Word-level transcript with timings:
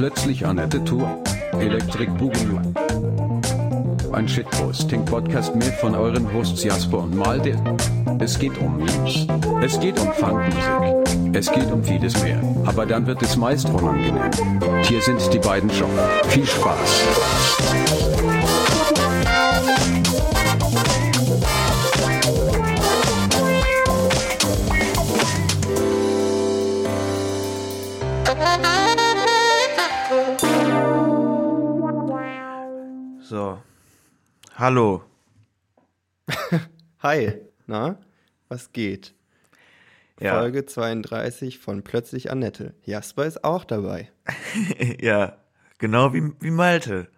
Plötzlich 0.00 0.46
Annette 0.46 0.82
Tour. 0.82 1.22
Electric 1.60 2.10
Boogaloo. 2.12 2.58
Ein 4.14 4.26
Shitposting-Podcast 4.26 5.54
mehr 5.54 5.74
von 5.74 5.94
euren 5.94 6.32
Hosts 6.32 6.64
Jasper 6.64 7.00
und 7.00 7.14
Malde. 7.14 7.54
Es 8.18 8.38
geht 8.38 8.56
um 8.56 8.78
Memes. 8.78 9.26
Es 9.62 9.78
geht 9.78 10.00
um 10.00 10.10
Funkmusik. 10.12 11.34
Es 11.34 11.52
geht 11.52 11.70
um 11.70 11.84
vieles 11.84 12.18
mehr. 12.22 12.40
Aber 12.64 12.86
dann 12.86 13.06
wird 13.06 13.20
es 13.20 13.36
meist 13.36 13.68
unangenehm. 13.68 14.30
Hier 14.84 15.02
sind 15.02 15.20
die 15.34 15.38
beiden 15.38 15.68
schon. 15.68 15.90
Viel 16.28 16.46
Spaß. 16.46 18.09
Hallo. 34.60 35.02
Hi, 36.98 37.32
na, 37.66 37.98
was 38.50 38.72
geht? 38.72 39.14
Ja. 40.20 40.38
Folge 40.38 40.66
32 40.66 41.58
von 41.58 41.82
Plötzlich 41.82 42.30
Annette. 42.30 42.74
Jasper 42.84 43.24
ist 43.24 43.42
auch 43.42 43.64
dabei. 43.64 44.10
ja, 45.00 45.38
genau 45.78 46.12
wie, 46.12 46.34
wie 46.40 46.50
Malte, 46.50 47.08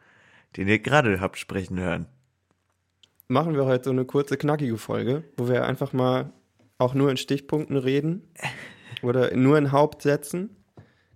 den 0.57 0.69
ihr 0.69 0.79
gerade 0.79 1.21
habt 1.21 1.37
sprechen 1.37 1.81
hören. 1.81 2.07
Machen 3.27 3.57
wir 3.57 3.65
heute 3.65 3.87
so 3.87 3.91
eine 3.91 4.05
kurze, 4.05 4.37
knackige 4.37 4.79
Folge, 4.79 5.25
wo 5.37 5.49
wir 5.49 5.67
einfach 5.67 5.93
mal 5.93 6.33
auch 6.79 6.95
nur 6.95 7.11
in 7.11 7.17
Stichpunkten 7.17 7.77
reden 7.77 8.23
oder 9.03 9.35
nur 9.35 9.59
in 9.59 9.73
Hauptsätzen, 9.73 10.63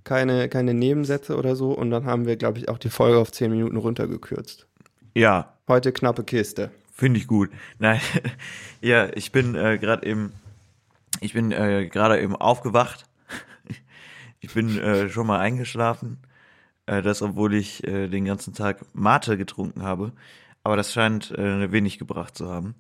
keine, 0.03 0.49
keine 0.49 0.75
Nebensätze 0.75 1.37
oder 1.37 1.55
so. 1.55 1.71
Und 1.71 1.93
dann 1.93 2.05
haben 2.05 2.27
wir, 2.27 2.35
glaube 2.35 2.59
ich, 2.59 2.69
auch 2.69 2.79
die 2.79 2.91
Folge 2.91 3.19
auf 3.19 3.31
10 3.31 3.49
Minuten 3.49 3.77
runtergekürzt. 3.77 4.67
Ja, 5.17 5.55
Heute 5.67 5.95
knappe 5.95 6.25
Kiste. 6.25 6.71
finde 6.93 7.19
ich 7.19 7.27
gut. 7.27 7.49
Nein, 7.79 8.03
ja, 8.83 9.09
ich 9.15 9.33
bin 9.33 9.55
äh, 9.55 9.79
gerade 9.79 10.07
eben, 10.07 10.35
ich 11.23 11.33
bin 11.33 11.53
äh, 11.53 11.89
gerade 11.91 12.21
eben 12.21 12.37
aufgewacht. 12.37 13.07
ich 14.41 14.53
bin 14.53 14.79
äh, 14.79 15.09
schon 15.09 15.27
mal 15.27 15.39
eingeschlafen. 15.39 16.19
Äh, 16.85 17.01
das, 17.01 17.23
obwohl 17.23 17.55
ich 17.55 17.83
äh, 17.89 18.09
den 18.09 18.27
ganzen 18.27 18.53
Tag 18.53 18.85
Mate 18.93 19.39
getrunken 19.39 19.85
habe. 19.85 20.13
Aber 20.63 20.77
das 20.77 20.93
scheint 20.93 21.31
äh, 21.31 21.73
wenig 21.73 21.99
gebracht 21.99 22.37
zu 22.37 22.51
haben. 22.51 22.75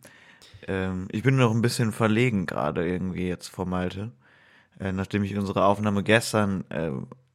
Ähm, 0.69 1.09
ich 1.13 1.23
bin 1.23 1.37
noch 1.37 1.55
ein 1.55 1.63
bisschen 1.63 1.91
verlegen 1.91 2.45
gerade 2.45 2.87
irgendwie 2.87 3.29
jetzt 3.29 3.49
vor 3.49 3.65
Malte. 3.65 4.13
Äh, 4.79 4.93
nachdem 4.93 5.25
ich 5.25 5.39
unsere 5.39 5.65
Aufnahme 5.65 6.03
gestern 6.03 6.67
äh, 6.69 6.91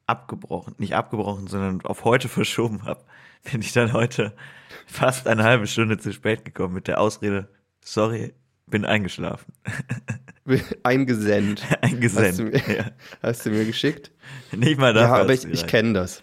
abgebrochen, 0.06 0.76
nicht 0.78 0.94
abgebrochen, 0.94 1.48
sondern 1.48 1.80
auf 1.86 2.04
heute 2.04 2.28
verschoben 2.28 2.84
habe, 2.84 3.02
bin 3.50 3.60
ich 3.60 3.72
dann 3.72 3.92
heute 3.92 4.32
fast 4.86 5.26
eine 5.26 5.42
halbe 5.44 5.66
Stunde 5.66 5.98
zu 5.98 6.12
spät 6.12 6.44
gekommen 6.44 6.74
mit 6.74 6.88
der 6.88 7.00
Ausrede, 7.00 7.48
sorry, 7.84 8.34
bin 8.66 8.84
eingeschlafen. 8.84 9.52
Eingesendet. 10.82 11.62
Eingesendet. 11.82 12.54
Hast 12.54 12.66
du 12.66 12.72
mir, 12.72 12.76
ja. 12.76 12.84
hast 13.22 13.46
du 13.46 13.50
mir 13.50 13.64
geschickt? 13.64 14.10
Nicht 14.52 14.78
mal 14.78 14.94
Ja, 14.94 15.02
dafür. 15.02 15.16
aber 15.24 15.32
hat's 15.32 15.44
ich, 15.44 15.52
ich 15.52 15.66
kenne 15.66 15.92
das. 15.94 16.22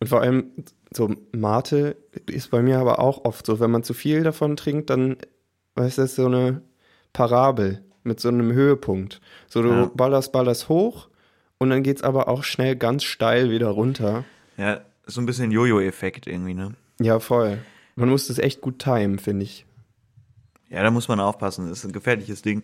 Und 0.00 0.08
vor 0.08 0.20
allem, 0.20 0.50
so 0.92 1.14
Mate 1.32 1.96
ist 2.28 2.50
bei 2.50 2.62
mir 2.62 2.78
aber 2.78 2.98
auch 2.98 3.24
oft 3.24 3.46
so, 3.46 3.60
wenn 3.60 3.70
man 3.70 3.82
zu 3.84 3.94
viel 3.94 4.22
davon 4.22 4.56
trinkt, 4.56 4.90
dann, 4.90 5.16
weißt 5.76 5.98
du, 5.98 6.02
das 6.02 6.10
ist 6.10 6.16
so 6.16 6.26
eine 6.26 6.62
Parabel 7.12 7.82
mit 8.04 8.20
so 8.20 8.28
einem 8.28 8.52
Höhepunkt. 8.52 9.20
So, 9.48 9.62
du 9.62 9.68
Ja. 9.70 9.90
ballerst, 9.94 10.32
ballerst 10.32 10.68
hoch 10.68 11.08
und 11.58 11.70
dann 11.70 11.82
geht's 11.82 12.02
aber 12.02 12.28
auch 12.28 12.42
schnell 12.44 12.76
ganz 12.76 13.04
steil 13.04 13.50
wieder 13.50 13.68
runter. 13.68 14.24
Ja, 14.56 14.82
so 15.06 15.20
ein 15.20 15.26
bisschen 15.26 15.50
Jojo-Effekt 15.50 16.26
irgendwie, 16.26 16.54
ne? 16.54 16.74
Ja, 17.00 17.18
voll. 17.20 17.58
Man 17.96 18.08
muss 18.08 18.28
das 18.28 18.38
echt 18.38 18.60
gut 18.60 18.78
timen, 18.78 19.18
finde 19.18 19.44
ich. 19.44 19.66
Ja, 20.68 20.82
da 20.82 20.90
muss 20.90 21.08
man 21.08 21.20
aufpassen. 21.20 21.68
Das 21.68 21.78
ist 21.80 21.84
ein 21.84 21.92
gefährliches 21.92 22.42
Ding. 22.42 22.62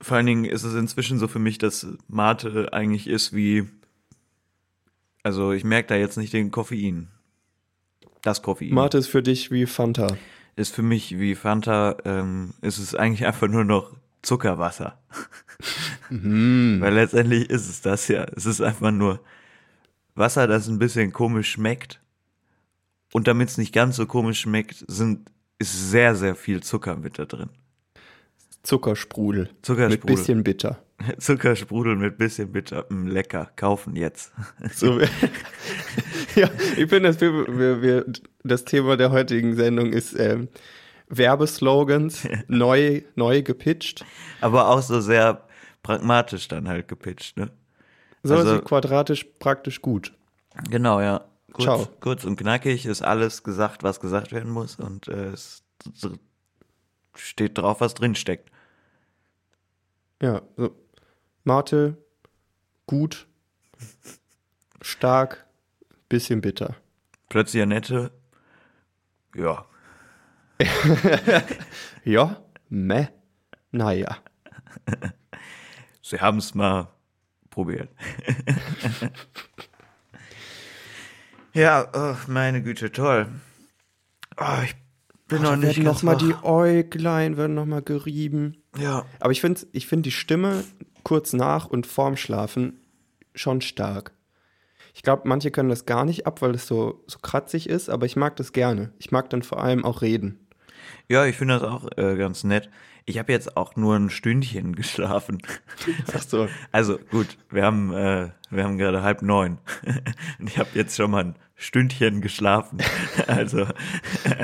Vor 0.00 0.16
allen 0.16 0.26
Dingen 0.26 0.44
ist 0.44 0.62
es 0.64 0.74
inzwischen 0.74 1.18
so 1.18 1.28
für 1.28 1.38
mich, 1.38 1.58
dass 1.58 1.86
Mate 2.08 2.72
eigentlich 2.72 3.06
ist 3.06 3.34
wie. 3.34 3.68
Also 5.22 5.52
ich 5.52 5.62
merke 5.64 5.88
da 5.88 5.94
jetzt 5.96 6.16
nicht 6.16 6.32
den 6.32 6.50
Koffein. 6.50 7.08
Das 8.22 8.42
Koffein. 8.42 8.72
Mate 8.74 8.98
ist 8.98 9.08
für 9.08 9.22
dich 9.22 9.50
wie 9.50 9.66
Fanta. 9.66 10.16
ist 10.56 10.74
für 10.74 10.82
mich 10.82 11.18
wie 11.18 11.34
Fanta, 11.34 11.96
ähm, 12.04 12.54
ist 12.62 12.78
es 12.78 12.94
eigentlich 12.94 13.26
einfach 13.26 13.48
nur 13.48 13.64
noch 13.64 13.92
Zuckerwasser. 14.22 14.98
Weil 16.10 16.94
letztendlich 16.94 17.50
ist 17.50 17.68
es 17.68 17.80
das 17.80 18.08
ja. 18.08 18.24
Es 18.34 18.46
ist 18.46 18.60
einfach 18.60 18.90
nur 18.90 19.20
Wasser, 20.14 20.46
das 20.46 20.68
ein 20.68 20.78
bisschen 20.78 21.12
komisch 21.12 21.50
schmeckt. 21.50 22.00
Und 23.12 23.28
damit 23.28 23.50
es 23.50 23.58
nicht 23.58 23.74
ganz 23.74 23.96
so 23.96 24.06
komisch 24.06 24.40
schmeckt, 24.40 24.84
sind, 24.88 25.30
ist 25.58 25.90
sehr, 25.90 26.14
sehr 26.14 26.34
viel 26.34 26.62
Zucker 26.62 26.96
mit 26.96 27.18
da 27.18 27.26
drin. 27.26 27.50
Zuckersprudel. 28.62 29.50
Zuckersprudel. 29.62 29.90
Mit 29.90 30.06
bisschen 30.06 30.44
bitter. 30.44 30.82
Zuckersprudel 31.18 31.96
mit 31.96 32.16
bisschen 32.16 32.52
bitter. 32.52 32.86
Mm, 32.88 33.08
lecker. 33.08 33.50
Kaufen 33.56 33.96
jetzt. 33.96 34.32
So, 34.74 35.00
ja, 36.36 36.48
ich 36.76 36.88
finde, 36.88 37.00
das, 37.00 37.20
wir, 37.20 37.46
wir, 37.46 37.82
wir, 37.82 38.06
das 38.44 38.64
Thema 38.64 38.96
der 38.96 39.10
heutigen 39.10 39.56
Sendung 39.56 39.92
ist 39.92 40.18
ähm, 40.18 40.48
Werbeslogans 41.08 42.26
neu, 42.48 43.02
neu 43.16 43.42
gepitcht. 43.42 44.04
Aber 44.40 44.68
auch 44.68 44.82
so 44.82 45.00
sehr 45.00 45.46
pragmatisch 45.82 46.48
dann 46.48 46.68
halt 46.68 46.88
gepitcht, 46.88 47.36
ne? 47.36 47.50
So 48.22 48.36
Also- 48.36 48.60
quadratisch 48.62 49.24
praktisch 49.38 49.82
gut. 49.82 50.12
Genau, 50.70 51.00
ja. 51.00 51.24
Kurz, 51.52 51.64
Ciao. 51.64 51.86
kurz 52.00 52.24
und 52.24 52.36
knackig 52.36 52.86
ist 52.86 53.02
alles 53.02 53.42
gesagt, 53.42 53.82
was 53.82 54.00
gesagt 54.00 54.32
werden 54.32 54.50
muss 54.50 54.76
und 54.76 55.08
äh, 55.08 55.28
es 55.32 55.62
steht 57.14 57.58
drauf, 57.58 57.80
was 57.80 57.92
drin 57.94 58.14
steckt. 58.14 58.50
Ja, 60.22 60.40
so. 60.56 60.74
Mate, 61.44 61.98
gut, 62.86 63.26
stark, 64.80 65.44
bisschen 66.08 66.40
bitter. 66.40 66.76
Plötzlich 67.28 67.62
Annette, 67.62 68.12
ja, 69.34 69.66
Ja, 72.04 72.42
meh, 72.68 73.06
naja. 73.72 74.16
sie 76.02 76.20
haben 76.20 76.38
es 76.38 76.54
mal 76.54 76.88
probiert. 77.52 77.88
ja, 81.52 81.86
oh, 81.94 82.16
meine 82.26 82.62
Güte, 82.62 82.90
toll. 82.90 83.28
Oh, 84.36 84.62
ich 84.64 84.74
bin 85.28 85.42
noch 85.42 85.56
nicht 85.56 85.76
werden 85.76 85.84
ganz 85.84 86.02
noch 86.02 86.02
mal 86.02 86.20
wach. 86.20 86.26
die 86.26 86.34
Äuglein 86.44 87.36
werden 87.36 87.54
noch 87.54 87.66
mal 87.66 87.82
gerieben. 87.82 88.56
Ja, 88.76 89.04
Aber 89.20 89.30
ich 89.30 89.40
finde 89.40 89.60
ich 89.72 89.86
find 89.86 90.04
die 90.04 90.10
Stimme 90.10 90.64
kurz 91.04 91.32
nach 91.32 91.66
und 91.66 91.86
vorm 91.86 92.16
Schlafen 92.16 92.80
schon 93.34 93.60
stark. 93.60 94.12
Ich 94.94 95.02
glaube, 95.02 95.22
manche 95.26 95.50
können 95.50 95.68
das 95.68 95.86
gar 95.86 96.04
nicht 96.04 96.26
ab, 96.26 96.42
weil 96.42 96.54
es 96.54 96.66
so, 96.66 97.02
so 97.06 97.18
kratzig 97.18 97.68
ist, 97.68 97.88
aber 97.88 98.04
ich 98.06 98.16
mag 98.16 98.36
das 98.36 98.52
gerne. 98.52 98.92
Ich 98.98 99.10
mag 99.10 99.30
dann 99.30 99.42
vor 99.42 99.62
allem 99.62 99.84
auch 99.84 100.02
reden. 100.02 100.46
ja, 101.08 101.24
ich 101.24 101.36
finde 101.36 101.58
das 101.58 101.62
auch 101.62 101.88
äh, 101.96 102.16
ganz 102.16 102.44
nett. 102.44 102.68
Ich 103.04 103.18
habe 103.18 103.32
jetzt 103.32 103.56
auch 103.56 103.74
nur 103.76 103.96
ein 103.96 104.10
Stündchen 104.10 104.74
geschlafen. 104.76 105.38
Ach 106.14 106.22
so. 106.22 106.48
Also 106.70 106.98
gut, 107.10 107.36
wir 107.50 107.64
haben, 107.64 107.92
äh, 107.92 108.30
wir 108.50 108.64
haben 108.64 108.78
gerade 108.78 109.02
halb 109.02 109.22
neun. 109.22 109.58
Und 110.38 110.48
ich 110.48 110.58
habe 110.58 110.70
jetzt 110.74 110.96
schon 110.96 111.10
mal 111.10 111.24
ein 111.24 111.36
Stündchen 111.56 112.20
geschlafen. 112.20 112.78
Also 113.26 113.66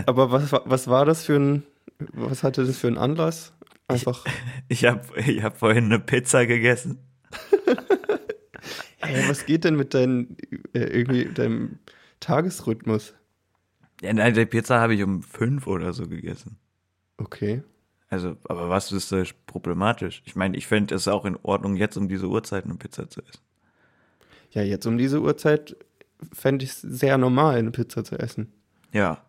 Aber 0.07 0.31
was, 0.31 0.53
wa- 0.53 0.63
was 0.65 0.89
war 0.89 1.05
das 1.05 1.25
für 1.25 1.37
ein, 1.37 1.63
was 1.99 2.43
hatte 2.43 2.65
das 2.65 2.79
für 2.79 2.87
einen 2.89 2.99
Anlass? 2.99 3.53
Einfach, 3.89 4.25
ich 4.69 4.85
habe 4.85 5.03
ich 5.21 5.43
hab 5.43 5.59
vorhin 5.59 5.87
eine 5.87 5.99
Pizza 5.99 6.45
gegessen. 6.47 6.99
ey, 9.01 9.29
was 9.29 9.47
geht 9.47 9.65
denn 9.65 9.77
mit 9.77 9.95
deinem, 9.95 10.37
äh, 10.75 10.81
irgendwie, 10.81 11.25
deinem 11.27 11.79
Tagesrhythmus? 12.21 13.15
Ja, 14.03 14.13
nein, 14.13 14.35
die 14.35 14.47
Pizza 14.47 14.81
habe 14.81 14.95
ich 14.95 15.03
um 15.03 15.23
fünf 15.23 15.67
oder 15.67 15.93
so 15.93 16.07
gegessen. 16.07 16.59
Okay. 17.17 17.63
Also, 18.11 18.37
aber 18.45 18.71
was 18.71 18.91
ist 18.91 19.13
da 19.13 19.23
problematisch? 19.47 20.23
Ich 20.25 20.35
meine, 20.35 20.57
ich 20.57 20.67
fände 20.67 20.95
es 20.95 21.09
auch 21.09 21.25
in 21.25 21.37
Ordnung, 21.43 21.77
jetzt 21.77 21.97
um 21.97 22.09
diese 22.09 22.27
Uhrzeit 22.27 22.65
eine 22.65 22.75
Pizza 22.75 23.09
zu 23.09 23.21
essen. 23.21 23.43
Ja, 24.51 24.63
jetzt 24.63 24.87
um 24.87 24.97
diese 24.97 25.21
Uhrzeit 25.21 25.77
fände 26.33 26.65
ich 26.65 26.71
es 26.71 26.81
sehr 26.81 27.19
normal, 27.19 27.57
eine 27.57 27.71
Pizza 27.71 28.05
zu 28.05 28.19
essen. 28.19 28.53
Ja. 28.93 29.23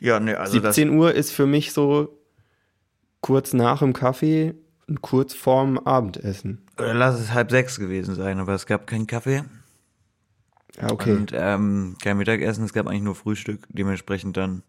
Ja, 0.00 0.18
ne, 0.18 0.38
also 0.38 0.58
das. 0.58 0.74
17 0.74 0.96
Uhr 0.96 1.14
ist 1.14 1.30
für 1.30 1.46
mich 1.46 1.72
so 1.72 2.18
kurz 3.20 3.52
nach 3.52 3.80
dem 3.80 3.92
Kaffee 3.92 4.54
und 4.88 5.02
kurz 5.02 5.34
vorm 5.34 5.78
Abendessen. 5.78 6.66
Oder 6.78 6.94
lass 6.94 7.20
es 7.20 7.32
halb 7.32 7.50
sechs 7.50 7.78
gewesen 7.78 8.16
sein, 8.16 8.40
aber 8.40 8.54
es 8.54 8.66
gab 8.66 8.86
keinen 8.86 9.06
Kaffee. 9.06 9.44
Ja, 10.80 10.90
okay. 10.90 11.12
Und 11.12 11.32
ähm, 11.34 11.96
kein 12.02 12.16
Mittagessen, 12.16 12.64
es 12.64 12.72
gab 12.72 12.88
eigentlich 12.88 13.02
nur 13.02 13.14
Frühstück, 13.14 13.66
dementsprechend 13.68 14.36
dann, 14.36 14.62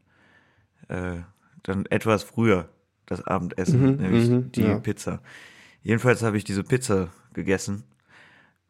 äh, 0.88 1.18
dann 1.64 1.86
etwas 1.88 2.24
früher 2.24 2.70
das 3.06 3.26
Abendessen, 3.26 3.82
Mhm, 3.82 3.96
nämlich 3.98 4.30
mhm, 4.30 4.52
die 4.52 4.64
ja. 4.64 4.80
Pizza. 4.80 5.22
Jedenfalls 5.84 6.22
habe 6.24 6.38
ich 6.38 6.44
diese 6.44 6.64
Pizza 6.64 7.10
gegessen 7.34 7.84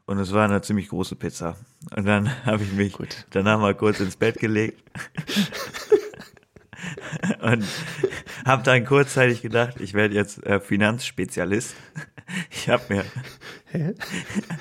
Und 0.06 0.18
es 0.20 0.34
war 0.34 0.46
eine 0.46 0.62
ziemlich 0.62 0.90
große 0.90 1.16
Pizza. 1.16 1.56
Und 1.96 2.06
dann 2.06 2.30
habe 2.46 2.64
ich 2.64 2.74
mich 2.74 2.98
danach 3.30 3.60
mal 3.60 3.76
kurz 3.76 4.00
ins 4.00 4.18
Bett 4.18 4.40
gelegt. 4.40 4.82
und 7.42 7.64
habe 8.46 8.64
dann 8.64 8.86
kurzzeitig 8.86 9.42
gedacht, 9.42 9.80
ich 9.80 9.94
werde 9.94 10.16
jetzt 10.16 10.44
äh, 10.46 10.60
Finanzspezialist. 10.60 11.76
Ich 12.50 12.70
habe 12.70 12.84
mir 12.94 13.06
Hä? 13.72 13.94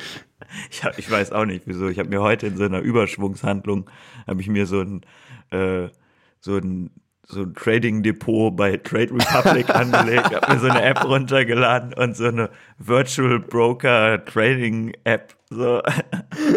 ich, 0.70 0.84
hab, 0.84 0.98
ich 0.98 1.10
weiß 1.10 1.32
auch 1.32 1.44
nicht 1.46 1.66
wieso. 1.66 1.88
Ich 1.88 1.98
habe 1.98 2.08
mir 2.08 2.20
heute 2.20 2.46
in 2.48 2.56
so 2.56 2.64
einer 2.64 2.80
Überschwungshandlung 2.80 3.88
habe 4.26 4.40
ich 4.40 4.48
mir 4.48 4.66
so 4.66 4.80
ein 4.80 5.00
äh, 5.50 5.88
so 6.40 6.56
ein 6.56 6.90
so 7.30 7.42
ein 7.42 7.54
Trading 7.54 8.02
Depot 8.02 8.54
bei 8.54 8.76
Trade 8.76 9.12
Republic 9.14 9.70
angelegt, 9.74 10.34
habe 10.34 10.52
mir 10.52 10.60
so 10.60 10.68
eine 10.68 10.82
App 10.82 11.04
runtergeladen 11.04 11.94
und 11.94 12.16
so 12.16 12.26
eine 12.26 12.50
Virtual 12.78 13.38
Broker 13.38 14.24
Trading 14.24 14.94
App, 15.04 15.36
so 15.48 15.82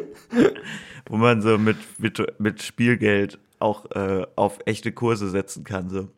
wo 1.08 1.18
man 1.18 1.42
so 1.42 1.58
mit 1.58 1.78
mit, 1.98 2.40
mit 2.40 2.62
Spielgeld 2.62 3.40
auch 3.60 3.90
äh, 3.92 4.26
auf 4.36 4.60
echte 4.66 4.92
Kurse 4.92 5.30
setzen 5.30 5.64
kann. 5.64 5.90
So. 5.90 6.10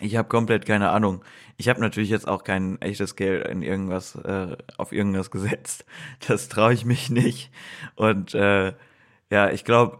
Ich 0.00 0.16
habe 0.16 0.28
komplett 0.28 0.66
keine 0.66 0.90
Ahnung. 0.90 1.24
Ich 1.56 1.68
habe 1.68 1.80
natürlich 1.80 2.10
jetzt 2.10 2.28
auch 2.28 2.44
kein 2.44 2.80
echtes 2.82 3.16
Geld 3.16 3.46
in 3.46 3.62
irgendwas 3.62 4.16
äh, 4.16 4.56
auf 4.76 4.92
irgendwas 4.92 5.30
gesetzt. 5.30 5.84
Das 6.26 6.48
traue 6.48 6.74
ich 6.74 6.84
mich 6.84 7.10
nicht. 7.10 7.50
Und 7.94 8.34
äh, 8.34 8.72
ja, 9.30 9.50
ich 9.50 9.64
glaube, 9.64 9.98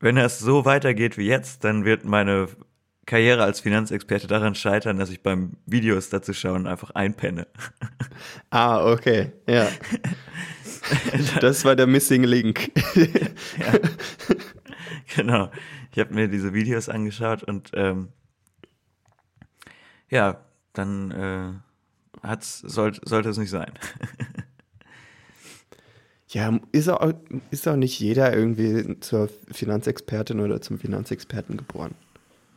wenn 0.00 0.16
es 0.16 0.38
so 0.38 0.64
weitergeht 0.64 1.16
wie 1.16 1.26
jetzt, 1.26 1.64
dann 1.64 1.84
wird 1.84 2.04
meine 2.04 2.48
Karriere 3.06 3.42
als 3.42 3.60
Finanzexperte 3.60 4.26
daran 4.26 4.54
scheitern, 4.54 4.98
dass 4.98 5.10
ich 5.10 5.22
beim 5.22 5.56
Videos 5.66 6.08
dazu 6.08 6.32
schauen 6.32 6.66
einfach 6.66 6.90
einpenne. 6.90 7.46
Ah, 8.50 8.84
okay, 8.92 9.32
ja. 9.46 9.68
Das 11.40 11.64
war 11.64 11.76
der 11.76 11.86
Missing 11.86 12.24
Link. 12.24 12.70
ja. 12.94 13.78
Genau. 15.14 15.50
Ich 15.92 15.98
habe 15.98 16.14
mir 16.14 16.28
diese 16.28 16.54
Videos 16.54 16.88
angeschaut 16.88 17.42
und 17.42 17.70
ähm, 17.74 18.08
ja, 20.08 20.40
dann 20.72 21.10
äh, 21.10 22.26
hat's, 22.26 22.60
soll, 22.60 22.92
sollte 23.04 23.30
es 23.30 23.38
nicht 23.38 23.50
sein. 23.50 23.72
Ja, 26.28 26.58
ist 26.72 26.88
auch, 26.88 27.12
ist 27.50 27.68
auch 27.68 27.76
nicht 27.76 28.00
jeder 28.00 28.34
irgendwie 28.34 28.98
zur 29.00 29.28
Finanzexpertin 29.50 30.40
oder 30.40 30.62
zum 30.62 30.78
Finanzexperten 30.78 31.58
geboren. 31.58 31.94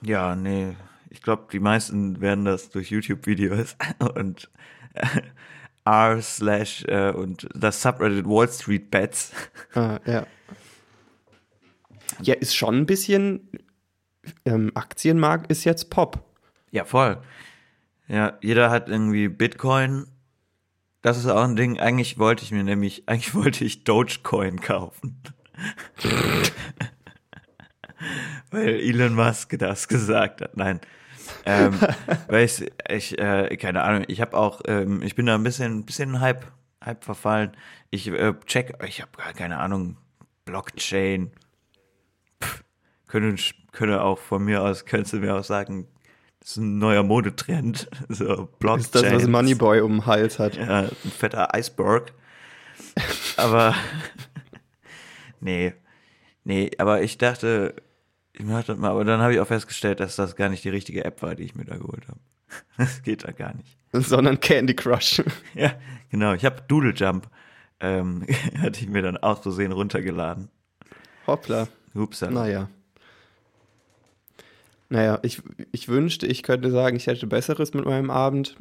Ja, 0.05 0.35
nee. 0.35 0.75
Ich 1.09 1.21
glaube, 1.21 1.47
die 1.51 1.59
meisten 1.59 2.21
werden 2.21 2.45
das 2.45 2.69
durch 2.69 2.91
YouTube-Videos 2.91 3.75
und 4.15 4.49
äh, 4.93 5.21
r 5.85 6.21
slash 6.21 6.83
äh, 6.85 7.11
und 7.11 7.47
das 7.53 7.81
Subreddit 7.81 8.25
Wall 8.25 8.49
Street 8.49 8.91
Bets. 8.91 9.31
Ah, 9.73 9.99
ja. 10.05 10.27
Ja, 12.21 12.35
ist 12.35 12.55
schon 12.55 12.75
ein 12.75 12.85
bisschen, 12.85 13.49
ähm, 14.45 14.71
Aktienmarkt 14.75 15.51
ist 15.51 15.63
jetzt 15.63 15.89
Pop. 15.89 16.23
Ja, 16.71 16.85
voll. 16.85 17.21
Ja, 18.07 18.37
jeder 18.41 18.69
hat 18.69 18.89
irgendwie 18.89 19.27
Bitcoin. 19.27 20.07
Das 21.01 21.17
ist 21.17 21.27
auch 21.27 21.43
ein 21.43 21.55
Ding. 21.55 21.79
Eigentlich 21.79 22.17
wollte 22.17 22.43
ich 22.43 22.51
mir 22.51 22.63
nämlich, 22.63 23.03
eigentlich 23.07 23.33
wollte 23.33 23.65
ich 23.65 23.83
Dogecoin 23.83 24.59
kaufen. 24.61 25.21
weil 28.51 28.79
Elon 28.79 29.15
Musk 29.15 29.57
das 29.57 29.87
gesagt 29.87 30.41
hat. 30.41 30.57
Nein. 30.57 30.79
ähm, 31.45 31.73
weil 32.27 32.45
ich, 32.45 32.71
ich 32.89 33.19
äh, 33.19 33.55
keine 33.57 33.83
Ahnung, 33.83 34.05
ich 34.07 34.21
habe 34.21 34.37
auch, 34.37 34.61
ähm, 34.67 35.01
ich 35.01 35.15
bin 35.15 35.25
da 35.25 35.35
ein 35.35 35.43
bisschen, 35.43 35.85
bisschen 35.85 36.19
Hype, 36.19 36.45
Hype 36.83 37.03
verfallen. 37.03 37.51
Ich 37.89 38.07
äh, 38.07 38.33
check, 38.45 38.73
ich 38.85 39.01
habe 39.01 39.11
gar 39.17 39.33
keine 39.33 39.57
Ahnung, 39.59 39.97
Blockchain. 40.45 41.31
Pff, 42.43 42.63
können, 43.07 43.39
können 43.71 43.99
auch 43.99 44.19
von 44.19 44.43
mir 44.43 44.63
aus, 44.63 44.85
könntest 44.85 45.13
du 45.13 45.17
mir 45.17 45.35
auch 45.35 45.43
sagen, 45.43 45.87
das 46.45 46.51
ist 46.51 46.57
ein 46.57 46.77
neuer 46.77 47.01
Modetrend. 47.01 47.87
So 48.09 48.47
Blockchain. 48.59 48.81
Ist 48.81 48.95
das, 48.95 49.11
was 49.11 49.27
Moneyboy 49.27 49.81
um 49.81 49.93
den 49.93 50.05
Hals 50.05 50.37
hat. 50.37 50.55
Ja, 50.57 50.81
ein 50.81 51.11
fetter 51.17 51.55
Iceberg. 51.55 52.13
Aber 53.37 53.75
nee, 55.39 55.73
nee, 56.45 56.71
aber 56.77 57.01
ich 57.03 57.17
dachte, 57.17 57.75
ich 58.37 58.45
mach 58.45 58.63
das 58.63 58.77
mal, 58.77 58.91
aber 58.91 59.03
dann 59.03 59.21
habe 59.21 59.33
ich 59.33 59.39
auch 59.39 59.47
festgestellt, 59.47 59.99
dass 59.99 60.15
das 60.15 60.35
gar 60.35 60.49
nicht 60.49 60.63
die 60.63 60.69
richtige 60.69 61.05
App 61.05 61.21
war, 61.21 61.35
die 61.35 61.43
ich 61.43 61.55
mir 61.55 61.65
da 61.65 61.77
geholt 61.77 62.07
habe. 62.07 62.19
Das 62.77 63.03
geht 63.03 63.25
da 63.25 63.31
gar 63.31 63.53
nicht. 63.53 63.77
Sondern 63.91 64.39
Candy 64.39 64.75
Crush. 64.75 65.21
Ja, 65.53 65.73
genau. 66.09 66.33
Ich 66.33 66.45
habe 66.45 66.61
Doodle 66.67 66.93
Jump, 66.93 67.29
ähm, 67.79 68.25
hatte 68.57 68.81
ich 68.81 68.87
mir 68.87 69.01
dann 69.01 69.17
aus 69.17 69.39
Versehen 69.39 69.71
runtergeladen. 69.71 70.49
Hoppla. 71.27 71.67
Upsa. 71.93 72.29
Naja. 72.29 72.69
Naja, 74.89 75.19
ich, 75.23 75.41
ich 75.71 75.87
wünschte, 75.87 76.27
ich 76.27 76.43
könnte 76.43 76.71
sagen, 76.71 76.95
ich 76.97 77.07
hätte 77.07 77.25
Besseres 77.25 77.73
mit 77.73 77.85
meinem 77.85 78.11
Abend 78.11 78.57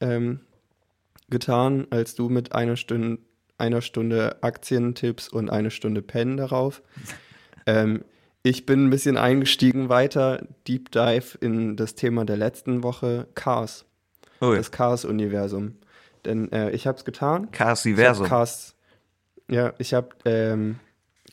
ähm, 0.00 0.40
getan, 1.28 1.86
als 1.90 2.14
du 2.14 2.28
mit 2.28 2.52
einer 2.52 2.76
Stunde, 2.76 3.18
einer 3.58 3.82
Stunde 3.82 4.42
Aktientipps 4.42 5.28
und 5.28 5.50
eine 5.50 5.70
Stunde 5.70 6.02
Pennen 6.02 6.36
darauf. 6.36 6.82
Ähm, 7.66 8.04
ich 8.42 8.64
bin 8.64 8.86
ein 8.86 8.90
bisschen 8.90 9.16
eingestiegen 9.16 9.88
weiter, 9.88 10.46
Deep 10.68 10.92
Dive 10.92 11.36
in 11.40 11.76
das 11.76 11.96
Thema 11.96 12.24
der 12.24 12.36
letzten 12.36 12.82
Woche, 12.82 13.26
Cars. 13.34 13.84
Oh 14.40 14.52
ja. 14.52 14.58
Das 14.58 14.70
Cars-Universum. 14.70 15.76
Denn 16.24 16.52
äh, 16.52 16.70
ich 16.70 16.86
habe 16.86 16.96
es 16.96 17.04
getan. 17.04 17.48
Hab 18.22 18.28
Cars, 18.28 18.76
ja, 19.50 19.74
ich 19.78 19.94
habe 19.94 20.10
ähm, 20.24 20.78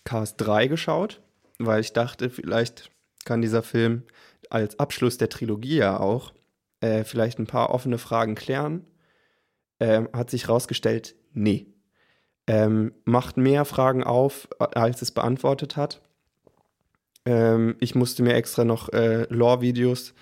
Cars 0.03 0.37
3 0.37 0.67
geschaut, 0.67 1.21
weil 1.59 1.81
ich 1.81 1.93
dachte, 1.93 2.29
vielleicht 2.29 2.89
kann 3.25 3.41
dieser 3.41 3.63
Film 3.63 4.03
als 4.49 4.79
Abschluss 4.79 5.17
der 5.17 5.29
Trilogie 5.29 5.77
ja 5.77 5.99
auch 5.99 6.33
äh, 6.81 7.03
vielleicht 7.03 7.39
ein 7.39 7.47
paar 7.47 7.69
offene 7.71 7.97
Fragen 7.97 8.35
klären. 8.35 8.85
Ähm, 9.79 10.09
hat 10.13 10.29
sich 10.29 10.47
herausgestellt, 10.47 11.15
nee. 11.33 11.67
Ähm, 12.45 12.93
macht 13.05 13.37
mehr 13.37 13.65
Fragen 13.65 14.03
auf, 14.03 14.47
als 14.59 15.01
es 15.01 15.11
beantwortet 15.11 15.77
hat. 15.77 16.01
Ähm, 17.25 17.75
ich 17.79 17.95
musste 17.95 18.23
mir 18.23 18.33
extra 18.33 18.65
noch 18.65 18.89
äh, 18.89 19.25
Lore-Videos 19.29 20.13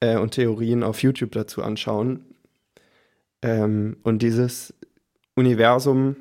äh, 0.00 0.16
und 0.16 0.32
Theorien 0.32 0.82
auf 0.82 1.02
YouTube 1.02 1.32
dazu 1.32 1.62
anschauen. 1.62 2.24
Ähm, 3.42 3.96
und 4.02 4.20
dieses 4.22 4.74
Universum 5.36 6.16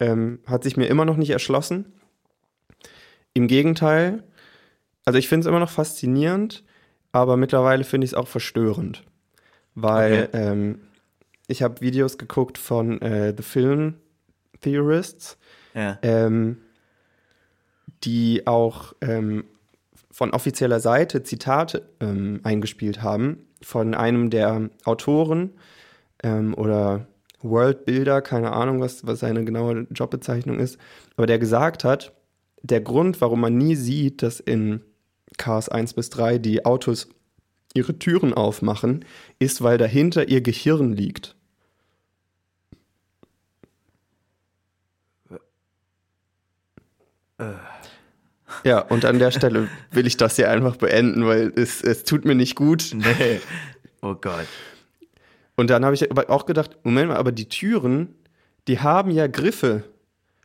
ähm, 0.00 0.40
hat 0.46 0.64
sich 0.64 0.76
mir 0.76 0.86
immer 0.86 1.04
noch 1.04 1.16
nicht 1.16 1.30
erschlossen. 1.30 1.92
Im 3.34 3.46
Gegenteil, 3.46 4.24
also 5.04 5.18
ich 5.18 5.28
finde 5.28 5.42
es 5.42 5.48
immer 5.48 5.60
noch 5.60 5.70
faszinierend, 5.70 6.64
aber 7.12 7.36
mittlerweile 7.36 7.84
finde 7.84 8.04
ich 8.04 8.12
es 8.12 8.14
auch 8.18 8.28
verstörend. 8.28 9.04
Weil 9.74 10.28
Okay. 10.32 10.38
ähm, 10.50 10.80
ich 11.46 11.62
habe 11.62 11.80
Videos 11.80 12.18
geguckt 12.18 12.58
von 12.58 13.00
äh, 13.00 13.32
The 13.36 13.42
Film 13.42 13.94
Theorists, 14.60 15.38
Ja. 15.74 15.98
ähm, 16.02 16.58
die 18.04 18.46
auch 18.46 18.94
ähm, 19.00 19.44
von 20.10 20.30
offizieller 20.30 20.80
Seite 20.80 21.22
Zitate 21.22 21.88
ähm, 22.00 22.40
eingespielt 22.42 23.02
haben 23.02 23.46
von 23.62 23.94
einem 23.94 24.30
der 24.30 24.70
Autoren 24.84 25.54
ähm, 26.22 26.54
oder 26.54 27.06
Worldbuilder, 27.42 28.22
keine 28.22 28.52
Ahnung, 28.52 28.80
was, 28.80 29.06
was 29.06 29.20
seine 29.20 29.44
genaue 29.44 29.86
Jobbezeichnung 29.90 30.58
ist, 30.58 30.78
aber 31.16 31.26
der 31.26 31.38
gesagt 31.38 31.84
hat, 31.84 32.12
der 32.62 32.80
Grund, 32.80 33.20
warum 33.20 33.40
man 33.40 33.56
nie 33.56 33.76
sieht, 33.76 34.22
dass 34.22 34.40
in 34.40 34.82
Cars 35.36 35.68
1 35.68 35.94
bis 35.94 36.10
3 36.10 36.38
die 36.38 36.64
Autos 36.64 37.08
ihre 37.74 37.98
Türen 37.98 38.34
aufmachen, 38.34 39.04
ist, 39.38 39.62
weil 39.62 39.78
dahinter 39.78 40.28
ihr 40.28 40.40
Gehirn 40.40 40.92
liegt. 40.92 41.36
Ja, 48.68 48.80
und 48.80 49.04
an 49.06 49.18
der 49.18 49.30
Stelle 49.30 49.68
will 49.90 50.06
ich 50.06 50.16
das 50.18 50.36
hier 50.36 50.50
einfach 50.50 50.76
beenden, 50.76 51.26
weil 51.26 51.52
es, 51.56 51.82
es 51.82 52.04
tut 52.04 52.24
mir 52.26 52.34
nicht 52.34 52.54
gut. 52.54 52.90
Nee. 52.94 53.40
Oh 54.02 54.14
Gott. 54.14 54.46
Und 55.56 55.70
dann 55.70 55.84
habe 55.84 55.94
ich 55.94 56.10
aber 56.10 56.28
auch 56.30 56.44
gedacht, 56.46 56.76
Moment 56.84 57.08
mal, 57.08 57.16
aber 57.16 57.32
die 57.32 57.48
Türen, 57.48 58.14
die 58.68 58.78
haben 58.80 59.10
ja 59.10 59.26
Griffe, 59.26 59.84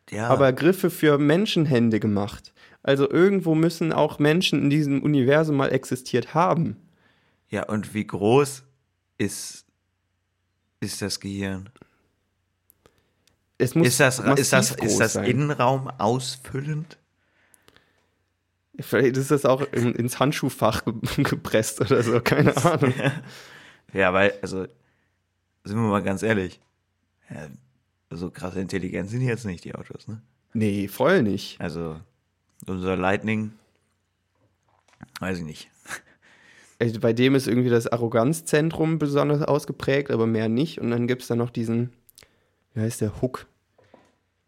Ja. 0.09 0.27
aber 0.29 0.53
Griffe 0.53 0.89
für 0.89 1.17
Menschenhände 1.17 1.99
gemacht. 1.99 2.53
Also 2.81 3.09
irgendwo 3.09 3.55
müssen 3.55 3.91
auch 3.93 4.19
Menschen 4.19 4.61
in 4.63 4.69
diesem 4.69 5.03
Universum 5.03 5.57
mal 5.57 5.69
existiert 5.73 6.33
haben. 6.33 6.77
ja, 7.49 7.63
und 7.67 7.93
wie 7.93 8.07
groß 8.07 8.63
ist, 9.17 9.65
ist 10.79 11.01
das 11.01 11.19
Gehirn? 11.19 11.69
Es 13.57 13.75
muss 13.75 13.87
Ist 13.87 13.99
das, 13.99 14.19
ist 14.19 14.51
das, 14.53 14.71
ist 14.71 14.97
das 14.99 15.13
sein. 15.13 15.25
Innenraum 15.25 15.87
ausfüllend? 15.89 16.97
Vielleicht 18.79 19.17
ist 19.17 19.31
das 19.31 19.45
auch 19.45 19.61
in, 19.71 19.93
ins 19.93 20.19
Handschuhfach 20.19 20.83
ge 20.85 20.93
gepresst 21.23 21.81
oder 21.81 22.01
so, 22.01 22.19
keine 22.21 22.55
Ahnung. 22.65 22.93
Ja, 23.93 24.13
weil, 24.13 24.33
also, 24.41 24.65
sind 25.63 25.77
wir 25.77 25.89
mal 25.89 26.01
ganz 26.01 26.23
ehrlich. 26.23 26.59
Ja, 27.29 27.47
so 28.09 28.31
krass 28.31 28.55
intelligent 28.55 29.09
sind 29.09 29.21
jetzt 29.21 29.45
nicht, 29.45 29.63
die 29.63 29.75
Autos, 29.75 30.07
ne? 30.07 30.21
Nee, 30.53 30.87
voll 30.87 31.23
nicht. 31.23 31.59
Also 31.59 31.99
unser 32.67 32.95
Lightning, 32.95 33.53
weiß 35.19 35.39
ich 35.39 35.45
nicht. 35.45 35.69
Also 36.79 36.99
bei 36.99 37.13
dem 37.13 37.35
ist 37.35 37.47
irgendwie 37.47 37.69
das 37.69 37.87
Arroganzzentrum 37.87 38.99
besonders 38.99 39.41
ausgeprägt, 39.41 40.11
aber 40.11 40.27
mehr 40.27 40.49
nicht. 40.49 40.79
Und 40.79 40.91
dann 40.91 41.07
gibt 41.07 41.21
es 41.21 41.27
da 41.27 41.35
noch 41.35 41.49
diesen, 41.49 41.93
wie 42.73 42.81
heißt 42.81 43.01
der, 43.01 43.21
Hook. 43.21 43.47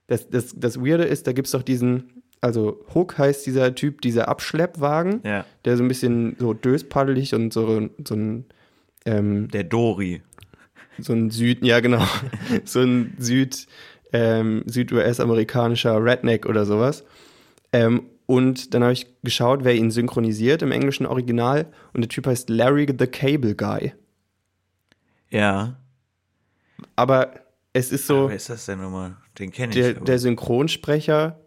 Das, 0.08 0.30
das, 0.30 0.54
das 0.56 0.80
Weirde 0.80 1.06
ist, 1.06 1.28
da 1.28 1.34
gibt 1.34 1.48
es 1.48 1.52
doch 1.54 1.64
diesen, 1.64 2.24
also 2.46 2.80
Hook 2.94 3.18
heißt 3.18 3.46
dieser 3.46 3.74
Typ, 3.76 4.02
dieser 4.02 4.28
Abschleppwagen, 4.30 5.22
Ja, 5.24 5.46
der 5.66 5.78
so 5.78 5.84
ein 5.84 5.88
bisschen 5.88 6.36
so 6.40 6.54
döspaddelig 6.54 7.34
und 7.34 7.52
so, 7.52 7.90
so 8.06 8.16
ein, 8.16 8.46
ähm, 9.06 9.50
der 9.50 9.64
Dori. 9.64 10.22
so 11.00 11.14
ein 11.14 11.32
Süd, 11.32 11.64
ja 11.66 11.80
genau, 11.80 12.06
so 12.66 12.82
ein 12.82 13.16
Süd, 13.20 13.68
ähm, 14.14 14.64
Süd-US-amerikanischer 14.68 16.04
Redneck 16.04 16.46
oder 16.46 16.66
sowas. 16.66 17.04
Ähm, 17.74 18.04
und 18.28 18.74
dann 18.74 18.82
habe 18.84 18.94
ich 18.94 19.08
geschaut, 19.24 19.64
wer 19.64 19.76
ihn 19.76 19.92
synchronisiert 19.92 20.62
im 20.62 20.72
englischen 20.72 21.06
Original. 21.06 21.68
Und 21.94 22.02
der 22.02 22.10
Typ 22.10 22.26
heißt 22.26 22.50
Larry 22.50 22.88
the 22.98 23.06
Cable 23.08 23.56
Guy. 23.56 23.94
Ja. 25.30 25.78
Aber 26.96 27.34
es 27.74 27.92
ist 27.92 28.08
so, 28.08 28.30
Wer 28.30 28.36
ist 28.38 28.50
das 28.50 28.66
denn 28.66 28.80
nochmal? 28.82 29.18
Den 29.38 29.52
kenne 29.52 29.70
ich. 29.70 29.76
der, 29.76 29.94
der 29.96 30.18
Synchronsprecher 30.20 31.40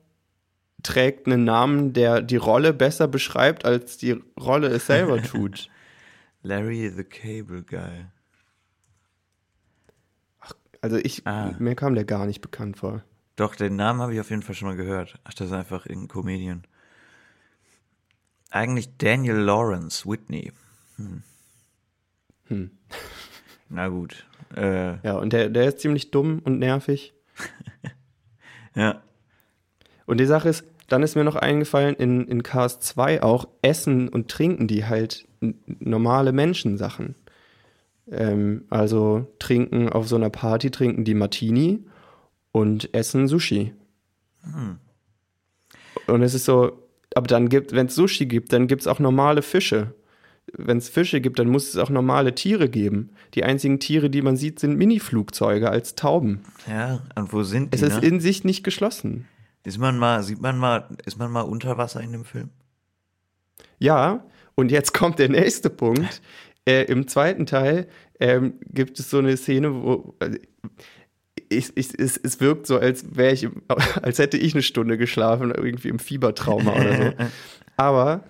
trägt 0.82 1.26
einen 1.26 1.44
Namen, 1.44 1.92
der 1.92 2.22
die 2.22 2.36
Rolle 2.36 2.72
besser 2.72 3.08
beschreibt, 3.08 3.64
als 3.64 3.96
die 3.96 4.22
Rolle 4.38 4.68
es 4.68 4.86
selber 4.86 5.22
tut. 5.22 5.68
Larry 6.42 6.88
the 6.90 7.04
Cable 7.04 7.62
Guy. 7.62 8.06
Also 10.80 10.96
ich, 10.96 11.26
Ah. 11.26 11.54
mir 11.58 11.74
kam 11.74 11.94
der 11.94 12.04
gar 12.04 12.26
nicht 12.26 12.40
bekannt 12.40 12.76
vor. 12.78 13.02
Doch, 13.36 13.56
den 13.56 13.76
Namen 13.76 14.00
habe 14.00 14.14
ich 14.14 14.20
auf 14.20 14.30
jeden 14.30 14.42
Fall 14.42 14.54
schon 14.54 14.68
mal 14.68 14.76
gehört. 14.76 15.18
Ach, 15.24 15.34
das 15.34 15.48
ist 15.48 15.52
einfach 15.52 15.86
irgendein 15.86 16.08
Comedian. 16.08 16.62
Eigentlich 18.50 18.96
Daniel 18.98 19.36
Lawrence 19.36 20.08
Whitney. 20.08 20.52
Hm. 20.96 21.22
Hm. 22.46 22.70
Na 23.68 23.88
gut. 23.88 24.24
Äh, 24.56 25.04
Ja, 25.06 25.18
und 25.18 25.32
der, 25.32 25.50
der 25.50 25.66
ist 25.68 25.80
ziemlich 25.80 26.10
dumm 26.10 26.38
und 26.44 26.58
nervig. 26.58 27.12
ja. 28.74 29.02
Und 30.08 30.18
die 30.18 30.26
Sache 30.26 30.48
ist, 30.48 30.64
dann 30.88 31.02
ist 31.02 31.16
mir 31.16 31.24
noch 31.24 31.36
eingefallen, 31.36 31.94
in, 31.96 32.26
in 32.26 32.42
Cars 32.42 32.80
2 32.80 33.22
auch 33.22 33.46
Essen 33.62 34.08
und 34.08 34.28
Trinken 34.28 34.66
die 34.66 34.86
halt 34.86 35.28
normale 35.40 36.32
Menschensachen. 36.32 37.14
Ähm, 38.10 38.64
also 38.70 39.26
trinken 39.38 39.90
auf 39.90 40.08
so 40.08 40.16
einer 40.16 40.30
Party, 40.30 40.70
trinken 40.70 41.04
die 41.04 41.12
Martini 41.14 41.84
und 42.52 42.94
essen 42.94 43.28
Sushi. 43.28 43.74
Und 46.06 46.22
es 46.22 46.32
ist 46.32 46.46
so, 46.46 46.88
aber 47.14 47.26
dann 47.26 47.50
gibt, 47.50 47.72
wenn 47.72 47.86
es 47.86 47.94
Sushi 47.94 48.24
gibt, 48.26 48.52
dann 48.54 48.66
gibt 48.66 48.80
es 48.80 48.86
auch 48.86 48.98
normale 48.98 49.42
Fische. 49.42 49.94
Wenn 50.54 50.78
es 50.78 50.88
Fische 50.88 51.20
gibt, 51.20 51.38
dann 51.38 51.48
muss 51.48 51.68
es 51.68 51.76
auch 51.76 51.90
normale 51.90 52.34
Tiere 52.34 52.70
geben. 52.70 53.10
Die 53.34 53.44
einzigen 53.44 53.78
Tiere, 53.78 54.08
die 54.08 54.22
man 54.22 54.38
sieht, 54.38 54.58
sind 54.58 54.78
Miniflugzeuge 54.78 55.68
als 55.68 55.94
Tauben. 55.94 56.40
Ja, 56.66 57.02
und 57.14 57.34
wo 57.34 57.42
sind 57.42 57.74
Es 57.74 57.80
die? 57.82 57.86
ist 57.88 58.00
Ne? 58.00 58.08
in 58.08 58.20
sich 58.20 58.44
nicht 58.44 58.64
geschlossen. 58.64 59.26
Ist 59.68 59.76
man 59.76 59.98
mal, 59.98 60.22
sieht 60.22 60.40
man 60.40 60.56
mal, 60.56 60.88
ist 61.04 61.18
man 61.18 61.30
mal 61.30 61.42
unter 61.42 61.76
Wasser 61.76 62.00
in 62.00 62.12
dem 62.12 62.24
Film? 62.24 62.48
Ja, 63.78 64.24
und 64.54 64.70
jetzt 64.70 64.94
kommt 64.94 65.18
der 65.18 65.28
nächste 65.28 65.70
Punkt. 65.70 66.22
Äh, 66.66 66.84
Im 66.84 67.08
zweiten 67.08 67.46
Teil 67.46 67.88
ähm, 68.20 68.60
gibt 68.66 69.00
es 69.00 69.08
so 69.08 69.16
eine 69.16 69.38
Szene, 69.38 69.72
wo 69.72 70.14
also, 70.18 70.36
ich, 71.48 71.74
ich, 71.76 71.98
es, 71.98 72.18
es 72.18 72.40
wirkt 72.42 72.66
so, 72.66 72.78
als 72.78 73.16
wäre 73.16 73.32
ich, 73.32 73.44
im, 73.44 73.62
als 74.02 74.18
hätte 74.18 74.36
ich 74.36 74.52
eine 74.52 74.62
Stunde 74.62 74.98
geschlafen, 74.98 75.50
irgendwie 75.50 75.88
im 75.88 75.98
Fiebertrauma 75.98 76.74
oder 76.74 76.96
so. 76.96 77.12
Aber 77.78 78.24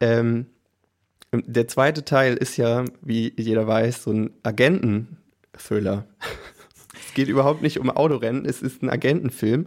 ähm, 0.00 0.46
der 1.32 1.68
zweite 1.68 2.06
Teil 2.06 2.38
ist 2.38 2.56
ja, 2.56 2.86
wie 3.02 3.34
jeder 3.36 3.66
weiß, 3.66 4.04
so 4.04 4.12
ein 4.12 4.30
Agenten-Thriller. 4.42 6.06
Es 6.98 7.12
geht 7.12 7.28
überhaupt 7.28 7.60
nicht 7.60 7.78
um 7.78 7.90
Autorennen, 7.90 8.46
es 8.46 8.62
ist 8.62 8.82
ein 8.82 8.88
Agentenfilm. 8.88 9.66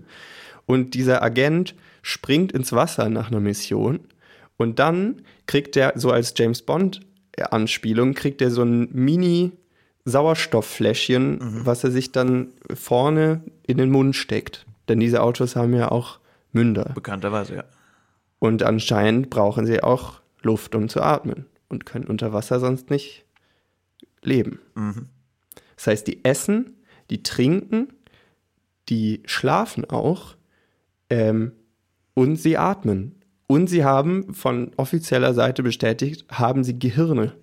Und 0.65 0.93
dieser 0.93 1.21
Agent 1.21 1.75
springt 2.01 2.51
ins 2.51 2.73
Wasser 2.73 3.07
nach 3.09 3.29
einer 3.29 3.39
Mission. 3.39 3.99
Und 4.57 4.79
dann 4.79 5.21
kriegt 5.47 5.77
er, 5.77 5.93
so 5.95 6.11
als 6.11 6.33
James 6.35 6.61
Bond-Anspielung, 6.61 8.13
kriegt 8.13 8.41
er 8.41 8.51
so 8.51 8.63
ein 8.63 8.89
Mini-Sauerstofffläschchen, 8.91 11.65
was 11.65 11.83
er 11.83 11.91
sich 11.91 12.11
dann 12.11 12.49
vorne 12.73 13.43
in 13.67 13.77
den 13.77 13.91
Mund 13.91 14.15
steckt. 14.15 14.65
Denn 14.87 14.99
diese 14.99 15.21
Autos 15.21 15.55
haben 15.55 15.73
ja 15.73 15.91
auch 15.91 16.19
Münder. 16.51 16.91
Bekannterweise, 16.95 17.55
ja. 17.55 17.63
Und 18.39 18.63
anscheinend 18.63 19.29
brauchen 19.29 19.65
sie 19.65 19.83
auch 19.83 20.21
Luft, 20.41 20.75
um 20.75 20.89
zu 20.89 21.01
atmen. 21.01 21.45
Und 21.67 21.85
können 21.85 22.05
unter 22.05 22.31
Wasser 22.31 22.59
sonst 22.59 22.91
nicht 22.91 23.25
leben. 24.21 24.59
Das 25.75 25.87
heißt, 25.87 26.07
die 26.07 26.23
essen, 26.23 26.75
die 27.09 27.23
trinken, 27.23 27.87
die 28.87 29.23
schlafen 29.25 29.89
auch 29.89 30.35
ähm, 31.09 31.53
und 32.13 32.37
sie 32.37 32.57
atmen. 32.57 33.21
Und 33.47 33.67
sie 33.67 33.83
haben 33.83 34.33
von 34.33 34.71
offizieller 34.75 35.33
Seite 35.33 35.61
bestätigt, 35.61 36.25
haben 36.31 36.63
sie 36.63 36.79
Gehirne. 36.79 37.33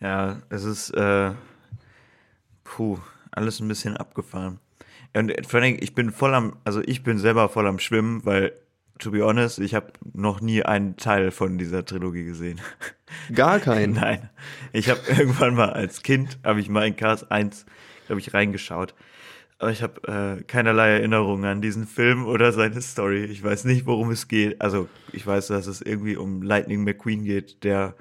Ja, 0.00 0.42
es 0.50 0.64
ist, 0.64 0.90
äh, 0.90 1.32
puh, 2.62 2.98
alles 3.30 3.60
ein 3.60 3.68
bisschen 3.68 3.96
abgefahren. 3.96 4.60
Und 5.14 5.32
vor 5.46 5.60
allem, 5.60 5.78
ich 5.80 5.94
bin 5.94 6.10
voll 6.10 6.34
am, 6.34 6.56
also 6.64 6.82
ich 6.84 7.02
bin 7.02 7.18
selber 7.18 7.48
voll 7.48 7.66
am 7.66 7.78
Schwimmen, 7.78 8.26
weil, 8.26 8.52
to 8.98 9.10
be 9.10 9.24
honest, 9.24 9.58
ich 9.60 9.74
habe 9.74 9.92
noch 10.12 10.42
nie 10.42 10.62
einen 10.62 10.98
Teil 10.98 11.30
von 11.30 11.56
dieser 11.56 11.86
Trilogie 11.86 12.24
gesehen. 12.24 12.60
Gar 13.34 13.60
kein. 13.60 13.92
Nein, 13.92 14.28
ich 14.74 14.90
habe 14.90 15.00
irgendwann 15.08 15.54
mal 15.54 15.70
als 15.70 16.02
Kind, 16.02 16.38
habe 16.44 16.60
ich 16.60 16.68
mal 16.68 16.86
in 16.86 16.96
Cars 16.96 17.30
1, 17.30 17.64
glaube 18.06 18.20
ich, 18.20 18.34
reingeschaut. 18.34 18.94
Aber 19.58 19.70
ich 19.70 19.82
habe 19.82 20.38
äh, 20.38 20.42
keinerlei 20.42 20.90
Erinnerungen 20.90 21.46
an 21.46 21.62
diesen 21.62 21.86
Film 21.86 22.26
oder 22.26 22.52
seine 22.52 22.82
Story. 22.82 23.24
Ich 23.24 23.42
weiß 23.42 23.64
nicht, 23.64 23.86
worum 23.86 24.10
es 24.10 24.28
geht. 24.28 24.60
Also 24.60 24.88
ich 25.12 25.26
weiß, 25.26 25.46
dass 25.46 25.66
es 25.66 25.80
irgendwie 25.80 26.16
um 26.16 26.42
Lightning 26.42 26.84
McQueen 26.84 27.24
geht, 27.24 27.64
der 27.64 27.94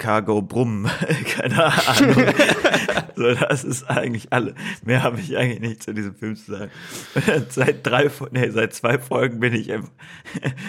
Cargo 0.00 0.42
Brumm, 0.42 0.88
keine 1.26 1.64
Ahnung. 1.64 2.24
so, 3.16 3.34
das 3.34 3.64
ist 3.64 3.90
eigentlich 3.90 4.32
alle. 4.32 4.54
Mehr 4.82 5.02
habe 5.02 5.20
ich 5.20 5.36
eigentlich 5.36 5.60
nicht 5.60 5.82
zu 5.82 5.92
diesem 5.92 6.14
Film 6.14 6.36
zu 6.36 6.52
sagen. 6.52 6.70
seit 7.50 7.86
drei, 7.86 8.10
nee, 8.30 8.48
seit 8.50 8.72
zwei 8.72 8.98
Folgen 8.98 9.40
bin 9.40 9.54
ich, 9.54 9.70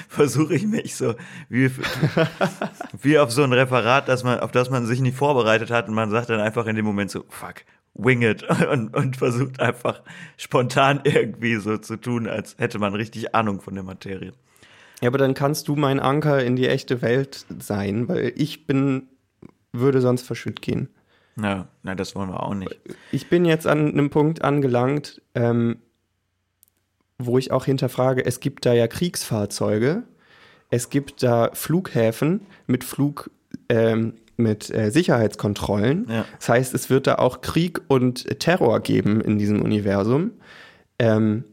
versuche 0.10 0.56
ich 0.56 0.66
mich 0.66 0.96
so 0.96 1.16
wie, 1.48 1.72
wie 3.01 3.20
auf 3.20 3.32
so 3.32 3.44
ein 3.44 3.54
Referat, 3.54 4.10
dass 4.10 4.24
man, 4.24 4.40
auf 4.40 4.51
das 4.51 4.70
man 4.70 4.86
sich 4.86 5.00
nicht 5.00 5.16
vorbereitet 5.16 5.72
hat 5.72 5.88
und 5.88 5.94
man 5.94 6.10
sagt 6.10 6.30
dann 6.30 6.42
einfach 6.42 6.66
in 6.66 6.75
dem 6.75 6.86
Moment 6.86 7.10
so, 7.10 7.24
fuck, 7.30 7.63
wing 7.94 8.22
it 8.22 8.44
und, 8.72 8.96
und 8.96 9.18
versucht 9.18 9.60
einfach 9.60 10.02
spontan 10.38 11.02
irgendwie 11.04 11.56
so 11.56 11.78
zu 11.78 11.98
tun, 11.98 12.28
als 12.28 12.58
hätte 12.58 12.80
man 12.80 12.96
richtig 12.96 13.36
Ahnung 13.36 13.62
von 13.62 13.76
der 13.76 13.84
Materie. 13.84 14.34
Ja, 15.02 15.08
aber 15.08 15.18
dann 15.18 15.34
kannst 15.34 15.68
du 15.68 15.76
mein 15.76 16.00
Anker 16.00 16.44
in 16.44 16.56
die 16.56 16.68
echte 16.68 17.02
Welt 17.02 17.46
sein, 17.60 18.08
weil 18.08 18.34
ich 18.36 18.68
bin, 18.68 19.08
würde 19.74 20.00
sonst 20.00 20.24
verschütt 20.24 20.62
gehen. 20.62 20.90
Ja, 21.42 21.68
nein, 21.82 21.98
das 21.98 22.16
wollen 22.16 22.30
wir 22.30 22.44
auch 22.44 22.54
nicht. 22.54 22.80
Ich 23.12 23.30
bin 23.30 23.46
jetzt 23.46 23.66
an 23.66 23.92
einem 23.92 24.10
Punkt 24.10 24.44
angelangt, 24.44 25.22
ähm, 25.34 25.78
wo 27.18 27.38
ich 27.38 27.52
auch 27.52 27.66
hinterfrage, 27.66 28.26
es 28.26 28.40
gibt 28.40 28.66
da 28.66 28.74
ja 28.74 28.88
Kriegsfahrzeuge, 28.88 30.04
es 30.70 30.90
gibt 30.90 31.24
da 31.24 31.50
Flughäfen 31.54 32.46
mit 32.68 32.84
Flug, 32.84 33.32
ähm, 33.70 34.16
mit 34.42 34.70
äh, 34.70 34.92
Sicherheitskontrollen. 34.92 36.08
Ja. 36.10 36.26
Das 36.38 36.50
heißt, 36.50 36.74
es 36.74 36.90
wird 36.90 37.08
da 37.08 37.16
auch 37.16 37.42
Krieg 37.42 37.82
und 37.88 38.40
Terror 38.40 38.80
geben 38.80 39.22
in 39.22 39.38
diesem 39.38 39.62
Universum. 39.62 40.32
Ähm, 41.00 41.46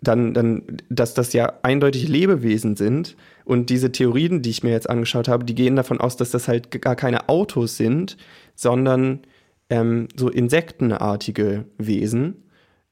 dann, 0.00 0.34
dann, 0.34 0.62
dass 0.88 1.14
das 1.14 1.32
ja 1.32 1.54
eindeutig 1.62 2.08
Lebewesen 2.08 2.76
sind 2.76 3.16
und 3.44 3.70
diese 3.70 3.92
Theorien, 3.92 4.42
die 4.42 4.50
ich 4.50 4.62
mir 4.62 4.70
jetzt 4.70 4.88
angeschaut 4.88 5.28
habe, 5.28 5.44
die 5.44 5.54
gehen 5.54 5.76
davon 5.76 6.00
aus, 6.00 6.16
dass 6.16 6.30
das 6.30 6.48
halt 6.48 6.70
gar 6.82 6.96
keine 6.96 7.28
Autos 7.28 7.76
sind, 7.76 8.16
sondern 8.54 9.20
ähm, 9.70 10.08
so 10.16 10.28
insektenartige 10.28 11.64
Wesen, 11.78 12.44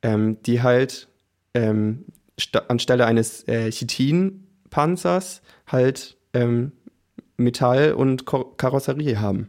ähm, 0.03 0.39
die 0.45 0.63
halt 0.63 1.09
ähm, 1.55 2.05
anstelle 2.69 3.07
eines 3.07 3.47
äh, 3.47 3.71
Chitinpanzers 3.71 5.43
halt 5.67 6.17
ähm, 6.35 6.73
Metall 7.43 7.93
und 7.93 8.25
Ko 8.25 8.45
Karosserie 8.57 9.19
haben. 9.21 9.49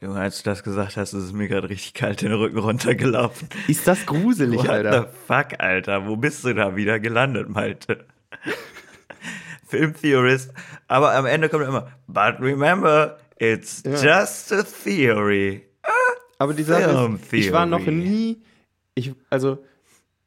Junge, 0.00 0.18
als 0.18 0.42
du 0.42 0.50
das 0.50 0.64
gesagt 0.64 0.96
hast, 0.96 1.12
ist 1.12 1.24
es 1.24 1.32
mir 1.32 1.46
gerade 1.48 1.68
richtig 1.68 1.94
kalt 1.94 2.22
den 2.22 2.32
Rücken 2.32 2.58
runtergelaufen. 2.58 3.48
Ist 3.68 3.86
das 3.86 4.04
gruselig, 4.04 4.58
What 4.60 4.68
Alter? 4.68 5.02
the 5.02 5.08
fuck, 5.28 5.60
Alter? 5.60 6.06
Wo 6.08 6.16
bist 6.16 6.44
du 6.44 6.52
da 6.54 6.74
wieder 6.74 6.98
gelandet, 6.98 7.48
Malte? 7.48 8.04
Filmtheorist. 9.68 10.52
Aber 10.88 11.14
am 11.14 11.26
Ende 11.26 11.48
kommt 11.48 11.64
immer, 11.66 11.92
but 12.06 12.40
remember, 12.40 13.18
it's 13.38 13.82
Ja. 13.84 14.24
just 14.24 14.52
a 14.52 14.62
theory. 14.62 15.62
Aber 16.38 16.54
die 16.54 16.64
Sache 16.64 17.16
ist, 17.22 17.32
ich 17.32 17.52
war 17.52 17.66
noch 17.66 17.86
nie 17.86 18.42
ich, 18.94 19.14
also, 19.30 19.64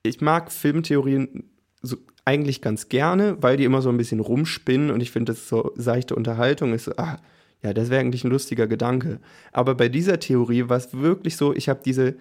ich 0.01 0.21
mag 0.21 0.51
Filmtheorien 0.51 1.43
so 1.81 1.97
eigentlich 2.25 2.61
ganz 2.61 2.89
gerne, 2.89 3.37
weil 3.41 3.57
die 3.57 3.63
immer 3.63 3.81
so 3.81 3.89
ein 3.89 3.97
bisschen 3.97 4.19
rumspinnen 4.19 4.89
und 4.89 5.01
ich 5.01 5.11
finde, 5.11 5.31
das 5.31 5.41
ist 5.41 5.49
so 5.49 5.71
seichte 5.75 6.15
Unterhaltung 6.15 6.73
ist 6.73 6.85
so, 6.85 6.93
ah, 6.97 7.19
ja, 7.61 7.73
das 7.73 7.89
wäre 7.89 8.01
eigentlich 8.01 8.23
ein 8.23 8.31
lustiger 8.31 8.67
Gedanke. 8.67 9.19
Aber 9.51 9.75
bei 9.75 9.89
dieser 9.89 10.19
Theorie 10.19 10.69
war 10.69 10.77
es 10.77 10.93
wirklich 10.93 11.37
so, 11.37 11.53
ich 11.53 11.69
habe 11.69 11.79
diese 11.83 12.15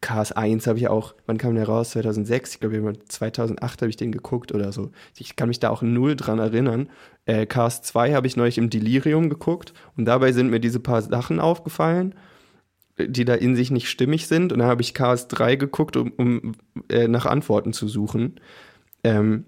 Cars 0.00 0.32
1 0.32 0.66
habe 0.66 0.78
ich 0.78 0.88
auch, 0.88 1.14
wann 1.26 1.38
kam 1.38 1.54
der 1.54 1.66
raus? 1.66 1.90
2006, 1.90 2.54
ich 2.54 2.60
glaube 2.60 2.92
2008 3.08 3.82
habe 3.82 3.88
ich 3.90 3.96
den 3.96 4.12
geguckt 4.12 4.52
oder 4.52 4.72
so. 4.72 4.90
Ich 5.16 5.36
kann 5.36 5.48
mich 5.48 5.60
da 5.60 5.70
auch 5.70 5.80
null 5.80 6.16
dran 6.16 6.40
erinnern. 6.40 6.88
Äh, 7.24 7.46
Cars 7.46 7.82
2 7.82 8.12
habe 8.12 8.26
ich 8.26 8.36
neulich 8.36 8.58
im 8.58 8.68
Delirium 8.68 9.30
geguckt 9.30 9.72
und 9.96 10.04
dabei 10.04 10.32
sind 10.32 10.50
mir 10.50 10.58
diese 10.58 10.80
paar 10.80 11.02
Sachen 11.02 11.38
aufgefallen, 11.38 12.16
die 12.98 13.24
da 13.24 13.34
in 13.34 13.54
sich 13.54 13.70
nicht 13.70 13.88
stimmig 13.88 14.26
sind. 14.26 14.52
Und 14.52 14.58
dann 14.58 14.68
habe 14.68 14.82
ich 14.82 14.92
Cars 14.92 15.28
3 15.28 15.54
geguckt, 15.54 15.96
um, 15.96 16.10
um 16.16 16.52
äh, 16.88 17.06
nach 17.06 17.26
Antworten 17.26 17.72
zu 17.72 17.86
suchen. 17.86 18.40
Ähm, 19.04 19.46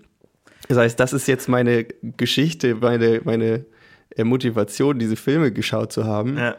das 0.69 0.79
heißt, 0.79 0.99
das 0.99 1.13
ist 1.13 1.29
jetzt 1.29 1.49
meine 1.49 1.85
Geschichte, 1.85 2.75
meine, 2.77 3.21
meine 3.25 3.67
äh, 4.11 4.25
Motivation, 4.25 4.99
diese 4.99 5.17
Filme 5.17 5.53
geschaut 5.53 5.93
zu 5.93 6.05
haben. 6.05 6.39
Ja. 6.39 6.57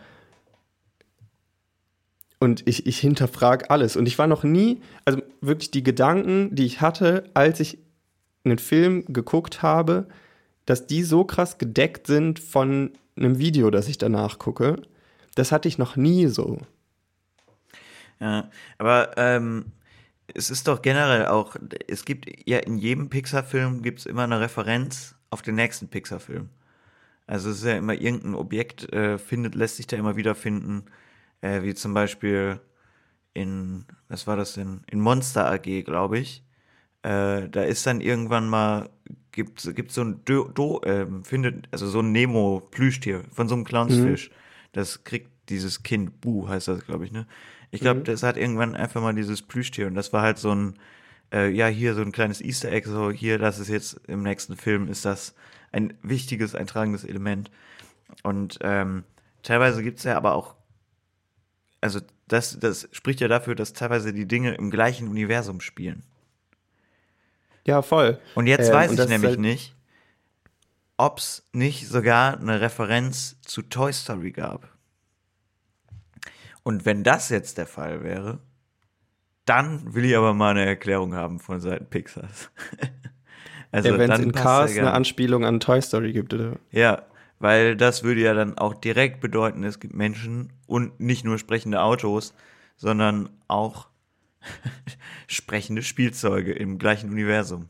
Und 2.40 2.68
ich, 2.68 2.86
ich 2.86 3.00
hinterfrage 3.00 3.70
alles. 3.70 3.96
Und 3.96 4.08
ich 4.08 4.20
war 4.20 4.28
noch 4.28 4.44
nie, 4.44 4.82
also 5.06 5.22
wirklich 5.42 5.72
die 5.72 5.84
Gedanken, 5.84 6.54
die 6.54 6.66
ich 6.66 6.82
hatte, 6.82 7.24
als 7.34 7.60
ich 7.60 7.80
einen 8.44 8.60
Film 8.60 9.06
geguckt 9.08 9.64
habe, 9.64 10.08
dass 10.66 10.86
die 10.86 11.04
so 11.04 11.24
krass 11.24 11.58
gedeckt 11.58 12.08
sind 12.08 12.40
von 12.40 12.92
einem 13.16 13.40
Video, 13.40 13.72
das 13.72 13.88
ich 13.88 13.98
danach 13.98 14.38
gucke, 14.38 14.76
das 15.36 15.52
hatte 15.52 15.68
ich 15.68 15.78
noch 15.78 15.96
nie 15.96 16.28
so. 16.28 16.60
Ja, 18.20 18.50
aber 18.78 19.12
ähm, 19.18 19.66
es 20.34 20.50
ist 20.50 20.68
doch 20.68 20.82
generell 20.82 21.28
auch, 21.28 21.56
es 21.88 22.06
gibt 22.06 22.28
ja 22.48 22.60
in 22.60 22.78
jedem 22.78 23.10
Pixar-Film 23.10 23.82
gibt 23.82 24.00
es 24.00 24.06
immer 24.06 24.24
eine 24.24 24.40
Referenz 24.40 25.16
auf 25.30 25.42
den 25.42 25.56
nächsten 25.56 25.88
Pixar-Film. 25.88 26.50
Also 27.28 27.50
es 27.50 27.58
ist 27.58 27.66
ja 27.66 27.78
immer 27.78 27.94
irgendein 27.94 28.36
Objekt, 28.36 28.92
äh, 28.94 29.18
findet, 29.18 29.56
lässt 29.56 29.78
sich 29.78 29.88
da 29.88 29.98
immer 29.98 30.16
wieder 30.16 30.36
finden, 30.36 30.86
äh, 31.42 31.64
wie 31.64 31.74
zum 31.74 31.94
Beispiel 31.94 32.60
in, 33.34 33.86
was 34.08 34.28
war 34.28 34.38
das 34.38 34.54
denn? 34.54 34.82
In 34.90 35.00
Monster 35.00 35.52
AG, 35.52 35.84
glaube 35.84 36.20
ich. 36.20 36.44
Äh, 37.04 37.50
da 37.50 37.64
ist 37.64 37.86
dann 37.86 38.02
irgendwann 38.02 38.48
mal, 38.48 38.90
gibt 39.32 39.62
gibt 39.76 39.92
so 39.92 40.02
ein 40.02 40.22
Do, 40.26 40.46
Do 40.46 40.82
äh, 40.82 41.06
findet, 41.24 41.68
also 41.72 41.88
so 41.88 42.00
ein 42.00 42.12
Nemo-Plüschtier 42.12 43.24
von 43.32 43.48
so 43.48 43.56
einem 43.56 43.66
Clownsfisch. 43.66 44.30
Mhm. 44.30 44.34
Das 44.72 45.04
kriegt 45.04 45.50
dieses 45.50 45.84
Kind, 45.84 46.22
Bu 46.22 46.48
heißt 46.48 46.68
das, 46.68 46.86
glaube 46.86 47.06
ich, 47.06 47.12
ne? 47.12 47.28
Ich 47.72 47.82
glaube, 47.82 48.02
mhm. 48.02 48.04
das 48.06 48.24
hat 48.24 48.38
irgendwann 48.38 48.76
einfach 48.76 49.02
mal 49.02 49.14
dieses 49.14 49.42
Plüschtier 49.42 49.88
und 49.88 49.96
das 49.96 50.14
war 50.14 50.22
halt 50.22 50.38
so 50.38 50.54
ein, 50.54 50.80
äh, 51.34 51.50
ja, 51.50 51.68
hier 51.68 51.94
so 51.94 52.02
ein 52.02 52.12
kleines 52.12 52.42
Easter 52.42 52.72
Egg, 52.72 52.88
so 52.88 53.12
hier, 53.12 53.38
das 53.38 53.60
ist 53.60 53.70
jetzt 53.70 54.00
im 54.08 54.24
nächsten 54.24 54.56
Film, 54.56 54.88
ist 54.88 55.06
das 55.06 55.36
ein 55.72 55.94
wichtiges, 56.02 56.56
eintragendes 56.56 57.04
Element. 57.04 57.52
Und 58.24 58.60
ähm, 58.62 59.04
teilweise 59.44 59.84
gibt 59.84 60.00
es 60.00 60.06
ja 60.06 60.16
aber 60.16 60.34
auch, 60.34 60.56
also 61.82 62.00
das, 62.28 62.60
das 62.60 62.88
spricht 62.92 63.20
ja 63.20 63.28
dafür, 63.28 63.56
dass 63.56 63.74
teilweise 63.74 64.14
die 64.14 64.28
Dinge 64.28 64.56
im 64.56 64.72
gleichen 64.72 65.08
Universum 65.08 65.62
spielen. 65.62 66.04
Ja, 67.66 67.82
voll. 67.82 68.20
Und 68.36 68.48
jetzt 68.48 68.68
ähm, 68.68 68.74
weiß 68.74 68.92
ich 68.92 69.08
nämlich 69.08 69.32
halt 69.32 69.40
nicht, 69.40 69.76
ob 70.98 71.20
es 71.20 71.48
nicht 71.52 71.88
sogar 71.88 72.40
eine 72.40 72.62
Referenz 72.62 73.38
zu 73.42 73.62
Toy 73.64 73.92
Story 73.92 74.32
gab. 74.32 74.75
Und 76.66 76.84
wenn 76.84 77.04
das 77.04 77.30
jetzt 77.30 77.60
der 77.60 77.68
Fall 77.68 78.04
wäre, 78.04 78.40
dann 79.46 79.94
will 79.94 80.04
ich 80.04 80.18
aber 80.18 80.34
mal 80.34 80.50
eine 80.50 80.66
Erklärung 80.66 81.14
haben 81.14 81.40
von 81.40 81.62
Seiten 81.62 81.86
Pixars. 81.86 82.50
also 83.72 83.90
ja, 83.90 83.98
wenn 84.00 84.12
es 84.12 84.20
in 84.20 84.32
Cars 84.32 84.76
eine 84.76 84.92
Anspielung 84.92 85.46
an 85.46 85.60
Toy 85.60 85.80
Story 85.80 86.12
gibt, 86.12 86.34
oder? 86.34 86.58
Ja, 86.72 87.04
weil 87.38 87.76
das 87.76 88.04
würde 88.04 88.22
ja 88.22 88.34
dann 88.34 88.58
auch 88.58 88.74
direkt 88.74 89.22
bedeuten, 89.22 89.64
es 89.64 89.80
gibt 89.80 89.94
Menschen 89.94 90.54
und 90.66 91.00
nicht 91.00 91.24
nur 91.24 91.38
sprechende 91.38 91.84
Autos, 91.84 92.34
sondern 92.78 93.30
auch 93.48 93.90
sprechende 95.28 95.84
Spielzeuge 95.84 96.52
im 96.52 96.80
gleichen 96.80 97.12
Universum. 97.12 97.70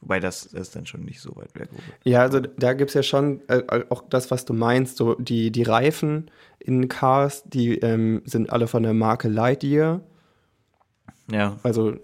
Wobei 0.00 0.20
das, 0.20 0.48
das 0.50 0.68
ist 0.68 0.76
dann 0.76 0.86
schon 0.86 1.04
nicht 1.04 1.20
so 1.20 1.34
weit 1.36 1.54
weg. 1.54 1.68
Ja, 2.04 2.20
also 2.20 2.40
da 2.40 2.72
gibt 2.72 2.90
es 2.90 2.94
ja 2.94 3.02
schon 3.02 3.40
äh, 3.48 3.62
auch 3.88 4.04
das, 4.08 4.30
was 4.30 4.44
du 4.44 4.54
meinst, 4.54 4.96
so 4.96 5.14
die, 5.14 5.50
die 5.50 5.64
Reifen 5.64 6.30
in 6.60 6.88
Cars, 6.88 7.42
die 7.44 7.78
ähm, 7.78 8.22
sind 8.24 8.50
alle 8.50 8.68
von 8.68 8.84
der 8.84 8.94
Marke 8.94 9.28
Lightyear. 9.28 10.00
Ja. 11.30 11.58
Also 11.62 11.96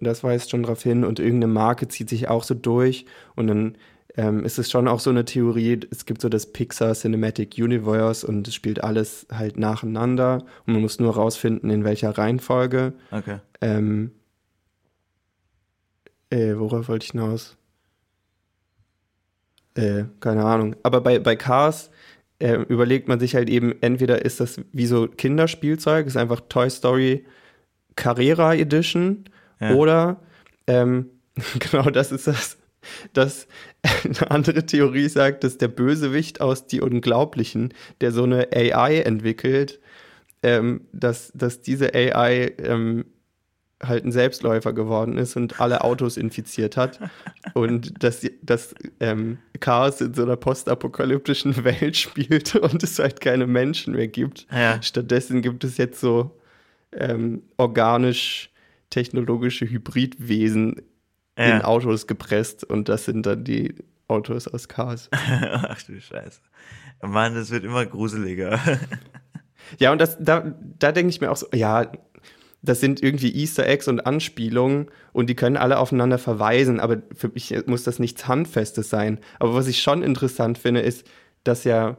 das 0.00 0.24
weist 0.24 0.50
schon 0.50 0.62
darauf 0.62 0.82
hin 0.82 1.04
und 1.04 1.20
irgendeine 1.20 1.52
Marke 1.52 1.88
zieht 1.88 2.08
sich 2.08 2.28
auch 2.28 2.42
so 2.42 2.54
durch 2.54 3.06
und 3.36 3.46
dann 3.46 3.76
ähm, 4.16 4.44
ist 4.44 4.58
es 4.58 4.70
schon 4.70 4.88
auch 4.88 4.98
so 4.98 5.10
eine 5.10 5.24
Theorie, 5.24 5.78
es 5.90 6.04
gibt 6.04 6.20
so 6.20 6.28
das 6.28 6.52
Pixar 6.52 6.94
Cinematic 6.94 7.54
Universe 7.58 8.26
und 8.26 8.48
es 8.48 8.54
spielt 8.54 8.82
alles 8.82 9.26
halt 9.30 9.56
nacheinander 9.56 10.44
und 10.66 10.72
man 10.72 10.82
muss 10.82 10.98
nur 10.98 11.14
rausfinden, 11.14 11.70
in 11.70 11.84
welcher 11.84 12.10
Reihenfolge. 12.18 12.94
Okay. 13.12 13.38
Ähm, 13.60 14.10
äh, 16.30 16.54
worauf 16.56 16.88
wollte 16.88 17.04
ich 17.04 17.12
hinaus? 17.12 17.56
Äh, 19.74 20.04
keine 20.20 20.44
Ahnung. 20.44 20.76
Aber 20.82 21.00
bei, 21.00 21.18
bei 21.18 21.36
Cars 21.36 21.90
äh, 22.38 22.56
überlegt 22.62 23.08
man 23.08 23.20
sich 23.20 23.34
halt 23.34 23.48
eben, 23.48 23.74
entweder 23.80 24.24
ist 24.24 24.40
das 24.40 24.60
wie 24.72 24.86
so 24.86 25.08
Kinderspielzeug, 25.08 26.06
ist 26.06 26.16
einfach 26.16 26.40
Toy 26.48 26.68
Story 26.70 27.24
Carrera 27.96 28.54
Edition, 28.54 29.24
ja. 29.60 29.74
oder 29.74 30.20
ähm, 30.66 31.10
genau 31.58 31.90
das 31.90 32.12
ist 32.12 32.26
das, 32.26 32.58
dass 33.12 33.48
eine 34.04 34.30
andere 34.30 34.66
Theorie 34.66 35.08
sagt, 35.08 35.44
dass 35.44 35.58
der 35.58 35.68
Bösewicht 35.68 36.40
aus 36.40 36.66
Die 36.66 36.80
Unglaublichen, 36.80 37.74
der 38.00 38.12
so 38.12 38.24
eine 38.24 38.48
AI 38.52 39.00
entwickelt, 39.00 39.80
ähm, 40.42 40.82
dass, 40.92 41.32
dass 41.34 41.60
diese 41.62 41.94
AI 41.94 42.52
ähm, 42.58 43.04
halt 43.82 44.04
ein 44.04 44.12
Selbstläufer 44.12 44.72
geworden 44.72 45.18
ist 45.18 45.36
und 45.36 45.60
alle 45.60 45.82
Autos 45.82 46.16
infiziert 46.16 46.76
hat. 46.76 47.00
Und 47.54 47.92
dass 48.02 48.26
das 48.42 48.74
ähm, 49.00 49.38
Chaos 49.60 50.00
in 50.00 50.14
so 50.14 50.22
einer 50.22 50.36
postapokalyptischen 50.36 51.64
Welt 51.64 51.96
spielt 51.96 52.54
und 52.56 52.82
es 52.82 52.98
halt 52.98 53.20
keine 53.20 53.46
Menschen 53.46 53.94
mehr 53.94 54.08
gibt. 54.08 54.48
Ja. 54.52 54.82
Stattdessen 54.82 55.42
gibt 55.42 55.62
es 55.64 55.76
jetzt 55.76 56.00
so 56.00 56.40
ähm, 56.92 57.42
organisch-technologische 57.56 59.70
Hybridwesen 59.70 60.82
ja. 61.38 61.56
in 61.56 61.62
Autos 61.62 62.06
gepresst 62.06 62.64
und 62.64 62.88
das 62.88 63.04
sind 63.04 63.26
dann 63.26 63.44
die 63.44 63.74
Autos 64.08 64.48
aus 64.48 64.68
Chaos. 64.68 65.08
Ach 65.12 65.82
du 65.82 66.00
Scheiße. 66.00 66.40
Mann, 67.02 67.34
das 67.34 67.50
wird 67.50 67.64
immer 67.64 67.84
gruseliger. 67.86 68.58
ja, 69.78 69.92
und 69.92 70.00
das, 70.00 70.16
da, 70.18 70.54
da 70.78 70.90
denke 70.90 71.10
ich 71.10 71.20
mir 71.20 71.30
auch 71.30 71.36
so, 71.36 71.46
ja, 71.54 71.92
das 72.62 72.80
sind 72.80 73.02
irgendwie 73.02 73.34
Easter 73.34 73.66
Eggs 73.66 73.88
und 73.88 74.06
Anspielungen 74.06 74.86
und 75.12 75.30
die 75.30 75.34
können 75.34 75.56
alle 75.56 75.78
aufeinander 75.78 76.18
verweisen, 76.18 76.80
aber 76.80 77.02
für 77.14 77.28
mich 77.28 77.54
muss 77.66 77.84
das 77.84 77.98
nichts 77.98 78.26
Handfestes 78.26 78.90
sein. 78.90 79.20
Aber 79.38 79.54
was 79.54 79.68
ich 79.68 79.80
schon 79.80 80.02
interessant 80.02 80.58
finde, 80.58 80.80
ist, 80.80 81.06
dass 81.44 81.64
ja, 81.64 81.98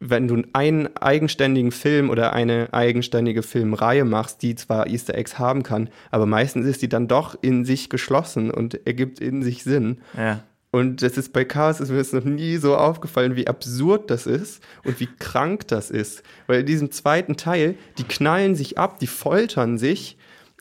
wenn 0.00 0.26
du 0.26 0.42
einen 0.54 0.96
eigenständigen 0.96 1.72
Film 1.72 2.10
oder 2.10 2.32
eine 2.32 2.68
eigenständige 2.72 3.42
Filmreihe 3.42 4.04
machst, 4.04 4.42
die 4.42 4.56
zwar 4.56 4.88
Easter 4.88 5.14
Eggs 5.14 5.38
haben 5.38 5.62
kann, 5.62 5.90
aber 6.10 6.26
meistens 6.26 6.66
ist 6.66 6.82
die 6.82 6.88
dann 6.88 7.06
doch 7.06 7.38
in 7.40 7.64
sich 7.64 7.90
geschlossen 7.90 8.50
und 8.50 8.86
ergibt 8.86 9.20
in 9.20 9.42
sich 9.42 9.62
Sinn. 9.62 9.98
Ja. 10.16 10.42
Und 10.72 11.02
das 11.02 11.16
ist 11.16 11.32
bei 11.32 11.44
Chaos, 11.44 11.80
ist 11.80 11.90
mir 11.90 11.98
das 11.98 12.12
noch 12.12 12.24
nie 12.24 12.56
so 12.56 12.76
aufgefallen, 12.76 13.34
wie 13.34 13.48
absurd 13.48 14.08
das 14.08 14.26
ist 14.26 14.62
und 14.84 15.00
wie 15.00 15.08
krank 15.18 15.66
das 15.66 15.90
ist. 15.90 16.22
Weil 16.46 16.60
in 16.60 16.66
diesem 16.66 16.92
zweiten 16.92 17.36
Teil, 17.36 17.74
die 17.98 18.04
knallen 18.04 18.54
sich 18.54 18.78
ab, 18.78 19.00
die 19.00 19.08
foltern 19.08 19.78
sich, 19.78 20.16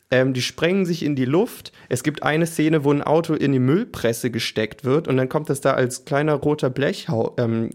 ähm, 0.09 0.33
die 0.33 0.41
sprengen 0.41 0.87
sich 0.87 1.03
in 1.03 1.15
die 1.15 1.25
Luft. 1.25 1.71
Es 1.89 2.01
gibt 2.01 2.23
eine 2.23 2.47
Szene, 2.47 2.83
wo 2.83 2.91
ein 2.91 3.03
Auto 3.03 3.35
in 3.35 3.51
die 3.51 3.59
Müllpresse 3.59 4.31
gesteckt 4.31 4.83
wird 4.83 5.07
und 5.07 5.17
dann 5.17 5.29
kommt 5.29 5.49
das 5.49 5.61
da 5.61 5.75
als 5.75 6.05
kleiner 6.05 6.33
roter 6.33 6.71
Blechwürfel 6.71 7.35
ähm, 7.37 7.69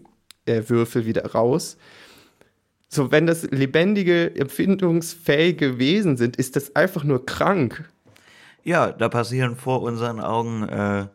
äh, 0.45 1.05
wieder 1.05 1.31
raus. 1.31 1.77
So, 2.89 3.11
wenn 3.11 3.27
das 3.27 3.43
lebendige, 3.43 4.35
empfindungsfähige 4.35 5.79
Wesen 5.79 6.17
sind, 6.17 6.35
ist 6.35 6.57
das 6.57 6.75
einfach 6.75 7.05
nur 7.05 7.25
krank. 7.25 7.89
Ja, 8.65 8.91
da 8.91 9.07
passieren 9.07 9.55
vor 9.55 9.81
unseren 9.81 10.19
Augen 10.19 10.67
äh 10.67 11.05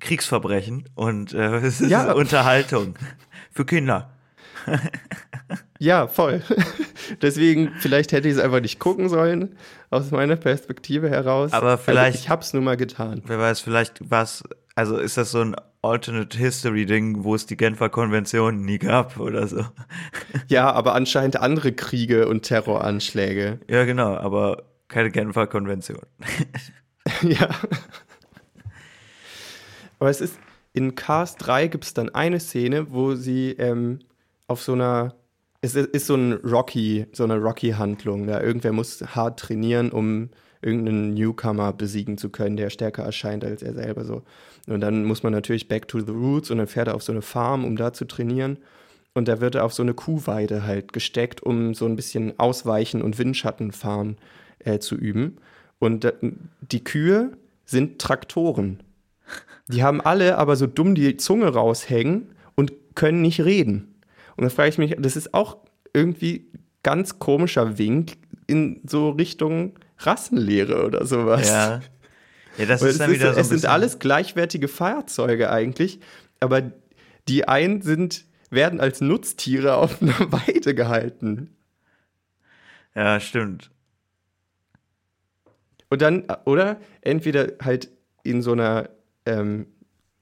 Kriegsverbrechen 0.00 0.88
und 0.94 1.34
äh, 1.34 1.56
es 1.62 1.80
ist 1.80 1.90
ja. 1.90 2.12
Unterhaltung 2.12 2.94
für 3.52 3.64
Kinder. 3.64 4.10
ja, 5.78 6.06
voll. 6.08 6.42
Deswegen, 7.22 7.72
vielleicht 7.78 8.12
hätte 8.12 8.28
ich 8.28 8.34
es 8.34 8.40
einfach 8.40 8.60
nicht 8.60 8.78
gucken 8.78 9.08
sollen, 9.08 9.56
aus 9.90 10.10
meiner 10.10 10.36
Perspektive 10.36 11.08
heraus. 11.08 11.52
Aber 11.52 11.78
vielleicht. 11.78 12.16
Also 12.16 12.18
ich 12.18 12.28
hab's 12.28 12.52
nur 12.52 12.62
mal 12.62 12.76
getan. 12.76 13.22
Wer 13.26 13.38
weiß, 13.38 13.60
vielleicht 13.60 14.10
war 14.10 14.24
es 14.24 14.44
also 14.78 14.96
ist 14.96 15.16
das 15.16 15.32
so 15.32 15.40
ein 15.40 15.56
Alternate 15.82 16.38
History 16.38 16.86
Ding, 16.86 17.24
wo 17.24 17.34
es 17.34 17.46
die 17.46 17.56
Genfer 17.56 17.88
Konvention 17.88 18.60
nie 18.60 18.78
gab 18.78 19.18
oder 19.18 19.48
so? 19.48 19.64
Ja, 20.46 20.70
aber 20.70 20.94
anscheinend 20.94 21.36
andere 21.40 21.72
Kriege 21.72 22.28
und 22.28 22.42
Terroranschläge. 22.42 23.58
Ja, 23.68 23.84
genau, 23.84 24.14
aber 24.14 24.62
keine 24.86 25.10
Genfer 25.10 25.48
Konvention. 25.48 26.02
ja. 27.22 27.48
Aber 29.98 30.10
es 30.10 30.20
ist, 30.20 30.38
in 30.72 30.94
Cars 30.94 31.36
3 31.36 31.68
gibt 31.68 31.84
es 31.84 31.94
dann 31.94 32.10
eine 32.10 32.40
Szene, 32.40 32.92
wo 32.92 33.14
sie 33.14 33.52
ähm, 33.52 34.00
auf 34.46 34.62
so 34.62 34.72
einer, 34.72 35.14
es 35.60 35.74
ist, 35.74 35.88
ist 35.88 36.06
so 36.06 36.14
ein 36.14 36.34
Rocky, 36.34 37.06
so 37.12 37.24
eine 37.24 37.36
Rocky-Handlung. 37.36 38.28
Ja? 38.28 38.40
Irgendwer 38.40 38.72
muss 38.72 39.02
hart 39.14 39.40
trainieren, 39.40 39.90
um 39.90 40.30
irgendeinen 40.62 41.14
Newcomer 41.14 41.72
besiegen 41.72 42.18
zu 42.18 42.30
können, 42.30 42.56
der 42.56 42.70
stärker 42.70 43.04
erscheint 43.04 43.44
als 43.44 43.62
er 43.62 43.74
selber 43.74 44.04
so. 44.04 44.22
Und 44.66 44.80
dann 44.80 45.04
muss 45.04 45.22
man 45.22 45.32
natürlich 45.32 45.68
back 45.68 45.88
to 45.88 46.00
the 46.00 46.12
roots 46.12 46.50
und 46.50 46.58
dann 46.58 46.66
fährt 46.66 46.88
er 46.88 46.94
auf 46.94 47.02
so 47.02 47.12
eine 47.12 47.22
Farm, 47.22 47.64
um 47.64 47.76
da 47.76 47.92
zu 47.92 48.04
trainieren. 48.04 48.58
Und 49.14 49.28
da 49.28 49.40
wird 49.40 49.54
er 49.54 49.64
auf 49.64 49.72
so 49.72 49.82
eine 49.82 49.94
Kuhweide 49.94 50.64
halt 50.64 50.92
gesteckt, 50.92 51.42
um 51.42 51.74
so 51.74 51.86
ein 51.86 51.96
bisschen 51.96 52.38
Ausweichen 52.38 53.02
und 53.02 53.18
Windschatten 53.18 53.72
fahren 53.72 54.16
äh, 54.58 54.78
zu 54.78 54.96
üben. 54.96 55.38
Und 55.78 56.04
äh, 56.04 56.12
die 56.60 56.84
Kühe 56.84 57.32
sind 57.64 58.00
Traktoren. 58.00 58.80
Die 59.68 59.82
haben 59.82 60.00
alle 60.00 60.38
aber 60.38 60.56
so 60.56 60.66
dumm 60.66 60.94
die 60.94 61.16
Zunge 61.16 61.48
raushängen 61.48 62.34
und 62.54 62.72
können 62.94 63.20
nicht 63.20 63.40
reden. 63.42 63.94
Und 64.36 64.44
da 64.44 64.50
frage 64.50 64.70
ich 64.70 64.78
mich, 64.78 64.96
das 64.98 65.16
ist 65.16 65.34
auch 65.34 65.58
irgendwie 65.92 66.50
ganz 66.82 67.18
komischer 67.18 67.78
Wink 67.78 68.16
in 68.46 68.80
so 68.86 69.10
Richtung 69.10 69.78
Rassenlehre 69.98 70.86
oder 70.86 71.06
sowas. 71.06 71.48
Ja. 71.48 71.80
Ja, 72.56 72.66
das 72.66 72.82
ist 72.82 73.00
dann 73.00 73.12
wieder 73.12 73.30
ist, 73.30 73.34
so 73.34 73.38
ein 73.38 73.40
es 73.40 73.48
sind 73.48 73.66
alles 73.66 73.98
gleichwertige 74.00 74.68
Fahrzeuge 74.68 75.50
eigentlich, 75.50 76.00
aber 76.40 76.72
die 77.28 77.46
einen 77.46 77.82
sind, 77.82 78.24
werden 78.50 78.80
als 78.80 79.00
Nutztiere 79.00 79.76
auf 79.76 80.02
einer 80.02 80.18
Weide 80.32 80.74
gehalten. 80.74 81.54
Ja, 82.94 83.20
stimmt. 83.20 83.70
Und 85.88 86.02
dann, 86.02 86.24
oder 86.44 86.78
entweder 87.00 87.52
halt 87.62 87.90
in 88.24 88.42
so 88.42 88.52
einer 88.52 88.88
ähm, 89.28 89.66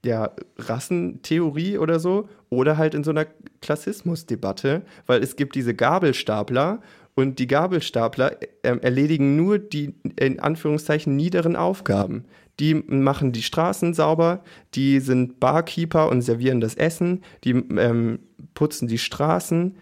ja, 0.05 0.31
Rassentheorie 0.57 1.77
oder 1.77 1.99
so, 1.99 2.29
oder 2.49 2.77
halt 2.77 2.93
in 2.93 3.03
so 3.03 3.11
einer 3.11 3.25
Klassismusdebatte, 3.61 4.83
weil 5.05 5.23
es 5.23 5.35
gibt 5.35 5.55
diese 5.55 5.73
Gabelstapler 5.73 6.81
und 7.15 7.39
die 7.39 7.47
Gabelstapler 7.47 8.37
ähm, 8.63 8.79
erledigen 8.81 9.35
nur 9.35 9.57
die 9.57 9.95
in 10.19 10.39
Anführungszeichen 10.39 11.15
niederen 11.15 11.55
Aufgaben. 11.55 12.25
Die 12.59 12.75
machen 12.75 13.31
die 13.31 13.43
Straßen 13.43 13.93
sauber, 13.93 14.43
die 14.75 14.99
sind 14.99 15.39
Barkeeper 15.39 16.09
und 16.09 16.21
servieren 16.21 16.61
das 16.61 16.75
Essen, 16.75 17.23
die 17.43 17.51
ähm, 17.51 18.19
putzen 18.53 18.87
die 18.87 18.97
Straßen. 18.97 19.77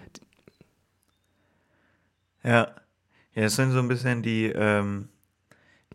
Ja. 2.43 2.67
Ja, 3.33 3.41
das 3.41 3.57
sind 3.57 3.71
so 3.71 3.79
ein 3.79 3.89
bisschen 3.89 4.21
die, 4.21 4.45
ähm, 4.45 5.09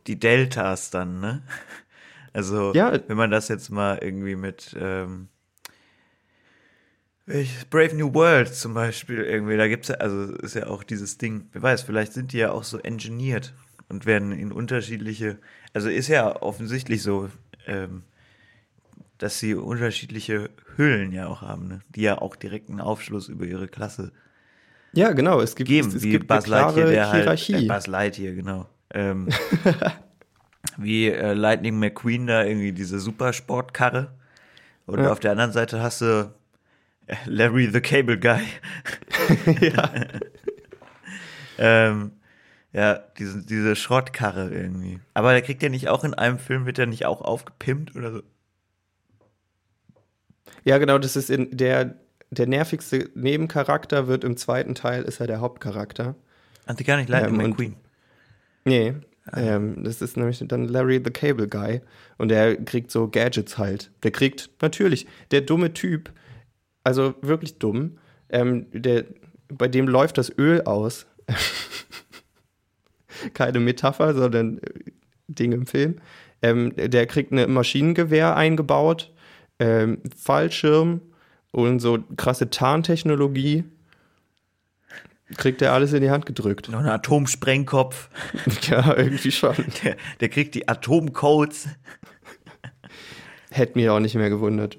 die 0.06 0.20
Deltas 0.20 0.90
dann, 0.90 1.20
ne? 1.20 1.42
Also, 2.32 2.72
Ja. 2.74 2.98
wenn 3.08 3.16
man 3.16 3.30
das 3.30 3.48
jetzt 3.48 3.70
mal 3.70 3.98
irgendwie 4.00 4.36
mit, 4.36 4.76
ähm, 4.78 5.28
Brave 7.70 7.94
New 7.94 8.12
World 8.12 8.52
zum 8.52 8.74
Beispiel 8.74 9.18
irgendwie, 9.18 9.56
da 9.56 9.68
gibt's 9.68 9.88
ja, 9.88 9.96
also 9.96 10.34
ist 10.36 10.54
ja 10.54 10.66
auch 10.66 10.82
dieses 10.82 11.16
Ding, 11.16 11.48
wer 11.52 11.62
weiß, 11.62 11.82
vielleicht 11.82 12.12
sind 12.12 12.32
die 12.32 12.38
ja 12.38 12.50
auch 12.50 12.64
so 12.64 12.78
engineert 12.78 13.54
und 13.88 14.04
werden 14.04 14.32
in 14.32 14.50
unterschiedliche, 14.50 15.38
also 15.72 15.88
ist 15.88 16.08
ja 16.08 16.42
offensichtlich 16.42 17.02
so, 17.02 17.28
ähm, 17.66 18.02
dass 19.18 19.38
sie 19.38 19.54
unterschiedliche 19.54 20.50
Hüllen 20.76 21.12
ja 21.12 21.28
auch 21.28 21.42
haben, 21.42 21.68
ne? 21.68 21.80
die 21.90 22.02
ja 22.02 22.18
auch 22.18 22.34
direkten 22.34 22.80
Aufschluss 22.80 23.28
über 23.28 23.44
ihre 23.44 23.68
Klasse 23.68 24.10
Ja, 24.92 25.12
genau, 25.12 25.40
es 25.40 25.54
gibt, 25.54 25.68
geben, 25.68 25.88
es, 25.88 25.94
es 25.96 26.02
gibt 26.02 26.26
Buzz 26.26 26.44
eine 26.46 26.54
klare 26.54 26.80
Lightyear, 26.80 27.12
Hierarchie. 27.12 27.54
halt, 27.54 27.64
äh, 27.64 27.68
Buzz 27.68 27.86
Lightyear, 27.86 28.34
genau. 28.34 28.66
Ähm, 28.92 29.28
wie 30.82 31.08
äh, 31.08 31.32
Lightning 31.34 31.78
McQueen 31.78 32.26
da 32.26 32.44
irgendwie 32.44 32.72
diese 32.72 32.98
Supersportkarre 33.00 34.12
und 34.86 35.00
Ja. 35.00 35.12
auf 35.12 35.20
der 35.20 35.32
anderen 35.32 35.52
Seite 35.52 35.80
hast 35.82 36.00
du 36.00 36.32
äh, 37.06 37.16
Larry 37.26 37.68
the 37.72 37.80
Cable 37.80 38.18
Guy. 38.18 38.42
ja. 39.60 39.90
ähm, 41.58 42.12
ja, 42.72 42.94
diese, 43.18 43.44
diese 43.44 43.74
Schrottkarre 43.76 44.50
irgendwie. 44.50 45.00
Aber 45.14 45.32
der 45.32 45.42
kriegt 45.42 45.62
ja 45.62 45.68
nicht 45.68 45.88
auch 45.88 46.04
in 46.04 46.14
einem 46.14 46.38
Film, 46.38 46.66
wird 46.66 46.78
der 46.78 46.86
nicht 46.86 47.04
auch 47.04 47.20
aufgepimpt 47.20 47.96
oder 47.96 48.12
so? 48.12 48.22
Ja, 50.64 50.78
genau, 50.78 50.98
das 50.98 51.16
ist 51.16 51.30
in 51.30 51.56
der, 51.56 51.96
der 52.30 52.46
nervigste 52.46 53.10
Nebencharakter 53.14 54.06
wird 54.08 54.24
im 54.24 54.36
zweiten 54.36 54.74
Teil, 54.74 55.02
ist 55.02 55.20
er 55.20 55.26
der 55.26 55.40
Hauptcharakter. 55.40 56.14
Ach, 56.66 56.74
die 56.74 56.84
gar 56.84 56.96
nicht 56.96 57.08
Lightning 57.08 57.40
Ähm, 57.40 57.50
McQueen. 57.50 57.76
Nee, 58.64 58.94
ähm, 59.34 59.84
das 59.84 60.02
ist 60.02 60.16
nämlich 60.16 60.42
dann 60.46 60.68
Larry 60.68 61.00
the 61.04 61.10
Cable 61.10 61.48
Guy 61.48 61.80
und 62.18 62.28
der 62.28 62.56
kriegt 62.56 62.90
so 62.90 63.08
Gadgets 63.08 63.58
halt. 63.58 63.90
Der 64.02 64.10
kriegt, 64.10 64.50
natürlich, 64.60 65.06
der 65.30 65.42
dumme 65.42 65.72
Typ, 65.72 66.12
also 66.84 67.14
wirklich 67.22 67.58
dumm, 67.58 67.98
ähm, 68.30 68.66
der, 68.72 69.04
bei 69.48 69.68
dem 69.68 69.88
läuft 69.88 70.18
das 70.18 70.32
Öl 70.36 70.62
aus. 70.62 71.06
Keine 73.34 73.60
Metapher, 73.60 74.14
sondern 74.14 74.58
äh, 74.58 74.90
Ding 75.28 75.52
im 75.52 75.66
Film. 75.66 75.96
Ähm, 76.42 76.72
der 76.76 77.06
kriegt 77.06 77.32
ein 77.32 77.52
Maschinengewehr 77.52 78.36
eingebaut, 78.36 79.12
ähm, 79.58 79.98
Fallschirm 80.16 81.00
und 81.50 81.80
so 81.80 81.98
krasse 82.16 82.50
Tarntechnologie. 82.50 83.64
Kriegt 85.36 85.62
er 85.62 85.72
alles 85.72 85.92
in 85.92 86.02
die 86.02 86.10
Hand 86.10 86.26
gedrückt. 86.26 86.68
Noch 86.68 86.80
ein 86.80 86.86
Atomsprengkopf. 86.88 88.08
Ja, 88.68 88.96
irgendwie 88.96 89.30
schon. 89.32 89.54
Der, 89.84 89.96
der 90.20 90.28
kriegt 90.28 90.54
die 90.54 90.68
Atomcodes. 90.68 91.68
Hätte 93.50 93.78
mich 93.78 93.88
auch 93.88 94.00
nicht 94.00 94.14
mehr 94.14 94.30
gewundert. 94.30 94.78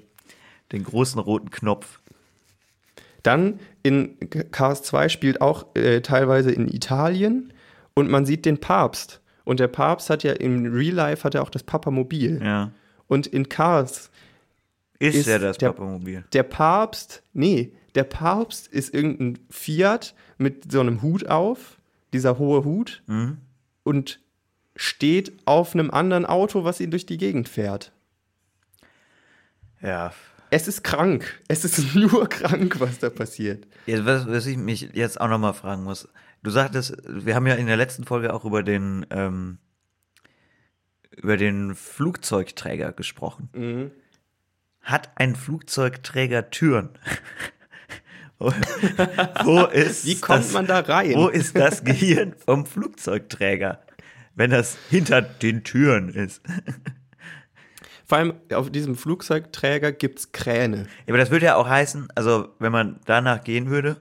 Den 0.72 0.84
großen 0.84 1.20
roten 1.20 1.50
Knopf. 1.50 2.00
Dann 3.22 3.60
in 3.82 4.16
Cars 4.50 4.82
2 4.82 5.08
spielt 5.08 5.40
auch 5.40 5.74
äh, 5.76 6.00
teilweise 6.00 6.50
in 6.50 6.68
Italien 6.68 7.52
und 7.94 8.10
man 8.10 8.26
sieht 8.26 8.44
den 8.46 8.58
Papst. 8.58 9.20
Und 9.44 9.60
der 9.60 9.68
Papst 9.68 10.08
hat 10.10 10.22
ja 10.22 10.32
im 10.32 10.66
Real 10.72 10.94
Life 10.94 11.24
hat 11.24 11.34
er 11.34 11.42
auch 11.42 11.50
das 11.50 11.62
Papamobil. 11.62 12.40
Ja. 12.42 12.72
Und 13.08 13.26
in 13.26 13.48
Cars, 13.48 14.10
Ist, 14.98 15.16
Ist 15.16 15.26
ja 15.26 15.38
das 15.38 15.58
der- 15.58 15.72
Papamobil. 15.72 16.24
der 16.32 16.42
Papst, 16.44 17.22
nee, 17.32 17.72
der 17.94 18.04
Papst 18.04 18.68
ist 18.68 18.94
irgendein 18.94 19.38
Fiat 19.50 20.14
mit 20.38 20.70
so 20.72 20.80
einem 20.80 21.02
Hut 21.02 21.26
auf, 21.26 21.78
dieser 22.12 22.38
hohe 22.38 22.64
Hut, 22.64 23.02
Mhm. 23.06 23.38
und 23.84 24.20
steht 24.76 25.32
auf 25.44 25.74
einem 25.74 25.90
anderen 25.90 26.24
Auto, 26.26 26.64
was 26.64 26.80
ihn 26.80 26.90
durch 26.90 27.04
die 27.06 27.18
Gegend 27.18 27.48
fährt. 27.48 27.92
Ja. 29.80 30.12
Es 30.50 30.68
ist 30.68 30.84
krank. 30.84 31.40
Es 31.48 31.64
ist 31.64 31.78
nur 31.94 32.28
krank, 32.28 32.78
was 32.80 32.98
da 32.98 33.10
passiert. 33.10 33.66
Jetzt, 33.86 34.04
was, 34.04 34.26
was 34.26 34.46
ich 34.46 34.56
mich 34.56 34.90
jetzt 34.92 35.20
auch 35.20 35.28
nochmal 35.28 35.54
fragen 35.54 35.82
muss. 35.84 36.08
Du 36.42 36.50
sagtest, 36.50 36.96
wir 37.06 37.34
haben 37.34 37.46
ja 37.46 37.54
in 37.54 37.66
der 37.66 37.76
letzten 37.76 38.04
Folge 38.04 38.32
auch 38.34 38.44
über 38.44 38.62
den, 38.62 39.06
ähm, 39.10 39.58
über 41.16 41.36
den 41.36 41.74
Flugzeugträger 41.74 42.92
gesprochen. 42.92 43.48
Mhm. 43.54 43.90
Hat 44.82 45.10
ein 45.16 45.36
Flugzeugträger 45.36 46.50
Türen? 46.50 46.90
wo, 49.44 49.60
ist 49.72 50.04
Wie 50.04 50.16
kommt 50.16 50.40
das, 50.40 50.52
man 50.52 50.66
da 50.66 50.80
rein? 50.80 51.14
Wo 51.14 51.28
ist 51.28 51.56
das 51.56 51.84
Gehirn 51.84 52.34
vom 52.44 52.66
Flugzeugträger, 52.66 53.80
wenn 54.34 54.50
das 54.50 54.76
hinter 54.90 55.22
den 55.22 55.64
Türen 55.64 56.08
ist? 56.08 56.42
Vor 58.04 58.18
allem 58.18 58.34
auf 58.52 58.70
diesem 58.70 58.96
Flugzeugträger 58.96 59.92
gibt 59.92 60.18
es 60.18 60.32
Kräne. 60.32 60.86
Ja, 61.06 61.14
aber 61.14 61.18
das 61.18 61.30
würde 61.30 61.46
ja 61.46 61.56
auch 61.56 61.68
heißen, 61.68 62.08
also 62.14 62.48
wenn 62.58 62.72
man 62.72 63.00
danach 63.06 63.42
gehen 63.42 63.70
würde, 63.70 63.96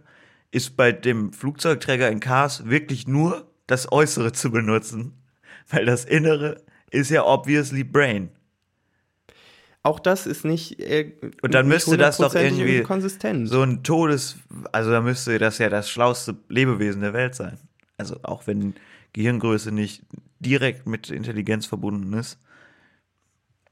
ist 0.52 0.76
bei 0.76 0.92
dem 0.92 1.32
Flugzeugträger 1.32 2.10
in 2.10 2.20
Cars 2.20 2.68
wirklich 2.68 3.08
nur 3.08 3.50
das 3.68 3.92
Äußere 3.92 4.34
zu 4.34 4.52
benutzen, 4.52 5.14
weil 5.70 5.86
das 5.86 6.04
Innere 6.04 6.62
ist 6.90 7.10
ja 7.10 7.24
obviously 7.24 7.86
Brain. 7.86 8.32
Auch 9.84 10.00
das 10.00 10.28
ist 10.28 10.46
nicht. 10.46 10.80
Äh, 10.80 11.14
Und 11.42 11.54
dann 11.54 11.68
müsste 11.68 11.98
das 11.98 12.18
doch 12.18 12.36
irgendwie 12.36 12.82
konsistent. 12.84 13.50
So 13.50 13.62
ein 13.62 13.84
Todes, 13.84 14.38
also 14.72 14.92
da 14.92 15.02
müsste 15.02 15.40
das 15.40 15.58
ja 15.58 15.70
das 15.70 15.90
schlauste 15.90 16.38
Lebewesen 16.50 17.02
der 17.02 17.14
Welt 17.14 17.34
sein. 17.36 17.58
Also 17.98 18.18
auch 18.24 18.46
wenn 18.46 18.76
Gehirngröße 19.14 19.72
nicht 19.72 20.04
direkt 20.40 20.88
mit 20.88 21.10
Intelligenz 21.10 21.66
verbunden 21.66 22.14
ist. 22.14 22.40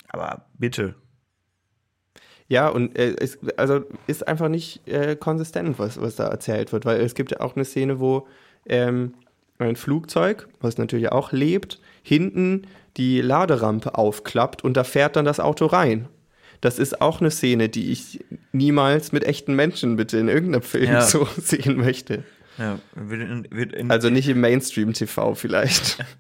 Aber 0.08 0.45
bitte. 0.58 0.95
Ja, 2.48 2.67
und 2.69 2.98
äh, 2.98 3.15
es 3.19 3.38
also 3.58 3.86
ist 4.08 4.28
einfach 4.28 4.50
nicht 4.50 4.88
äh, 4.88 5.15
konsistent, 5.15 5.78
was, 5.78 6.02
was 6.02 6.15
da 6.15 6.28
erzählt 6.28 6.72
wird, 6.72 6.86
weil 6.86 7.00
es 7.02 7.13
gibt 7.13 7.32
ja 7.32 7.41
auch 7.41 7.56
eine 7.56 7.65
Szene, 7.65 8.00
wo 8.00 8.28
ähm, 8.65 9.13
ein 9.60 9.76
Flugzeug, 9.76 10.48
was 10.60 10.80
natürlich 10.80 11.12
auch 11.12 11.32
lebt, 11.32 11.80
hinten 12.02 12.65
die 12.97 13.21
Laderampe 13.21 13.95
aufklappt 13.95 14.63
und 14.63 14.75
da 14.75 14.84
fährt 14.84 15.15
dann 15.15 15.25
das 15.25 15.39
Auto 15.39 15.65
rein. 15.65 16.08
Das 16.62 16.80
ist 16.80 17.02
auch 17.02 17.21
eine 17.21 17.32
Szene, 17.32 17.69
die 17.69 17.91
ich 17.91 18.23
niemals 18.52 19.12
mit 19.12 19.23
echten 19.23 19.56
Menschen 19.56 19.95
bitte 19.95 20.17
in 20.17 20.28
irgendeinem 20.28 20.63
Film 20.63 20.91
Ja. 20.91 21.02
so 21.02 21.28
sehen 21.38 21.78
möchte. 21.78 22.23
Ja, 22.58 22.80
wird 22.95 23.21
in, 23.21 23.47
wird 23.52 23.73
in, 23.73 23.89
Also 23.89 24.10
nicht 24.10 24.28
im 24.28 24.41
Mainstream-TV 24.41 25.36
vielleicht. 25.36 26.04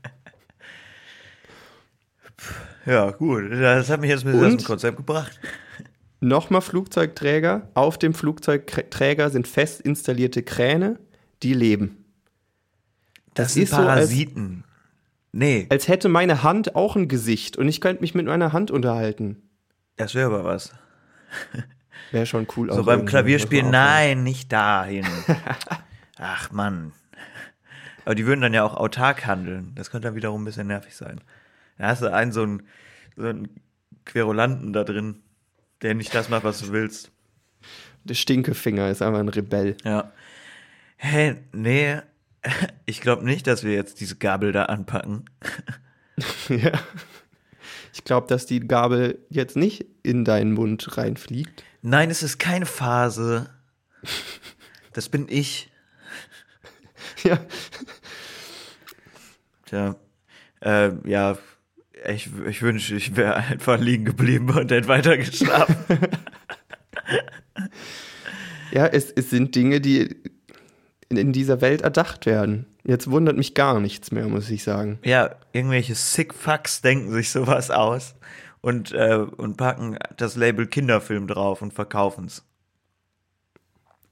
ja, 2.85 3.11
gut. 3.11 3.51
Das 3.51 3.89
hat 3.89 4.01
mich 4.01 4.09
jetzt 4.09 4.25
aus 4.25 4.33
Und? 4.33 4.61
dem 4.61 4.65
Konzept 4.65 4.97
gebracht. 4.97 5.39
Nochmal 6.21 6.61
Flugzeugträger. 6.61 7.69
Auf 7.73 7.97
dem 7.97 8.13
Flugzeugträger 8.13 9.29
sind 9.29 9.47
fest 9.47 9.81
installierte 9.81 10.43
Kräne, 10.43 10.99
die 11.43 11.53
leben. 11.53 12.05
Das, 13.33 13.47
Das 13.47 13.53
sind 13.53 13.63
ist 13.63 13.69
so, 13.71 13.75
Parasiten. 13.77 14.63
Nee, 15.31 15.67
Als 15.69 15.87
hätte 15.87 16.09
meine 16.09 16.43
Hand 16.43 16.75
auch 16.75 16.95
ein 16.95 17.07
Gesicht 17.07 17.57
und 17.57 17.67
ich 17.67 17.81
könnte 17.81 18.01
mich 18.01 18.15
mit 18.15 18.25
meiner 18.25 18.53
Hand 18.53 18.71
unterhalten. 18.71 19.49
das 19.97 20.15
wäre 20.15 20.27
aber 20.27 20.43
was. 20.43 20.73
Wäre 22.11 22.25
schon 22.25 22.47
cool. 22.55 22.71
So 22.71 22.83
beim 22.83 22.99
irgendwie, 22.99 23.11
Klavierspielen, 23.11 23.69
nein, 23.69 24.23
nicht 24.23 24.51
dahin. 24.51 25.05
Ach 26.17 26.51
Mann. 26.51 26.91
Aber 28.03 28.15
die 28.15 28.25
würden 28.25 28.41
dann 28.41 28.53
ja 28.53 28.63
auch 28.63 28.73
autark 28.75 29.27
handeln. 29.27 29.73
Das 29.75 29.91
könnte 29.91 30.07
dann 30.07 30.15
wiederum 30.15 30.41
ein 30.41 30.45
bisschen 30.45 30.65
nervig 30.65 30.95
sein. 30.95 31.21
Da 31.77 31.87
hast 31.87 32.01
du 32.01 32.11
einen 32.11 32.31
so 32.31 32.41
einen, 32.41 32.63
so 33.15 33.27
einen 33.27 33.49
Querulanten 34.05 34.73
da 34.73 34.83
drin, 34.83 35.21
der 35.83 35.93
nicht 35.93 36.15
das 36.15 36.29
macht, 36.29 36.43
was 36.43 36.61
du 36.61 36.71
willst. 36.71 37.11
Der 38.05 38.15
Stinkefinger 38.15 38.89
ist 38.89 39.03
einfach 39.03 39.19
ein 39.19 39.29
Rebell. 39.29 39.77
Ja. 39.83 40.11
Hey, 40.97 41.35
nee, 41.53 41.99
ich 42.85 43.01
glaube 43.01 43.25
nicht, 43.25 43.47
dass 43.47 43.63
wir 43.63 43.73
jetzt 43.73 43.99
diese 43.99 44.15
Gabel 44.15 44.51
da 44.51 44.65
anpacken. 44.65 45.25
ja. 46.49 46.71
Ich 47.93 48.03
glaube, 48.03 48.27
dass 48.27 48.45
die 48.45 48.59
Gabel 48.61 49.25
jetzt 49.29 49.55
nicht 49.55 49.85
in 50.03 50.23
deinen 50.23 50.53
Mund 50.53 50.97
reinfliegt. 50.97 51.63
Nein, 51.81 52.09
es 52.09 52.23
ist 52.23 52.39
keine 52.39 52.65
Phase. 52.65 53.49
Das 54.93 55.09
bin 55.09 55.27
ich. 55.29 55.71
Ja. 57.23 57.37
Tja, 59.65 59.95
äh, 60.61 60.91
ja, 61.05 61.37
ich, 62.07 62.29
ich 62.47 62.61
wünsche, 62.61 62.95
ich 62.95 63.17
wäre 63.17 63.35
einfach 63.35 63.77
liegen 63.77 64.05
geblieben 64.05 64.49
und 64.51 64.71
hätte 64.71 64.87
weiter 64.87 65.17
geschlafen. 65.17 65.75
Ja, 68.71 68.85
es, 68.85 69.11
es 69.11 69.29
sind 69.29 69.55
Dinge, 69.55 69.81
die 69.81 70.15
in, 71.09 71.33
dieser 71.33 71.61
Welt 71.61 71.81
erdacht 71.81 72.25
werden. 72.25 72.65
Jetzt 72.83 73.09
wundert 73.09 73.35
mich 73.35 73.53
gar 73.53 73.79
nichts 73.79 74.11
mehr, 74.11 74.27
muss 74.27 74.49
ich 74.49 74.63
sagen. 74.63 74.99
ja, 75.03 75.35
irgendwelche 75.51 75.95
Sick 75.95 76.33
Fucks 76.33 76.81
denken 76.81 77.11
sich 77.11 77.31
sowas 77.31 77.71
aus 77.71 78.15
und, 78.61 78.91
äh, 78.93 79.25
und 79.37 79.57
packen 79.57 79.97
das 80.17 80.35
Label 80.35 80.67
Kinderfilm 80.67 81.27
drauf 81.27 81.61
und 81.61 81.73
verkaufen 81.73 82.25
es. 82.25 82.43